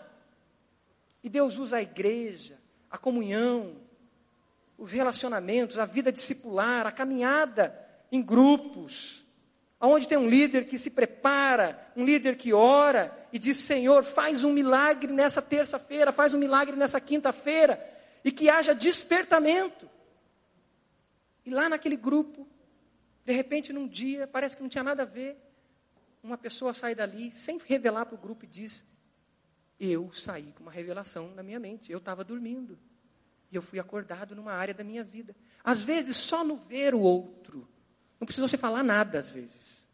E 1.24 1.28
Deus 1.28 1.58
usa 1.58 1.78
a 1.78 1.82
igreja, 1.82 2.60
a 2.92 3.00
comunhão, 3.00 3.78
os 4.78 4.92
relacionamentos, 4.92 5.80
a 5.80 5.86
vida 5.86 6.12
discipular, 6.12 6.86
a 6.86 6.92
caminhada 6.92 7.76
em 8.12 8.22
grupos, 8.22 9.26
aonde 9.80 10.08
tem 10.08 10.20
um 10.20 10.30
líder 10.30 10.68
que 10.68 10.78
se 10.78 10.92
prepara, 10.92 11.92
um 11.96 12.06
líder 12.06 12.38
que 12.38 12.54
ora 12.54 13.12
e 13.34 13.40
diz: 13.40 13.58
Senhor, 13.58 14.04
faz 14.04 14.44
um 14.44 14.54
milagre 14.54 15.12
nessa 15.12 15.42
terça-feira, 15.42 16.12
faz 16.12 16.36
um 16.36 16.38
milagre 16.38 16.76
nessa 16.76 17.02
quinta-feira, 17.02 17.84
e 18.24 18.32
que 18.32 18.52
haja 18.52 18.76
despertamento. 18.76 19.90
E 21.44 21.50
lá 21.50 21.68
naquele 21.68 21.96
grupo, 21.96 22.48
de 23.28 23.34
repente, 23.34 23.74
num 23.74 23.86
dia, 23.86 24.26
parece 24.26 24.56
que 24.56 24.62
não 24.62 24.70
tinha 24.70 24.86
nada 24.86 25.04
a 25.04 25.06
ver, 25.06 25.36
uma 26.24 26.38
pessoa 26.38 26.74
sai 26.74 26.96
dali, 26.96 27.30
sem 27.34 27.58
revelar 27.58 28.06
para 28.06 28.16
o 28.16 28.18
grupo, 28.18 28.46
e 28.46 28.48
diz: 28.48 28.86
Eu 29.78 30.14
saí 30.14 30.54
com 30.54 30.64
uma 30.64 30.72
revelação 30.72 31.36
na 31.36 31.44
minha 31.44 31.60
mente, 31.60 31.92
eu 31.92 31.98
estava 31.98 32.24
dormindo. 32.24 32.80
E 33.52 33.56
eu 33.58 33.62
fui 33.62 33.80
acordado 33.80 34.34
numa 34.34 34.54
área 34.54 34.74
da 34.74 34.82
minha 34.82 35.04
vida. 35.04 35.36
Às 35.62 35.84
vezes, 35.84 36.16
só 36.16 36.42
no 36.42 36.56
ver 36.56 36.96
o 36.96 37.02
outro, 37.02 37.68
não 38.18 38.26
precisa 38.26 38.48
você 38.48 38.58
falar 38.58 38.82
nada 38.82 39.20
às 39.20 39.30
vezes. 39.30 39.86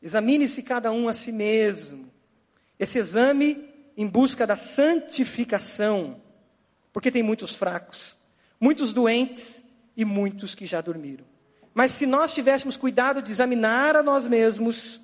Examine-se 0.00 0.62
cada 0.62 0.90
um 0.90 1.10
a 1.10 1.14
si 1.14 1.30
mesmo. 1.30 2.10
Esse 2.78 2.98
exame 2.98 3.68
em 3.98 4.06
busca 4.06 4.46
da 4.46 4.56
santificação, 4.56 6.22
porque 6.90 7.10
tem 7.10 7.22
muitos 7.22 7.54
fracos, 7.54 8.16
muitos 8.58 8.94
doentes 8.94 9.62
e 9.96 10.04
muitos 10.04 10.54
que 10.54 10.66
já 10.66 10.80
dormiram. 10.80 11.24
Mas 11.72 11.92
se 11.92 12.06
nós 12.06 12.32
tivéssemos 12.32 12.76
cuidado 12.76 13.20
de 13.20 13.30
examinar 13.30 13.96
a 13.96 14.02
nós 14.02 14.26
mesmos, 14.26 15.00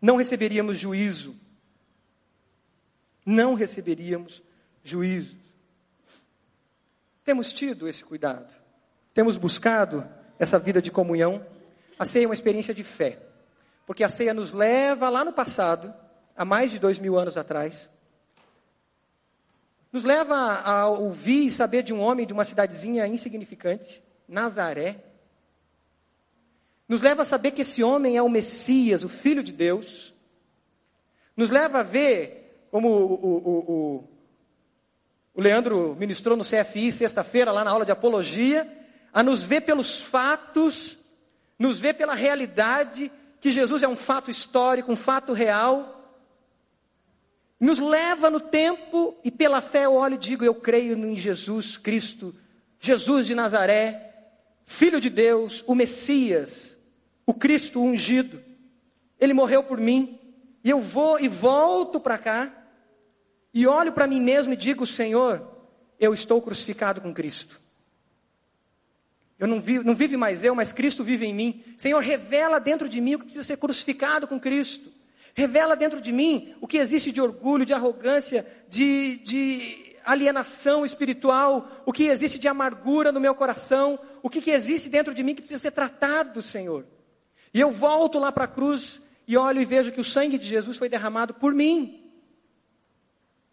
não 0.00 0.16
receberíamos 0.16 0.78
juízo. 0.78 1.36
Não 3.24 3.54
receberíamos 3.54 4.42
juízo. 4.82 5.36
Temos 7.24 7.52
tido 7.52 7.86
esse 7.86 8.02
cuidado. 8.02 8.52
Temos 9.12 9.36
buscado 9.36 10.08
essa 10.38 10.58
vida 10.58 10.80
de 10.80 10.90
comunhão. 10.90 11.44
A 11.98 12.06
ceia 12.06 12.24
é 12.24 12.26
uma 12.26 12.34
experiência 12.34 12.72
de 12.72 12.82
fé. 12.82 13.18
Porque 13.86 14.02
a 14.02 14.08
ceia 14.08 14.32
nos 14.32 14.52
leva 14.52 15.10
lá 15.10 15.24
no 15.24 15.32
passado, 15.32 15.92
há 16.36 16.44
mais 16.44 16.70
de 16.70 16.78
dois 16.78 16.98
mil 16.98 17.18
anos 17.18 17.36
atrás. 17.36 17.90
Nos 19.92 20.04
leva 20.04 20.36
a 20.36 20.86
ouvir 20.88 21.46
e 21.46 21.50
saber 21.50 21.82
de 21.82 21.92
um 21.92 22.00
homem 22.00 22.26
de 22.26 22.32
uma 22.32 22.44
cidadezinha 22.44 23.06
insignificante, 23.06 24.02
Nazaré. 24.28 25.04
Nos 26.88 27.00
leva 27.00 27.22
a 27.22 27.24
saber 27.24 27.50
que 27.50 27.62
esse 27.62 27.82
homem 27.82 28.16
é 28.16 28.22
o 28.22 28.28
Messias, 28.28 29.02
o 29.02 29.08
Filho 29.08 29.42
de 29.42 29.52
Deus. 29.52 30.14
Nos 31.36 31.50
leva 31.50 31.80
a 31.80 31.82
ver, 31.82 32.66
como 32.70 32.88
o, 32.88 33.12
o, 33.14 33.58
o, 33.58 34.04
o 35.34 35.40
Leandro 35.40 35.96
ministrou 35.98 36.36
no 36.36 36.44
CFI 36.44 36.92
sexta-feira, 36.92 37.50
lá 37.50 37.64
na 37.64 37.70
aula 37.70 37.84
de 37.84 37.92
apologia, 37.92 38.68
a 39.12 39.22
nos 39.22 39.42
ver 39.42 39.62
pelos 39.62 40.00
fatos, 40.00 40.98
nos 41.58 41.80
ver 41.80 41.94
pela 41.94 42.14
realidade, 42.14 43.10
que 43.40 43.50
Jesus 43.50 43.82
é 43.82 43.88
um 43.88 43.96
fato 43.96 44.30
histórico, 44.30 44.92
um 44.92 44.96
fato 44.96 45.32
real, 45.32 45.99
nos 47.60 47.78
leva 47.78 48.30
no 48.30 48.40
tempo 48.40 49.14
e 49.22 49.30
pela 49.30 49.60
fé 49.60 49.84
eu 49.84 49.94
olho 49.94 50.14
e 50.14 50.18
digo: 50.18 50.44
Eu 50.44 50.54
creio 50.54 50.96
em 50.96 51.14
Jesus 51.14 51.76
Cristo, 51.76 52.34
Jesus 52.80 53.26
de 53.26 53.34
Nazaré, 53.34 54.30
Filho 54.64 54.98
de 54.98 55.10
Deus, 55.10 55.62
o 55.66 55.74
Messias, 55.74 56.78
o 57.26 57.34
Cristo 57.34 57.82
ungido. 57.82 58.42
Ele 59.20 59.34
morreu 59.34 59.62
por 59.62 59.78
mim, 59.78 60.18
e 60.64 60.70
eu 60.70 60.80
vou 60.80 61.20
e 61.20 61.28
volto 61.28 62.00
para 62.00 62.16
cá, 62.16 62.50
e 63.52 63.66
olho 63.66 63.92
para 63.92 64.06
mim 64.06 64.20
mesmo 64.20 64.54
e 64.54 64.56
digo: 64.56 64.86
Senhor, 64.86 65.46
eu 65.98 66.14
estou 66.14 66.40
crucificado 66.40 67.02
com 67.02 67.12
Cristo. 67.12 67.60
Eu 69.38 69.46
não, 69.46 69.60
vivo, 69.60 69.84
não 69.84 69.94
vive 69.94 70.16
mais 70.16 70.44
eu, 70.44 70.54
mas 70.54 70.72
Cristo 70.72 71.02
vive 71.02 71.26
em 71.26 71.34
mim. 71.34 71.64
Senhor, 71.76 71.98
revela 72.02 72.58
dentro 72.58 72.88
de 72.88 73.00
mim 73.00 73.14
o 73.14 73.18
que 73.18 73.24
precisa 73.24 73.44
ser 73.44 73.56
crucificado 73.56 74.26
com 74.26 74.38
Cristo. 74.38 74.92
Revela 75.34 75.76
dentro 75.76 76.00
de 76.00 76.12
mim 76.12 76.54
o 76.60 76.66
que 76.66 76.78
existe 76.78 77.12
de 77.12 77.20
orgulho, 77.20 77.64
de 77.64 77.72
arrogância, 77.72 78.46
de, 78.68 79.18
de 79.18 79.96
alienação 80.04 80.84
espiritual, 80.84 81.68
o 81.86 81.92
que 81.92 82.04
existe 82.04 82.38
de 82.38 82.48
amargura 82.48 83.12
no 83.12 83.20
meu 83.20 83.34
coração, 83.34 83.98
o 84.22 84.28
que, 84.28 84.40
que 84.40 84.50
existe 84.50 84.88
dentro 84.88 85.14
de 85.14 85.22
mim 85.22 85.34
que 85.34 85.42
precisa 85.42 85.62
ser 85.62 85.70
tratado, 85.70 86.42
Senhor. 86.42 86.86
E 87.52 87.60
eu 87.60 87.70
volto 87.70 88.18
lá 88.18 88.30
para 88.32 88.44
a 88.44 88.48
cruz 88.48 89.00
e 89.26 89.36
olho 89.36 89.60
e 89.60 89.64
vejo 89.64 89.92
que 89.92 90.00
o 90.00 90.04
sangue 90.04 90.38
de 90.38 90.46
Jesus 90.46 90.76
foi 90.76 90.88
derramado 90.88 91.34
por 91.34 91.54
mim. 91.54 92.12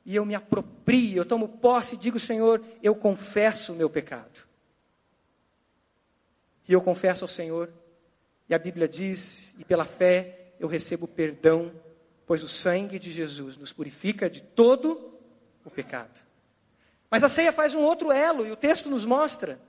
E 0.05 0.15
eu 0.15 0.25
me 0.25 0.35
aproprio, 0.35 1.17
eu 1.17 1.25
tomo 1.25 1.49
posse 1.49 1.95
e 1.95 1.97
digo, 1.97 2.19
Senhor, 2.19 2.63
eu 2.81 2.95
confesso 2.95 3.73
o 3.73 3.75
meu 3.75 3.89
pecado. 3.89 4.47
E 6.67 6.73
eu 6.73 6.81
confesso 6.81 7.23
ao 7.23 7.27
Senhor, 7.27 7.71
e 8.49 8.55
a 8.55 8.59
Bíblia 8.59 8.87
diz, 8.87 9.55
e 9.57 9.63
pela 9.63 9.85
fé 9.85 10.36
eu 10.59 10.67
recebo 10.67 11.07
perdão, 11.07 11.71
pois 12.25 12.43
o 12.43 12.47
sangue 12.47 12.99
de 12.99 13.11
Jesus 13.11 13.57
nos 13.57 13.71
purifica 13.71 14.29
de 14.29 14.41
todo 14.41 15.17
o 15.63 15.69
pecado. 15.69 16.21
Mas 17.09 17.23
a 17.23 17.29
ceia 17.29 17.51
faz 17.51 17.73
um 17.73 17.81
outro 17.81 18.11
elo, 18.11 18.45
e 18.45 18.51
o 18.51 18.55
texto 18.55 18.89
nos 18.89 19.05
mostra. 19.05 19.59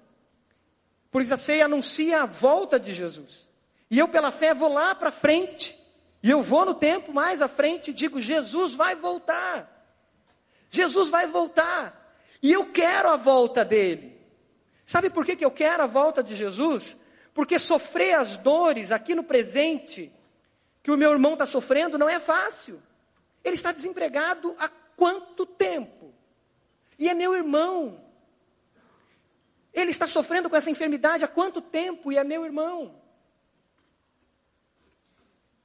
Pois 1.11 1.31
a 1.31 1.37
ceia 1.37 1.65
anuncia 1.65 2.23
a 2.23 2.27
volta 2.27 2.79
de 2.79 2.93
Jesus. 2.93 3.49
E 3.91 3.99
eu, 3.99 4.09
pela 4.09 4.31
fé, 4.31 4.53
vou 4.53 4.73
lá 4.73 4.95
para 4.95 5.11
frente. 5.11 5.79
E 6.23 6.31
eu 6.31 6.43
vou 6.43 6.65
no 6.65 6.75
tempo 6.75 7.13
mais 7.13 7.41
à 7.41 7.49
frente 7.49 7.91
e 7.91 7.95
digo: 7.95 8.21
Jesus 8.21 8.75
vai 8.75 8.95
voltar. 8.95 9.75
Jesus 10.71 11.09
vai 11.09 11.27
voltar. 11.27 12.17
E 12.43 12.53
eu 12.53 12.67
quero 12.67 13.09
a 13.09 13.17
volta 13.17 13.65
dele. 13.65 14.19
Sabe 14.85 15.11
por 15.11 15.25
que, 15.25 15.37
que 15.37 15.45
eu 15.45 15.51
quero 15.51 15.83
a 15.83 15.87
volta 15.87 16.23
de 16.23 16.35
Jesus? 16.35 16.97
Porque 17.33 17.59
sofrer 17.59 18.15
as 18.15 18.37
dores 18.37 18.91
aqui 18.91 19.15
no 19.15 19.23
presente, 19.23 20.13
que 20.89 20.93
o 20.93 20.97
meu 20.97 21.13
irmão 21.13 21.35
está 21.35 21.45
sofrendo, 21.45 21.99
não 21.99 22.09
é 22.09 22.19
fácil. 22.19 22.83
Ele 23.45 23.55
está 23.55 23.73
desempregado 23.73 24.57
há 24.59 24.71
quanto 24.71 25.45
tempo? 25.45 26.15
E 26.99 27.11
é 27.11 27.13
meu 27.13 27.35
irmão. 27.35 28.03
Ele 29.71 29.91
está 29.91 30.07
sofrendo 30.07 30.49
com 30.49 30.57
essa 30.57 30.71
enfermidade 30.71 31.23
há 31.23 31.29
quanto 31.29 31.61
tempo? 31.61 32.11
E 32.11 32.17
é 32.17 32.25
meu 32.25 32.43
irmão. 32.43 32.99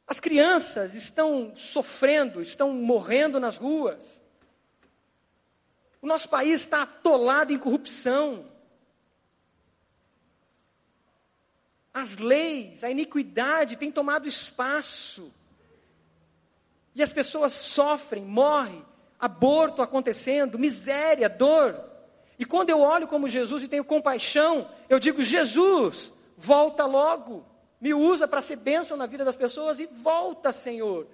As 0.05 0.19
crianças 0.19 0.93
estão 0.93 1.55
sofrendo, 1.55 2.41
estão 2.41 2.73
morrendo 2.73 3.39
nas 3.39 3.55
ruas. 3.55 4.21
O 6.01 6.05
nosso 6.05 6.27
país 6.27 6.59
está 6.59 6.81
atolado 6.81 7.53
em 7.53 7.57
corrupção. 7.57 8.51
As 11.93 12.17
leis, 12.17 12.83
a 12.83 12.89
iniquidade 12.89 13.77
tem 13.77 13.91
tomado 13.91 14.27
espaço. 14.27 15.31
E 16.95 17.03
as 17.03 17.13
pessoas 17.13 17.53
sofrem, 17.53 18.23
morrem, 18.23 18.83
aborto 19.19 19.81
acontecendo, 19.81 20.57
miséria, 20.57 21.29
dor. 21.29 21.79
E 22.39 22.45
quando 22.45 22.69
eu 22.69 22.79
olho 22.79 23.07
como 23.07 23.29
Jesus 23.29 23.63
e 23.63 23.67
tenho 23.67 23.83
compaixão, 23.83 24.69
eu 24.89 24.99
digo: 24.99 25.23
Jesus, 25.23 26.11
volta 26.37 26.85
logo 26.85 27.53
me 27.83 27.93
usa 27.93 28.25
para 28.25 28.41
ser 28.41 28.55
bênção 28.55 28.95
na 28.95 29.05
vida 29.05 29.25
das 29.25 29.35
pessoas 29.35 29.77
e 29.77 29.87
volta, 29.87 30.53
Senhor. 30.53 31.05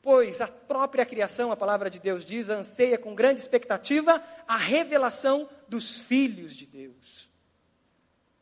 Pois 0.00 0.40
a 0.40 0.48
própria 0.48 1.04
criação, 1.04 1.52
a 1.52 1.56
palavra 1.58 1.90
de 1.90 1.98
Deus 1.98 2.24
diz, 2.24 2.48
anseia 2.48 2.96
com 2.96 3.14
grande 3.14 3.42
expectativa 3.42 4.24
a 4.48 4.56
revelação 4.56 5.46
dos 5.68 5.98
filhos 5.98 6.56
de 6.56 6.64
Deus. 6.64 7.25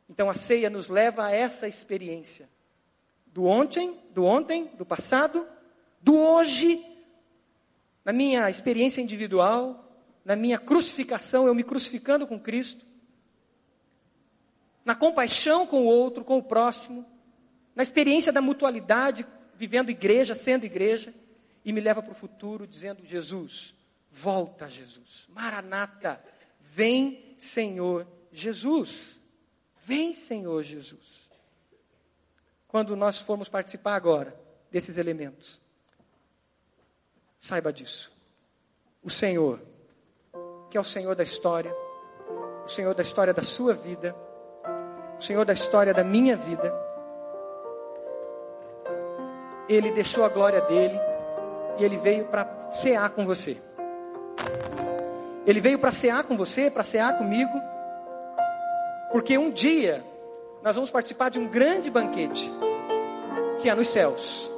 Então 0.08 0.28
a 0.28 0.34
ceia 0.34 0.68
nos 0.68 0.88
leva 0.88 1.26
a 1.26 1.30
essa 1.30 1.66
experiência 1.66 2.48
do 3.26 3.44
ontem, 3.44 4.00
do 4.12 4.24
ontem, 4.24 4.70
do 4.76 4.86
passado, 4.86 5.46
do 6.00 6.16
hoje, 6.16 6.84
na 8.04 8.12
minha 8.12 8.48
experiência 8.48 9.00
individual, 9.00 9.84
na 10.24 10.36
minha 10.36 10.58
crucificação, 10.58 11.46
eu 11.46 11.54
me 11.54 11.64
crucificando 11.64 12.26
com 12.26 12.38
Cristo, 12.38 12.86
na 14.84 14.94
compaixão 14.94 15.66
com 15.66 15.82
o 15.82 15.86
outro, 15.86 16.22
com 16.22 16.38
o 16.38 16.42
próximo, 16.42 17.04
na 17.74 17.82
experiência 17.82 18.30
da 18.30 18.40
mutualidade, 18.40 19.26
vivendo 19.56 19.90
igreja, 19.90 20.34
sendo 20.34 20.64
igreja, 20.64 21.12
e 21.64 21.72
me 21.72 21.80
leva 21.80 22.02
para 22.02 22.12
o 22.12 22.14
futuro 22.14 22.66
dizendo: 22.66 23.04
Jesus, 23.04 23.74
volta, 24.10 24.68
Jesus, 24.68 25.26
Maranata, 25.28 26.22
vem, 26.60 27.34
Senhor 27.38 28.06
Jesus, 28.30 29.18
vem, 29.84 30.14
Senhor 30.14 30.62
Jesus. 30.62 31.30
Quando 32.68 32.96
nós 32.96 33.20
formos 33.20 33.48
participar 33.48 33.94
agora 33.94 34.34
desses 34.70 34.98
elementos, 34.98 35.60
saiba 37.38 37.72
disso. 37.72 38.12
O 39.02 39.10
Senhor, 39.10 39.60
que 40.70 40.76
é 40.76 40.80
o 40.80 40.84
Senhor 40.84 41.14
da 41.14 41.22
história, 41.22 41.74
o 42.64 42.68
Senhor 42.68 42.94
da 42.94 43.02
história 43.02 43.34
da 43.34 43.42
sua 43.42 43.74
vida, 43.74 44.16
o 45.18 45.22
Senhor 45.22 45.44
da 45.44 45.52
história 45.52 45.92
da 45.92 46.02
minha 46.02 46.36
vida, 46.36 46.74
ele 49.68 49.92
deixou 49.92 50.24
a 50.24 50.28
glória 50.28 50.60
dele 50.62 50.98
e 51.78 51.84
ele 51.84 51.96
veio 51.96 52.26
para 52.26 52.72
cear 52.72 53.10
com 53.10 53.24
você. 53.24 53.56
Ele 55.46 55.60
veio 55.60 55.78
para 55.78 55.92
cear 55.92 56.24
com 56.24 56.36
você, 56.36 56.70
para 56.70 56.82
cear 56.82 57.18
comigo, 57.18 57.52
porque 59.14 59.38
um 59.38 59.48
dia 59.48 60.04
nós 60.60 60.74
vamos 60.74 60.90
participar 60.90 61.28
de 61.28 61.38
um 61.38 61.46
grande 61.46 61.88
banquete, 61.88 62.50
que 63.62 63.70
é 63.70 63.74
nos 63.76 63.86
céus. 63.86 64.50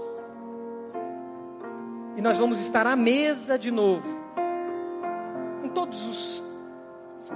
E 2.16 2.22
nós 2.22 2.38
vamos 2.38 2.58
estar 2.62 2.86
à 2.86 2.96
mesa 2.96 3.58
de 3.58 3.70
novo, 3.70 4.08
com 5.60 5.68
todos 5.68 6.06
os 6.06 6.42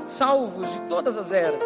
salvos 0.08 0.72
de 0.72 0.80
todas 0.88 1.18
as 1.18 1.30
eras, 1.30 1.62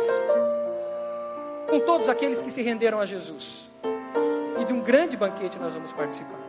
com 1.70 1.78
todos 1.78 2.08
aqueles 2.08 2.42
que 2.42 2.50
se 2.50 2.60
renderam 2.60 2.98
a 2.98 3.06
Jesus 3.06 3.70
e 4.60 4.64
de 4.64 4.72
um 4.72 4.80
grande 4.80 5.16
banquete 5.16 5.56
nós 5.60 5.76
vamos 5.76 5.92
participar. 5.92 6.40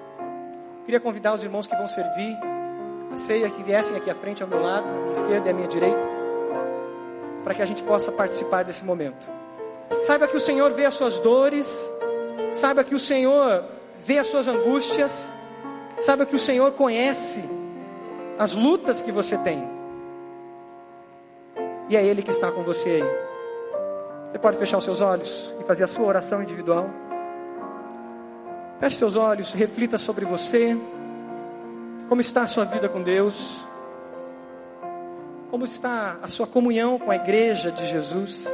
Queria 0.83 0.99
convidar 0.99 1.35
os 1.35 1.43
irmãos 1.43 1.67
que 1.67 1.75
vão 1.75 1.87
servir 1.87 2.35
a 3.13 3.17
ceia 3.17 3.51
que 3.51 3.61
viessem 3.61 3.95
aqui 3.95 4.09
à 4.09 4.15
frente 4.15 4.41
ao 4.41 4.49
meu 4.49 4.63
lado, 4.63 4.87
à 4.87 4.91
minha 4.91 5.11
esquerda 5.11 5.47
e 5.47 5.51
à 5.51 5.53
minha 5.53 5.67
direita, 5.67 6.14
para 7.45 7.53
que 7.53 7.61
a 7.61 7.65
gente 7.65 7.83
possa 7.83 8.11
participar 8.11 8.63
desse 8.63 8.83
momento. 8.83 9.31
Saiba 10.03 10.27
que 10.27 10.35
o 10.35 10.39
Senhor 10.39 10.71
vê 10.73 10.87
as 10.87 10.95
suas 10.95 11.19
dores, 11.19 11.79
saiba 12.51 12.83
que 12.83 12.95
o 12.95 12.99
Senhor 12.99 13.63
vê 13.99 14.17
as 14.17 14.25
suas 14.25 14.47
angústias, 14.47 15.31
saiba 16.01 16.25
que 16.25 16.35
o 16.35 16.39
Senhor 16.39 16.71
conhece 16.71 17.47
as 18.39 18.55
lutas 18.55 18.99
que 18.99 19.11
você 19.11 19.37
tem. 19.37 19.63
E 21.87 21.95
é 21.95 22.03
Ele 22.03 22.23
que 22.23 22.31
está 22.31 22.51
com 22.51 22.63
você 22.63 22.89
aí. 22.89 23.25
Você 24.31 24.39
pode 24.39 24.57
fechar 24.57 24.79
os 24.79 24.83
seus 24.83 25.01
olhos 25.01 25.55
e 25.61 25.63
fazer 25.65 25.83
a 25.83 25.87
sua 25.87 26.07
oração 26.07 26.41
individual. 26.41 26.89
Feche 28.79 28.97
seus 28.97 29.15
olhos, 29.15 29.53
reflita 29.53 29.99
sobre 29.99 30.25
você. 30.25 30.75
Como 32.09 32.21
está 32.21 32.41
a 32.41 32.47
sua 32.47 32.65
vida 32.65 32.89
com 32.89 33.03
Deus? 33.03 33.65
Como 35.55 35.63
está 35.63 36.17
a 36.21 36.27
sua 36.27 36.45
comunhão 36.45 36.99
com 36.99 37.09
a 37.09 37.15
igreja 37.15 37.71
de 37.71 37.87
Jesus? 37.87 38.45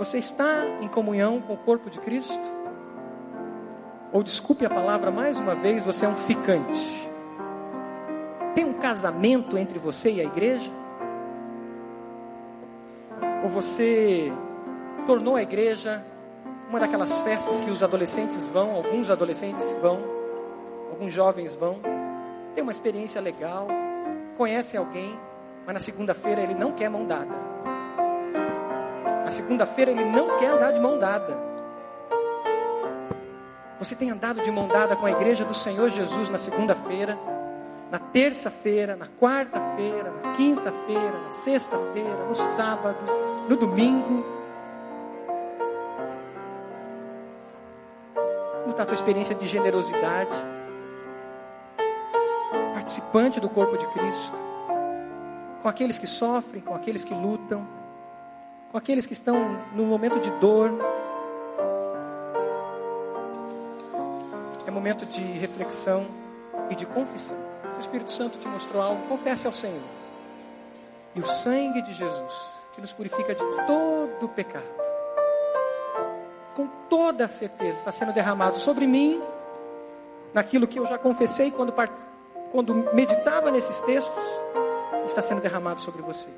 Você 0.00 0.18
está 0.18 0.66
em 0.80 0.88
comunhão 0.88 1.40
com 1.40 1.54
o 1.54 1.56
corpo 1.56 1.88
de 1.88 2.00
Cristo? 2.00 2.50
Ou 4.12 4.20
desculpe 4.24 4.66
a 4.66 4.68
palavra 4.68 5.12
mais 5.12 5.38
uma 5.38 5.54
vez, 5.54 5.84
você 5.84 6.04
é 6.04 6.08
um 6.08 6.16
ficante? 6.16 7.08
Tem 8.52 8.64
um 8.64 8.72
casamento 8.72 9.56
entre 9.56 9.78
você 9.78 10.10
e 10.10 10.20
a 10.20 10.24
igreja? 10.24 10.72
Ou 13.44 13.48
você 13.48 14.32
tornou 15.06 15.36
a 15.36 15.42
igreja 15.42 16.04
uma 16.68 16.80
daquelas 16.80 17.20
festas 17.20 17.60
que 17.60 17.70
os 17.70 17.80
adolescentes 17.80 18.48
vão, 18.48 18.74
alguns 18.74 19.08
adolescentes 19.08 19.72
vão, 19.80 20.00
alguns 20.90 21.14
jovens 21.14 21.54
vão, 21.54 21.78
tem 22.56 22.62
uma 22.64 22.72
experiência 22.72 23.20
legal, 23.20 23.68
conhece 24.40 24.74
alguém, 24.74 25.20
mas 25.66 25.74
na 25.74 25.80
segunda-feira 25.82 26.40
ele 26.40 26.54
não 26.54 26.72
quer 26.72 26.88
mão 26.88 27.04
dada. 27.04 27.34
Na 29.22 29.30
segunda-feira 29.30 29.90
ele 29.90 30.02
não 30.02 30.38
quer 30.38 30.46
andar 30.46 30.72
de 30.72 30.80
mão 30.80 30.98
dada. 30.98 31.36
Você 33.78 33.94
tem 33.94 34.10
andado 34.10 34.40
de 34.40 34.50
mão 34.50 34.66
dada 34.66 34.96
com 34.96 35.04
a 35.04 35.10
igreja 35.10 35.44
do 35.44 35.52
Senhor 35.52 35.90
Jesus 35.90 36.30
na 36.30 36.38
segunda-feira, 36.38 37.18
na 37.90 37.98
terça-feira, 37.98 38.96
na 38.96 39.08
quarta-feira, 39.08 40.10
na 40.10 40.32
quinta-feira, 40.32 41.18
na 41.22 41.32
sexta-feira, 41.32 42.24
no 42.26 42.34
sábado, 42.34 42.96
no 43.46 43.56
domingo. 43.58 44.24
Como 48.62 48.70
está 48.70 48.84
a 48.84 48.86
tua 48.86 48.94
experiência 48.94 49.34
de 49.34 49.46
generosidade? 49.46 50.59
Participante 52.90 53.38
do 53.38 53.48
corpo 53.48 53.78
de 53.78 53.86
Cristo. 53.86 54.36
com 55.62 55.68
aqueles 55.68 55.96
que 55.96 56.08
sofrem, 56.08 56.60
com 56.60 56.74
aqueles 56.74 57.04
que 57.04 57.14
lutam, 57.14 57.64
com 58.72 58.76
aqueles 58.76 59.06
que 59.06 59.12
estão 59.12 59.60
no 59.72 59.84
momento 59.84 60.18
de 60.18 60.28
dor. 60.40 60.72
É 64.66 64.70
momento 64.72 65.06
de 65.06 65.20
reflexão 65.20 66.04
e 66.68 66.74
de 66.74 66.84
confissão. 66.84 67.36
Se 67.70 67.78
o 67.78 67.80
Espírito 67.80 68.10
Santo 68.10 68.38
te 68.38 68.48
mostrou 68.48 68.82
algo, 68.82 69.06
confesse 69.06 69.46
ao 69.46 69.52
Senhor. 69.52 69.84
E 71.14 71.20
o 71.20 71.26
sangue 71.28 71.82
de 71.82 71.92
Jesus, 71.92 72.44
que 72.72 72.80
nos 72.80 72.92
purifica 72.92 73.36
de 73.36 73.44
todo 73.68 74.24
o 74.24 74.28
pecado, 74.30 74.64
com 76.56 76.66
toda 76.88 77.26
a 77.26 77.28
certeza, 77.28 77.78
está 77.78 77.92
sendo 77.92 78.12
derramado 78.12 78.58
sobre 78.58 78.84
mim, 78.84 79.22
naquilo 80.34 80.66
que 80.66 80.80
eu 80.80 80.86
já 80.86 80.98
confessei 80.98 81.52
quando, 81.52 81.72
quando 82.52 82.74
meditava 82.92 83.50
nesses 83.50 83.80
textos, 83.82 84.24
está 85.06 85.22
sendo 85.22 85.40
derramado 85.40 85.80
sobre 85.80 86.02
você. 86.02 86.28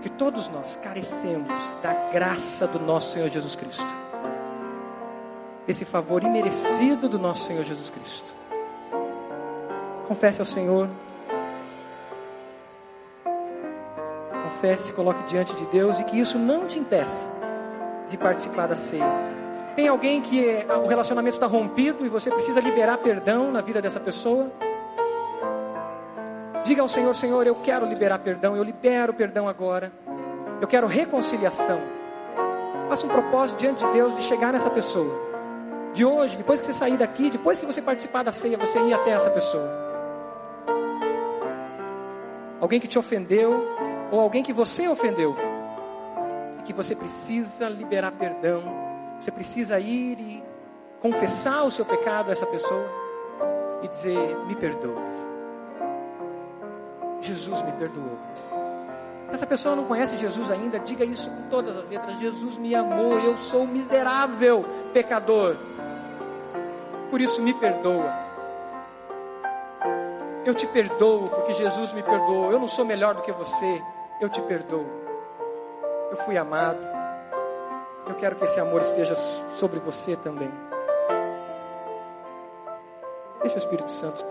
Que 0.00 0.08
todos 0.08 0.48
nós 0.48 0.76
carecemos 0.76 1.48
da 1.80 1.92
graça 2.12 2.66
do 2.66 2.80
nosso 2.80 3.12
Senhor 3.12 3.28
Jesus 3.28 3.54
Cristo, 3.54 3.86
desse 5.66 5.84
favor 5.84 6.22
imerecido 6.24 7.08
do 7.08 7.18
nosso 7.18 7.46
Senhor 7.46 7.62
Jesus 7.62 7.88
Cristo. 7.88 8.32
Confesse 10.08 10.40
ao 10.40 10.46
Senhor. 10.46 10.88
Confesse, 14.44 14.92
coloque 14.92 15.22
diante 15.24 15.54
de 15.54 15.64
Deus 15.66 15.98
e 16.00 16.04
que 16.04 16.18
isso 16.18 16.38
não 16.38 16.66
te 16.66 16.78
impeça 16.78 17.28
de 18.08 18.18
participar 18.18 18.66
da 18.66 18.76
ceia. 18.76 19.31
Tem 19.74 19.88
alguém 19.88 20.20
que 20.20 20.46
é, 20.46 20.66
o 20.76 20.86
relacionamento 20.86 21.36
está 21.36 21.46
rompido 21.46 22.04
e 22.04 22.08
você 22.08 22.30
precisa 22.30 22.60
liberar 22.60 22.98
perdão 22.98 23.50
na 23.50 23.60
vida 23.60 23.80
dessa 23.80 23.98
pessoa? 23.98 24.50
Diga 26.64 26.82
ao 26.82 26.88
Senhor: 26.88 27.14
Senhor, 27.14 27.46
eu 27.46 27.54
quero 27.54 27.86
liberar 27.86 28.18
perdão, 28.18 28.56
eu 28.56 28.62
libero 28.62 29.12
perdão 29.14 29.48
agora. 29.48 29.92
Eu 30.60 30.68
quero 30.68 30.86
reconciliação. 30.86 31.80
Faça 32.88 33.06
um 33.06 33.10
propósito 33.10 33.58
diante 33.58 33.84
de 33.84 33.92
Deus 33.92 34.14
de 34.14 34.22
chegar 34.22 34.52
nessa 34.52 34.70
pessoa. 34.70 35.32
De 35.92 36.04
hoje, 36.04 36.36
depois 36.36 36.60
que 36.60 36.66
você 36.66 36.72
sair 36.72 36.96
daqui, 36.96 37.30
depois 37.30 37.58
que 37.58 37.66
você 37.66 37.82
participar 37.82 38.22
da 38.22 38.32
ceia, 38.32 38.56
você 38.56 38.78
ir 38.78 38.94
até 38.94 39.10
essa 39.10 39.30
pessoa 39.30 39.82
alguém 42.62 42.78
que 42.78 42.86
te 42.86 42.96
ofendeu, 42.96 43.52
ou 44.08 44.20
alguém 44.20 44.40
que 44.40 44.52
você 44.52 44.86
ofendeu, 44.86 45.34
e 46.60 46.62
que 46.62 46.72
você 46.72 46.94
precisa 46.94 47.68
liberar 47.68 48.12
perdão, 48.12 48.62
você 49.22 49.30
precisa 49.30 49.78
ir 49.78 50.18
e 50.18 50.42
confessar 51.00 51.62
o 51.62 51.70
seu 51.70 51.84
pecado 51.84 52.30
a 52.30 52.32
essa 52.32 52.44
pessoa 52.44 52.88
e 53.80 53.86
dizer: 53.86 54.36
Me 54.46 54.56
perdoe. 54.56 54.96
Jesus 57.20 57.62
me 57.62 57.70
perdoou. 57.70 58.18
Se 59.28 59.34
essa 59.34 59.46
pessoa 59.46 59.76
não 59.76 59.84
conhece 59.84 60.16
Jesus 60.16 60.50
ainda, 60.50 60.80
diga 60.80 61.04
isso 61.04 61.30
com 61.30 61.48
todas 61.48 61.76
as 61.76 61.88
letras: 61.88 62.18
Jesus 62.18 62.58
me 62.58 62.74
amou, 62.74 63.20
eu 63.20 63.36
sou 63.36 63.64
miserável 63.64 64.64
pecador. 64.92 65.56
Por 67.08 67.20
isso 67.20 67.40
me 67.40 67.54
perdoa. 67.54 68.12
Eu 70.44 70.52
te 70.52 70.66
perdoo 70.66 71.28
porque 71.28 71.52
Jesus 71.52 71.92
me 71.92 72.02
perdoou. 72.02 72.50
Eu 72.50 72.58
não 72.58 72.66
sou 72.66 72.84
melhor 72.84 73.14
do 73.14 73.22
que 73.22 73.30
você. 73.30 73.80
Eu 74.20 74.28
te 74.28 74.42
perdoo. 74.42 74.86
Eu 76.10 76.16
fui 76.16 76.36
amado. 76.36 77.01
Eu 78.06 78.14
quero 78.16 78.36
que 78.36 78.44
esse 78.44 78.58
amor 78.58 78.82
esteja 78.82 79.14
sobre 79.14 79.78
você 79.78 80.16
também. 80.16 80.50
Deixa 83.40 83.56
o 83.56 83.58
Espírito 83.58 83.90
Santo 83.90 84.24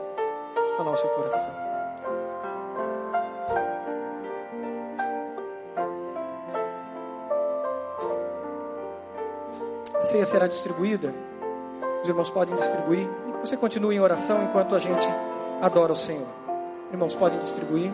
falar 0.78 0.92
ao 0.92 0.98
seu 0.98 1.10
coração. 1.10 1.54
A 9.96 10.04
ceia 10.04 10.26
será 10.26 10.48
distribuída. 10.48 11.14
Os 12.02 12.08
irmãos 12.08 12.30
podem 12.30 12.56
distribuir. 12.56 13.08
Você 13.42 13.56
continue 13.56 13.96
em 13.96 14.00
oração 14.00 14.44
enquanto 14.44 14.76
a 14.76 14.80
gente 14.80 15.08
adora 15.62 15.94
o 15.94 15.96
Senhor. 15.96 16.28
Irmãos, 16.92 17.16
podem 17.16 17.40
distribuir. 17.40 17.92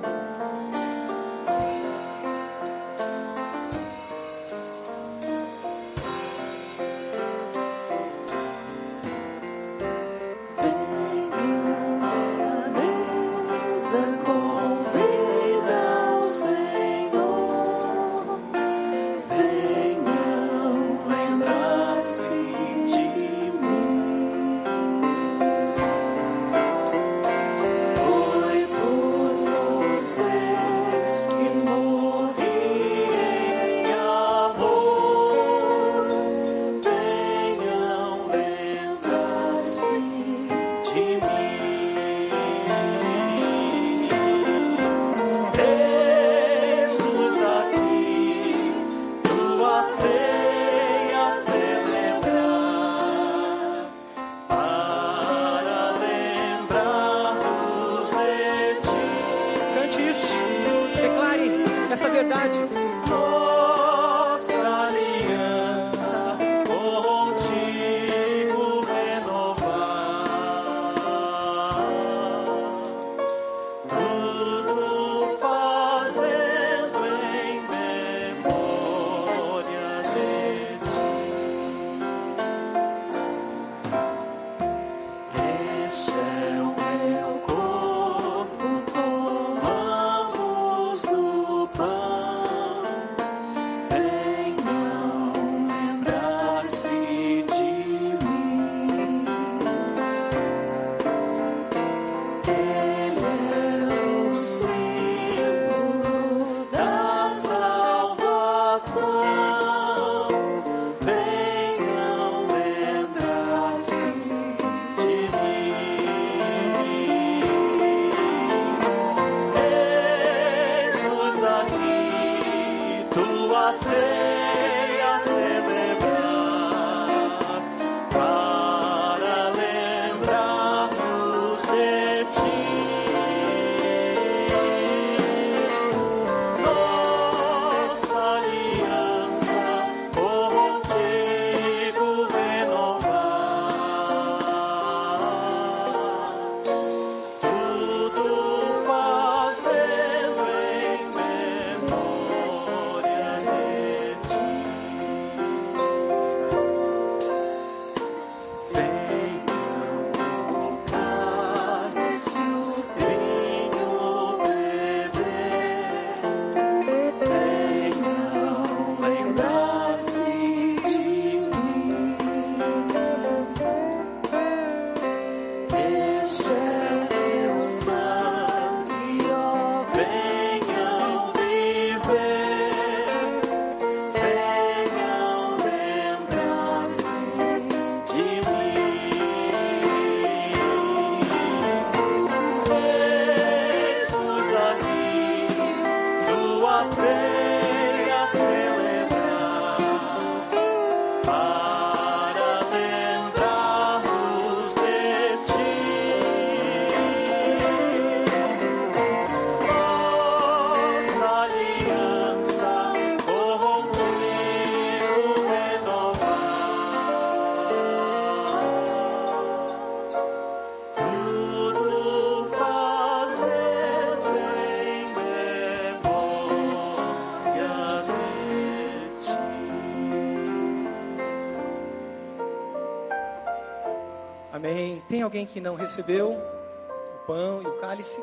Tem 235.07 235.21
alguém 235.21 235.45
que 235.45 235.61
não 235.61 235.75
recebeu 235.75 236.31
o 236.31 237.25
pão 237.25 237.61
e 237.63 237.67
o 237.67 237.77
cálice? 237.79 238.19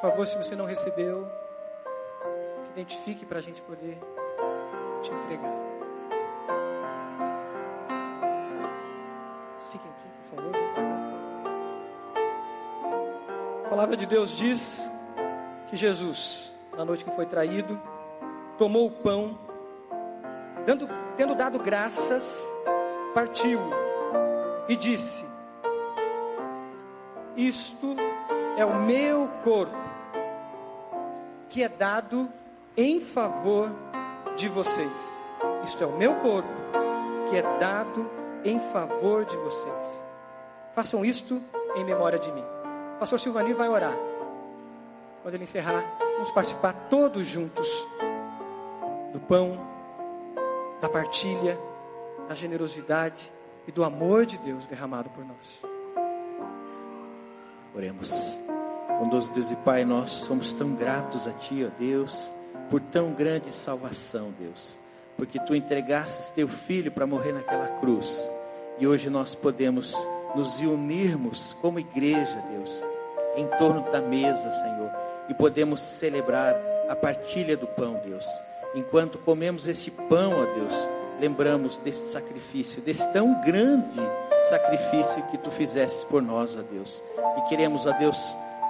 favor, 0.00 0.24
se 0.24 0.36
você 0.36 0.54
não 0.54 0.66
recebeu, 0.66 1.26
se 2.60 2.70
identifique 2.70 3.26
para 3.26 3.40
a 3.40 3.42
gente 3.42 3.60
poder 3.62 3.98
te 5.02 5.10
entregar. 5.10 5.52
Fiquem 9.68 9.90
aqui, 9.90 10.08
por 10.18 10.36
favor. 10.36 10.52
A 13.66 13.68
palavra 13.68 13.96
de 13.96 14.06
Deus 14.06 14.36
diz 14.36 14.88
que 15.66 15.76
Jesus, 15.76 16.52
na 16.76 16.84
noite 16.84 17.04
que 17.04 17.10
foi 17.10 17.26
traído, 17.26 17.80
tomou 18.58 18.86
o 18.86 18.90
pão, 18.92 19.36
dando, 20.64 20.88
tendo 21.16 21.34
dado 21.34 21.58
graças, 21.58 22.40
partiu 23.12 23.58
e 24.68 24.76
disse: 24.76 25.24
Isto 27.36 27.96
é 28.56 28.64
o 28.64 28.74
meu 28.80 29.28
corpo, 29.42 29.76
que 31.48 31.62
é 31.62 31.68
dado 31.68 32.28
em 32.76 33.00
favor 33.00 33.70
de 34.36 34.48
vocês. 34.48 35.28
Isto 35.64 35.84
é 35.84 35.86
o 35.86 35.96
meu 35.96 36.14
corpo, 36.16 36.48
que 37.28 37.36
é 37.36 37.42
dado 37.58 38.10
em 38.44 38.58
favor 38.58 39.24
de 39.24 39.36
vocês. 39.36 40.04
Façam 40.74 41.04
isto 41.04 41.42
em 41.76 41.84
memória 41.84 42.18
de 42.18 42.30
mim. 42.32 42.44
O 42.96 42.98
pastor 42.98 43.18
Silvani 43.18 43.52
vai 43.52 43.68
orar. 43.68 43.96
Quando 45.22 45.34
ele 45.34 45.44
encerrar, 45.44 45.84
vamos 46.14 46.30
participar 46.30 46.72
todos 46.88 47.26
juntos 47.26 47.68
do 49.12 49.20
pão, 49.20 49.58
da 50.80 50.88
partilha, 50.88 51.58
da 52.28 52.34
generosidade 52.34 53.32
e 53.66 53.72
do 53.72 53.84
amor 53.84 54.26
de 54.26 54.38
Deus 54.38 54.66
derramado 54.66 55.10
por 55.10 55.24
nós. 55.24 55.60
Oremos. 57.74 58.38
Bondoso 58.98 59.32
Deus 59.32 59.50
e 59.50 59.56
Pai, 59.56 59.84
nós 59.84 60.10
somos 60.10 60.52
tão 60.52 60.74
gratos 60.74 61.26
a 61.26 61.32
Ti, 61.32 61.64
ó 61.64 61.70
Deus, 61.78 62.30
por 62.70 62.80
tão 62.80 63.12
grande 63.12 63.52
salvação, 63.52 64.32
Deus. 64.38 64.78
Porque 65.16 65.40
Tu 65.40 65.54
entregastes 65.54 66.30
Teu 66.30 66.46
Filho 66.46 66.92
para 66.92 67.06
morrer 67.06 67.32
naquela 67.32 67.66
cruz. 67.80 68.30
E 68.78 68.86
hoje 68.86 69.10
nós 69.10 69.34
podemos 69.34 69.94
nos 70.34 70.60
unirmos 70.60 71.54
como 71.60 71.78
igreja, 71.78 72.42
Deus, 72.50 72.82
em 73.36 73.46
torno 73.58 73.90
da 73.90 74.00
mesa, 74.00 74.52
Senhor. 74.52 74.90
E 75.28 75.34
podemos 75.34 75.82
celebrar 75.82 76.54
a 76.88 76.96
partilha 76.96 77.56
do 77.56 77.66
pão, 77.66 78.00
Deus. 78.04 78.26
Enquanto 78.74 79.18
comemos 79.18 79.66
este 79.66 79.90
pão, 79.90 80.32
ó 80.32 80.44
Deus, 80.54 80.74
lembramos 81.22 81.78
desse 81.78 82.08
sacrifício, 82.08 82.82
desse 82.82 83.06
tão 83.12 83.40
grande 83.42 84.00
sacrifício 84.48 85.22
que 85.30 85.38
Tu 85.38 85.52
fizeste 85.52 86.04
por 86.06 86.20
nós, 86.20 86.56
ó 86.56 86.62
Deus. 86.62 87.00
E 87.38 87.48
queremos, 87.48 87.86
ó 87.86 87.92
Deus, 87.92 88.18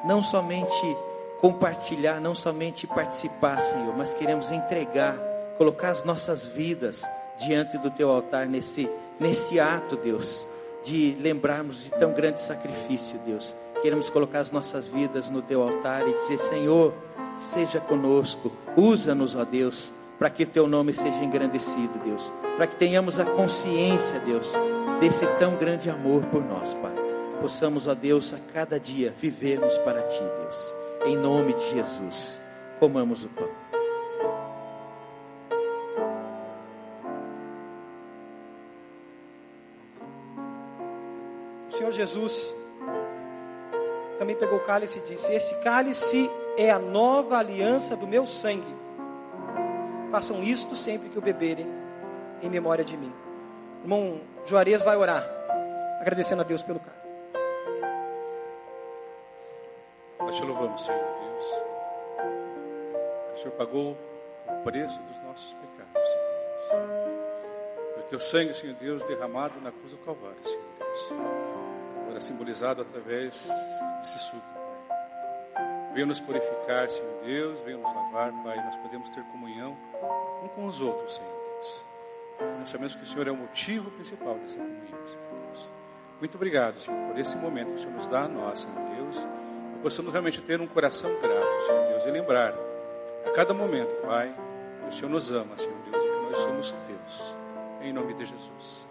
não 0.05 0.23
somente 0.23 0.97
compartilhar, 1.41 2.21
não 2.21 2.35
somente 2.35 2.87
participar, 2.87 3.59
Senhor, 3.63 3.97
mas 3.97 4.13
queremos 4.13 4.51
entregar, 4.51 5.17
colocar 5.57 5.89
as 5.89 6.05
nossas 6.05 6.47
vidas 6.47 7.03
diante 7.39 7.79
do 7.79 7.91
Teu 7.91 8.11
altar 8.11 8.47
nesse, 8.47 8.87
nesse 9.19 9.59
ato, 9.59 9.97
Deus, 9.97 10.47
de 10.85 11.17
lembrarmos 11.23 11.85
de 11.85 11.91
tão 11.93 12.13
grande 12.13 12.43
sacrifício, 12.43 13.19
Deus. 13.25 13.55
Queremos 13.81 14.11
colocar 14.11 14.41
as 14.41 14.51
nossas 14.51 14.89
vidas 14.89 15.31
no 15.31 15.41
Teu 15.41 15.63
altar 15.63 16.07
e 16.07 16.13
dizer, 16.19 16.39
Senhor, 16.39 16.93
seja 17.39 17.81
conosco, 17.81 18.53
usa-nos, 18.77 19.35
ó 19.35 19.43
Deus, 19.43 19.91
para 20.23 20.31
que 20.31 20.47
Teu 20.47 20.69
nome 20.69 20.95
seja 20.95 21.17
engrandecido, 21.25 21.99
Deus, 22.05 22.33
para 22.57 22.69
que 22.69 22.77
tenhamos 22.77 23.19
a 23.19 23.25
consciência, 23.25 24.21
Deus, 24.21 24.53
desse 25.01 25.27
tão 25.37 25.57
grande 25.57 25.91
amor 25.91 26.23
por 26.27 26.45
nós, 26.45 26.73
Pai. 26.75 26.93
Possamos, 27.41 27.89
ó 27.89 27.95
Deus, 27.97 28.33
a 28.33 28.39
cada 28.53 28.79
dia 28.79 29.13
vivermos 29.19 29.77
para 29.79 30.01
Ti, 30.01 30.21
Deus. 30.21 30.75
Em 31.07 31.17
nome 31.17 31.55
de 31.55 31.71
Jesus, 31.71 32.41
comamos 32.79 33.25
o 33.25 33.29
pão. 33.31 33.49
O 41.69 41.73
Senhor 41.73 41.93
Jesus 41.93 42.55
também 44.21 44.37
pegou 44.37 44.59
o 44.59 44.65
cálice 44.65 45.01
e 45.01 45.11
disse: 45.11 45.33
Este 45.33 45.57
cálice 45.57 46.31
é 46.57 46.71
a 46.71 46.79
nova 46.79 47.39
aliança 47.39 47.97
do 47.97 48.07
meu 48.07 48.25
sangue. 48.25 48.82
Façam 50.13 50.43
isto 50.43 50.77
sempre 50.77 51.09
que 51.09 51.19
o 51.19 51.23
beberem, 51.23 51.67
em 52.43 52.51
memória 52.51 52.85
de 52.85 52.99
mim. 52.99 53.11
Irmão 53.81 54.21
Juarez 54.45 54.83
vai 54.83 54.95
orar, 54.95 55.27
agradecendo 56.03 56.43
a 56.43 56.45
Deus 56.45 56.63
pelo 56.63 56.79
cálice. 56.79 57.01
Nós 60.19 60.37
te 60.37 60.45
louvamos, 60.45 60.85
Senhor 60.85 61.01
Deus. 61.01 61.47
O 63.33 63.39
Senhor 63.39 63.53
pagou 63.53 63.97
o 64.47 64.63
preço 64.63 65.01
dos 65.01 65.19
nossos 65.23 65.55
pecados, 65.55 66.11
Senhor 66.11 66.87
Deus. 67.87 68.05
O 68.05 68.09
teu 68.11 68.21
sangue, 68.21 68.55
Senhor 68.55 68.77
Deus, 68.77 69.03
derramado 69.05 69.59
na 69.63 69.73
cruz 69.73 69.93
do 69.93 69.99
Calvário, 70.05 70.37
Senhor 70.45 70.63
Deus. 70.79 71.13
Agora 72.03 72.21
simbolizado 72.21 72.83
através 72.83 73.49
desse 74.01 74.19
suco. 74.19 74.62
Venha 75.95 76.07
nos 76.07 76.21
purificar, 76.21 76.89
Senhor 76.89 77.23
Deus. 77.25 77.61
Venha 77.61 77.77
nos 77.77 77.95
lavar, 77.95 78.33
Pai. 78.43 78.57
Nós 78.65 78.77
podemos 78.77 79.11
ter 79.11 79.23
comunhão 79.25 79.77
um 80.43 80.49
com 80.49 80.67
os 80.67 80.81
outros, 80.81 81.15
Senhor 81.15 81.31
Deus. 81.31 81.85
Nós 82.59 82.71
sabemos 82.71 82.95
que 82.95 83.03
o 83.03 83.07
Senhor 83.07 83.29
é 83.29 83.31
o 83.31 83.37
motivo 83.37 83.91
principal 83.91 84.35
dessa 84.35 84.59
comunhão, 84.59 85.07
Senhor 85.07 85.47
Deus. 85.47 85.69
Muito 86.19 86.35
obrigado, 86.35 86.81
Senhor, 86.81 87.09
por 87.09 87.19
esse 87.19 87.37
momento 87.37 87.69
que 87.69 87.75
o 87.75 87.79
Senhor 87.79 87.95
nos 87.95 88.07
dá 88.07 88.23
a 88.23 88.29
nós, 88.29 88.61
Senhor 88.61 88.89
Deus 88.97 89.27
possamos 89.83 90.13
realmente 90.13 90.41
ter 90.41 90.61
um 90.61 90.67
coração 90.67 91.11
grato, 91.21 91.63
Senhor 91.67 91.89
Deus, 91.89 92.07
e 92.07 92.11
lembrar 92.11 92.55
a 93.27 93.31
cada 93.33 93.53
momento, 93.53 93.93
Pai, 94.07 94.33
que 94.83 94.89
o 94.89 94.93
Senhor 94.93 95.11
nos 95.11 95.31
ama, 95.31 95.59
Senhor 95.59 95.75
Deus, 95.91 96.05
e 96.05 96.09
que 96.09 96.23
nós 96.23 96.37
somos 96.39 96.73
teus. 96.73 97.37
Em 97.83 97.93
nome 97.93 98.15
de 98.15 98.25
Jesus. 98.25 98.87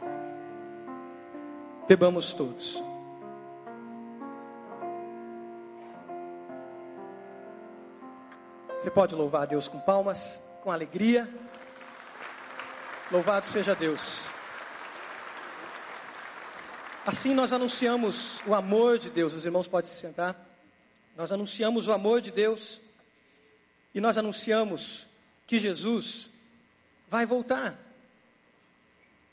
Bebamos 1.87 2.33
todos. 2.33 2.90
Você 8.81 8.89
pode 8.89 9.13
louvar 9.13 9.43
a 9.43 9.45
Deus 9.45 9.67
com 9.67 9.79
palmas, 9.79 10.41
com 10.63 10.71
alegria. 10.71 11.29
Louvado 13.11 13.45
seja 13.45 13.75
Deus. 13.75 14.25
Assim 17.05 17.35
nós 17.35 17.53
anunciamos 17.53 18.41
o 18.43 18.55
amor 18.55 18.97
de 18.97 19.11
Deus. 19.11 19.35
Os 19.35 19.45
irmãos 19.45 19.67
podem 19.67 19.87
se 19.87 19.99
sentar. 19.99 20.35
Nós 21.15 21.31
anunciamos 21.31 21.87
o 21.87 21.91
amor 21.91 22.21
de 22.21 22.31
Deus 22.31 22.81
e 23.93 24.01
nós 24.01 24.17
anunciamos 24.17 25.05
que 25.45 25.59
Jesus 25.59 26.31
vai 27.07 27.23
voltar. 27.23 27.77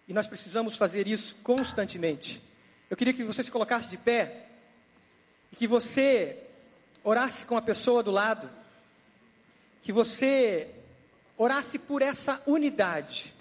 E 0.07 0.13
nós 0.13 0.27
precisamos 0.27 0.77
fazer 0.77 1.09
isso 1.09 1.35
constantemente. 1.37 2.43
Eu 2.91 2.99
queria 2.99 3.15
que 3.15 3.25
você 3.25 3.43
se 3.43 3.51
colocasse 3.51 3.89
de 3.89 3.97
pé 3.97 4.45
e 5.51 5.57
que 5.57 5.67
você 5.67 6.37
orasse 7.03 7.47
com 7.47 7.57
a 7.57 7.63
pessoa 7.63 8.03
do 8.03 8.11
lado, 8.11 8.59
que 9.83 9.93
você 9.93 10.69
orasse 11.37 11.79
por 11.79 12.03
essa 12.03 12.43
unidade, 12.47 13.35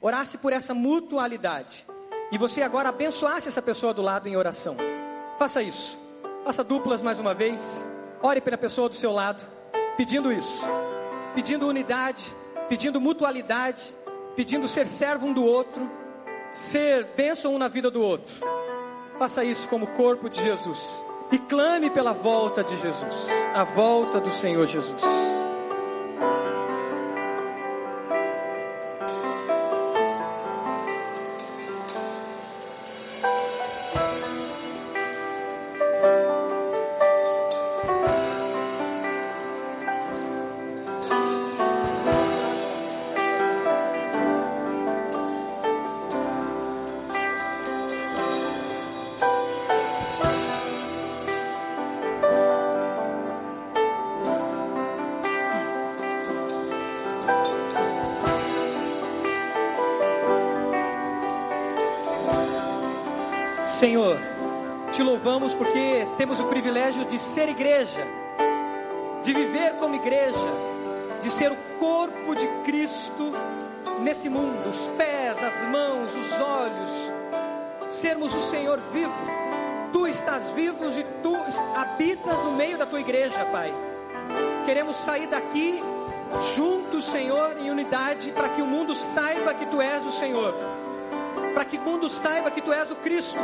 orasse 0.00 0.38
por 0.38 0.52
essa 0.52 0.72
mutualidade, 0.72 1.86
e 2.32 2.38
você 2.38 2.62
agora 2.62 2.88
abençoasse 2.88 3.48
essa 3.48 3.62
pessoa 3.62 3.94
do 3.94 4.02
lado 4.02 4.28
em 4.28 4.36
oração. 4.36 4.76
Faça 5.38 5.62
isso. 5.62 5.98
Faça 6.44 6.64
duplas 6.64 7.02
mais 7.02 7.20
uma 7.20 7.34
vez. 7.34 7.88
Ore 8.22 8.40
pela 8.40 8.56
pessoa 8.56 8.88
do 8.88 8.96
seu 8.96 9.12
lado, 9.12 9.44
pedindo 9.96 10.32
isso, 10.32 10.62
pedindo 11.34 11.68
unidade, 11.68 12.24
pedindo 12.68 13.00
mutualidade, 13.00 13.94
pedindo 14.34 14.66
ser 14.66 14.86
servo 14.86 15.26
um 15.26 15.32
do 15.32 15.44
outro, 15.44 15.88
ser 16.52 17.04
bênção 17.16 17.54
um 17.54 17.58
na 17.58 17.68
vida 17.68 17.90
do 17.90 18.02
outro. 18.02 18.34
Faça 19.18 19.44
isso 19.44 19.68
como 19.68 19.86
corpo 19.88 20.28
de 20.28 20.42
Jesus 20.42 21.04
e 21.30 21.38
clame 21.38 21.90
pela 21.90 22.12
volta 22.12 22.62
de 22.62 22.76
Jesus, 22.76 23.28
a 23.54 23.64
volta 23.64 24.20
do 24.20 24.30
Senhor 24.30 24.66
Jesus. 24.66 25.35
Ser 67.36 67.50
igreja, 67.50 68.02
de 69.22 69.30
viver 69.34 69.74
como 69.74 69.94
igreja, 69.94 70.48
de 71.20 71.30
ser 71.30 71.52
o 71.52 71.56
corpo 71.78 72.34
de 72.34 72.48
Cristo 72.64 73.30
nesse 74.00 74.26
mundo, 74.26 74.70
os 74.70 74.88
pés, 74.96 75.36
as 75.44 75.68
mãos, 75.68 76.16
os 76.16 76.40
olhos, 76.40 77.12
sermos 77.92 78.32
o 78.32 78.40
Senhor 78.40 78.80
vivo. 78.90 79.12
Tu 79.92 80.06
estás 80.06 80.50
vivo 80.52 80.88
e 80.88 81.04
tu 81.22 81.36
habitas 81.78 82.42
no 82.42 82.52
meio 82.52 82.78
da 82.78 82.86
tua 82.86 83.00
igreja, 83.00 83.44
Pai. 83.52 83.70
Queremos 84.64 84.96
sair 85.04 85.26
daqui 85.26 85.82
juntos, 86.56 87.04
Senhor, 87.04 87.58
em 87.58 87.70
unidade, 87.70 88.32
para 88.32 88.48
que 88.48 88.62
o 88.62 88.66
mundo 88.66 88.94
saiba 88.94 89.52
que 89.52 89.66
tu 89.66 89.78
és 89.78 90.06
o 90.06 90.10
Senhor. 90.10 90.54
Para 91.52 91.66
que 91.66 91.76
o 91.76 91.82
mundo 91.82 92.08
saiba 92.08 92.50
que 92.50 92.62
tu 92.62 92.72
és 92.72 92.90
o 92.90 92.96
Cristo, 92.96 93.36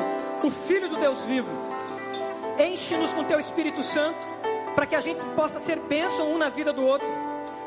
o 0.43 0.51
Filho 0.51 0.89
do 0.89 0.97
Deus 0.97 1.27
vivo. 1.27 1.82
Enche-nos 2.59 3.13
com 3.13 3.25
teu 3.25 3.41
Espírito 3.41 3.83
Santo, 3.83 4.27
para 4.75 4.87
que 4.87 4.95
a 4.95 5.01
gente 5.01 5.25
possa 5.37 5.61
ser 5.61 5.79
bênção 5.79 6.33
um 6.33 6.39
na 6.39 6.49
vida 6.49 6.73
do 6.73 6.85
outro. 6.85 7.07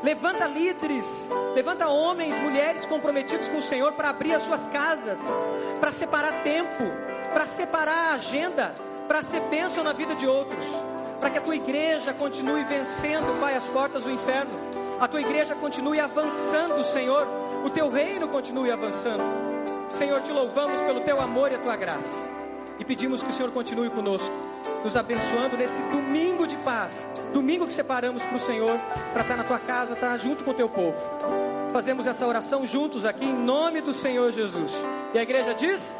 Levanta 0.02 0.46
líderes, 0.46 1.28
levanta 1.54 1.88
homens, 1.88 2.38
mulheres 2.38 2.84
comprometidos 2.86 3.48
com 3.48 3.58
o 3.58 3.62
Senhor 3.62 3.92
para 3.92 4.10
abrir 4.10 4.34
as 4.34 4.42
suas 4.42 4.66
casas, 4.68 5.18
para 5.80 5.92
separar 5.92 6.42
tempo, 6.42 6.84
para 7.32 7.46
separar 7.46 8.10
a 8.10 8.14
agenda, 8.14 8.74
para 9.08 9.22
ser 9.22 9.40
bênção 9.42 9.82
na 9.82 9.92
vida 9.92 10.14
de 10.14 10.26
outros, 10.26 10.64
para 11.18 11.30
que 11.30 11.38
a 11.38 11.40
tua 11.40 11.56
igreja 11.56 12.12
continue 12.12 12.62
vencendo, 12.64 13.40
Pai, 13.40 13.56
as 13.56 13.64
portas 13.64 14.04
do 14.04 14.10
inferno, 14.10 14.52
a 15.00 15.08
tua 15.08 15.20
igreja 15.20 15.54
continue 15.54 15.98
avançando, 15.98 16.84
Senhor, 16.92 17.26
o 17.64 17.70
teu 17.70 17.88
reino 17.88 18.28
continue 18.28 18.70
avançando. 18.70 19.24
Senhor, 19.90 20.20
te 20.20 20.30
louvamos 20.30 20.80
pelo 20.82 21.00
teu 21.00 21.20
amor 21.20 21.50
e 21.50 21.54
a 21.54 21.58
tua 21.58 21.76
graça. 21.76 22.16
E 22.78 22.84
pedimos 22.84 23.22
que 23.22 23.30
o 23.30 23.32
Senhor 23.32 23.50
continue 23.50 23.88
conosco, 23.88 24.32
nos 24.86 24.94
abençoando 24.94 25.56
nesse 25.56 25.80
domingo 25.90 26.46
de 26.46 26.54
paz, 26.58 27.08
domingo 27.34 27.66
que 27.66 27.72
separamos 27.72 28.22
para 28.22 28.36
o 28.36 28.38
Senhor, 28.38 28.78
para 29.12 29.22
estar 29.22 29.36
na 29.36 29.42
tua 29.42 29.58
casa, 29.58 29.94
estar 29.94 30.16
junto 30.16 30.44
com 30.44 30.52
o 30.52 30.54
teu 30.54 30.68
povo. 30.68 30.96
Fazemos 31.72 32.06
essa 32.06 32.24
oração 32.24 32.64
juntos 32.64 33.04
aqui 33.04 33.24
em 33.24 33.34
nome 33.34 33.80
do 33.80 33.92
Senhor 33.92 34.30
Jesus. 34.30 34.72
E 35.12 35.18
a 35.18 35.22
igreja 35.24 35.54
diz: 35.54 35.92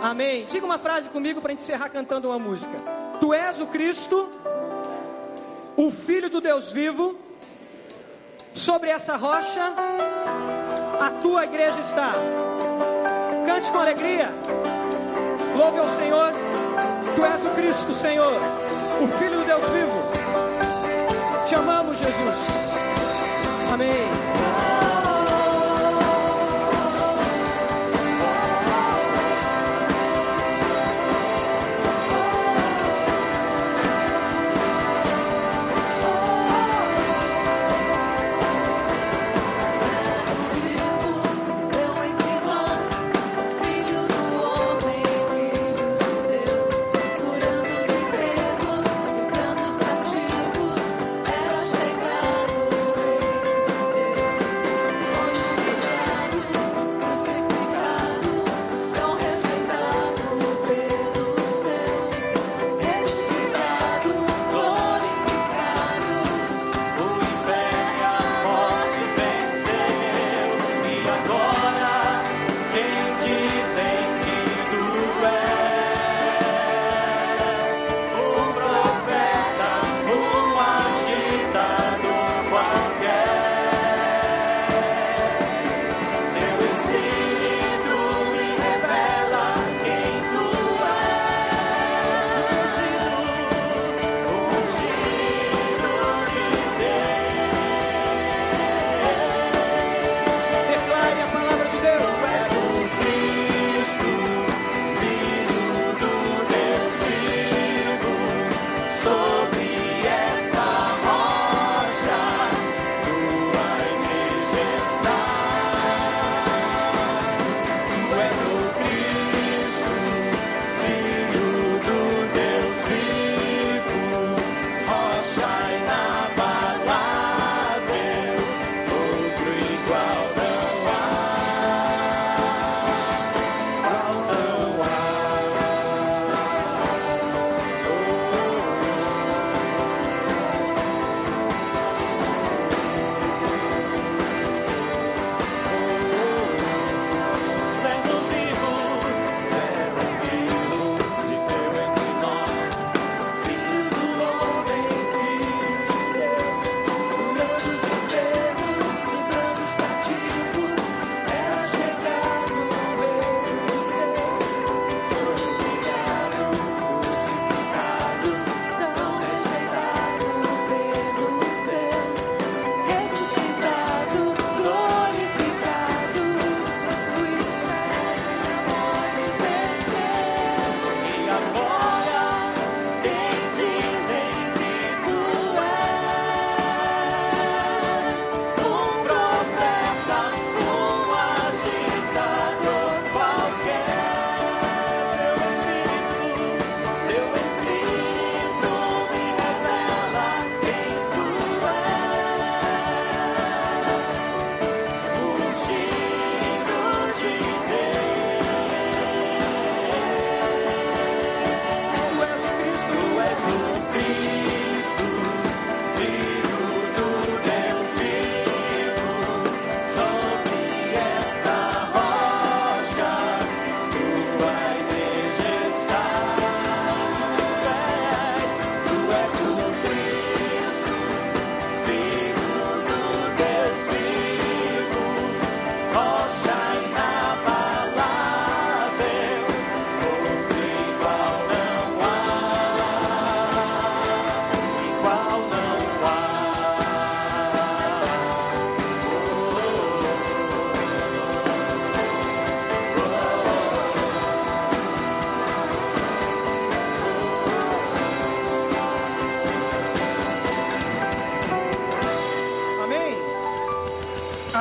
Amém. 0.00 0.46
Diga 0.48 0.64
uma 0.64 0.78
frase 0.78 1.08
comigo 1.08 1.40
para 1.40 1.52
encerrar 1.52 1.88
cantando 1.88 2.28
uma 2.28 2.38
música. 2.38 2.70
Tu 3.18 3.34
és 3.34 3.60
o 3.60 3.66
Cristo, 3.66 4.30
o 5.76 5.90
Filho 5.90 6.30
do 6.30 6.40
Deus 6.40 6.70
vivo. 6.70 7.18
Sobre 8.54 8.90
essa 8.90 9.16
rocha, 9.16 9.74
a 11.00 11.10
tua 11.20 11.46
igreja 11.46 11.80
está. 11.80 12.12
Cante 13.44 13.70
com 13.72 13.78
alegria. 13.78 14.28
Louve 15.56 15.78
ao 15.80 15.88
Senhor. 15.98 16.49
Tu 17.20 17.26
és 17.26 17.44
o 17.44 17.50
Cristo, 17.50 17.92
Senhor, 17.92 18.32
o 19.02 19.18
Filho 19.18 19.40
do 19.40 19.44
Deus 19.44 19.62
vivo. 19.72 21.46
Te 21.46 21.54
amamos, 21.54 21.98
Jesus. 21.98 22.36
Amém. 23.70 24.69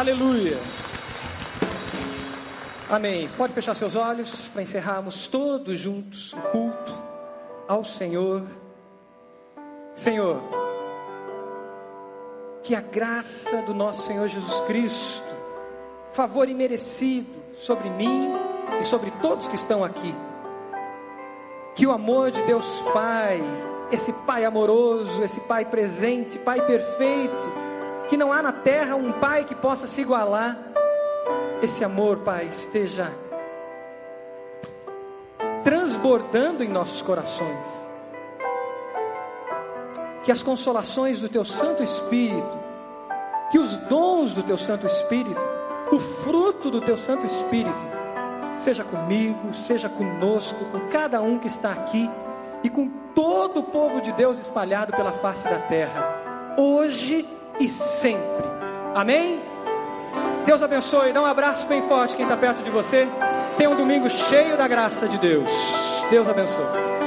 Aleluia. 0.10 0.58
Amém. 2.90 3.30
Pode 3.38 3.54
fechar 3.54 3.76
seus 3.76 3.96
olhos 3.96 4.48
para 4.48 4.64
encerrarmos 4.64 5.28
todos 5.28 5.80
juntos 5.80 6.34
o 6.34 6.42
culto 6.50 6.94
ao 7.68 7.86
Senhor. 7.86 8.42
Senhor, 9.94 10.42
que 12.64 12.74
a 12.74 12.82
graça 12.82 13.62
do 13.62 13.74
nosso 13.76 14.08
Senhor 14.08 14.28
Jesus 14.28 14.60
Cristo, 14.62 15.36
favor 16.12 16.50
imerecido 16.50 17.30
sobre 17.60 17.88
mim 17.92 18.30
e 18.80 18.84
sobre 18.84 19.12
todos 19.22 19.48
que 19.48 19.56
estão 19.56 19.84
aqui, 19.84 20.16
que 21.76 21.86
o 21.86 21.92
amor 21.92 22.32
de 22.32 22.42
Deus 22.42 22.82
Pai, 22.94 23.40
esse 23.92 24.12
Pai 24.26 24.44
amoroso, 24.44 25.22
esse 25.24 25.40
Pai 25.42 25.66
presente, 25.66 26.40
Pai 26.40 26.66
perfeito, 26.66 27.59
que 28.10 28.18
não 28.18 28.34
há 28.34 28.42
na 28.42 28.52
terra 28.52 28.96
um 28.96 29.12
Pai 29.12 29.46
que 29.46 29.54
possa 29.54 29.86
se 29.86 30.02
igualar, 30.02 30.58
esse 31.62 31.84
amor, 31.84 32.18
Pai, 32.18 32.46
esteja 32.46 33.14
transbordando 35.64 36.64
em 36.64 36.68
nossos 36.68 37.02
corações. 37.04 37.88
Que 40.24 40.32
as 40.32 40.42
consolações 40.42 41.20
do 41.22 41.30
Teu 41.30 41.46
Santo 41.46 41.84
Espírito, 41.84 42.58
que 43.52 43.60
os 43.60 43.78
dons 43.78 44.34
do 44.34 44.42
Teu 44.42 44.58
Santo 44.58 44.88
Espírito, 44.88 45.42
o 45.92 46.00
fruto 46.00 46.72
do 46.72 46.82
Teu 46.82 46.98
Santo 46.98 47.26
Espírito, 47.26 47.90
seja 48.58 48.84
comigo, 48.84 49.54
seja 49.54 49.88
conosco, 49.88 50.66
com 50.66 50.80
cada 50.90 51.22
um 51.22 51.38
que 51.38 51.48
está 51.48 51.72
aqui 51.72 52.10
e 52.64 52.70
com 52.70 52.90
todo 53.14 53.60
o 53.60 53.64
povo 53.64 54.02
de 54.02 54.12
Deus 54.14 54.40
espalhado 54.40 54.94
pela 54.94 55.12
face 55.12 55.44
da 55.44 55.60
terra, 55.60 56.56
hoje 56.58 57.28
e 57.60 57.68
sempre. 57.68 58.46
Amém? 58.96 59.42
Deus 60.46 60.62
abençoe. 60.62 61.14
Dá 61.14 61.22
um 61.22 61.26
abraço 61.26 61.68
bem 61.68 61.82
forte 61.84 62.16
quem 62.16 62.26
está 62.26 62.38
perto 62.38 62.64
de 62.64 62.70
você. 62.70 63.08
Tenha 63.58 63.70
um 63.70 63.76
domingo 63.76 64.10
cheio 64.10 64.58
da 64.58 64.68
graça 64.68 65.08
de 65.08 65.18
Deus. 65.18 65.50
Deus 66.10 66.28
abençoe. 66.28 66.99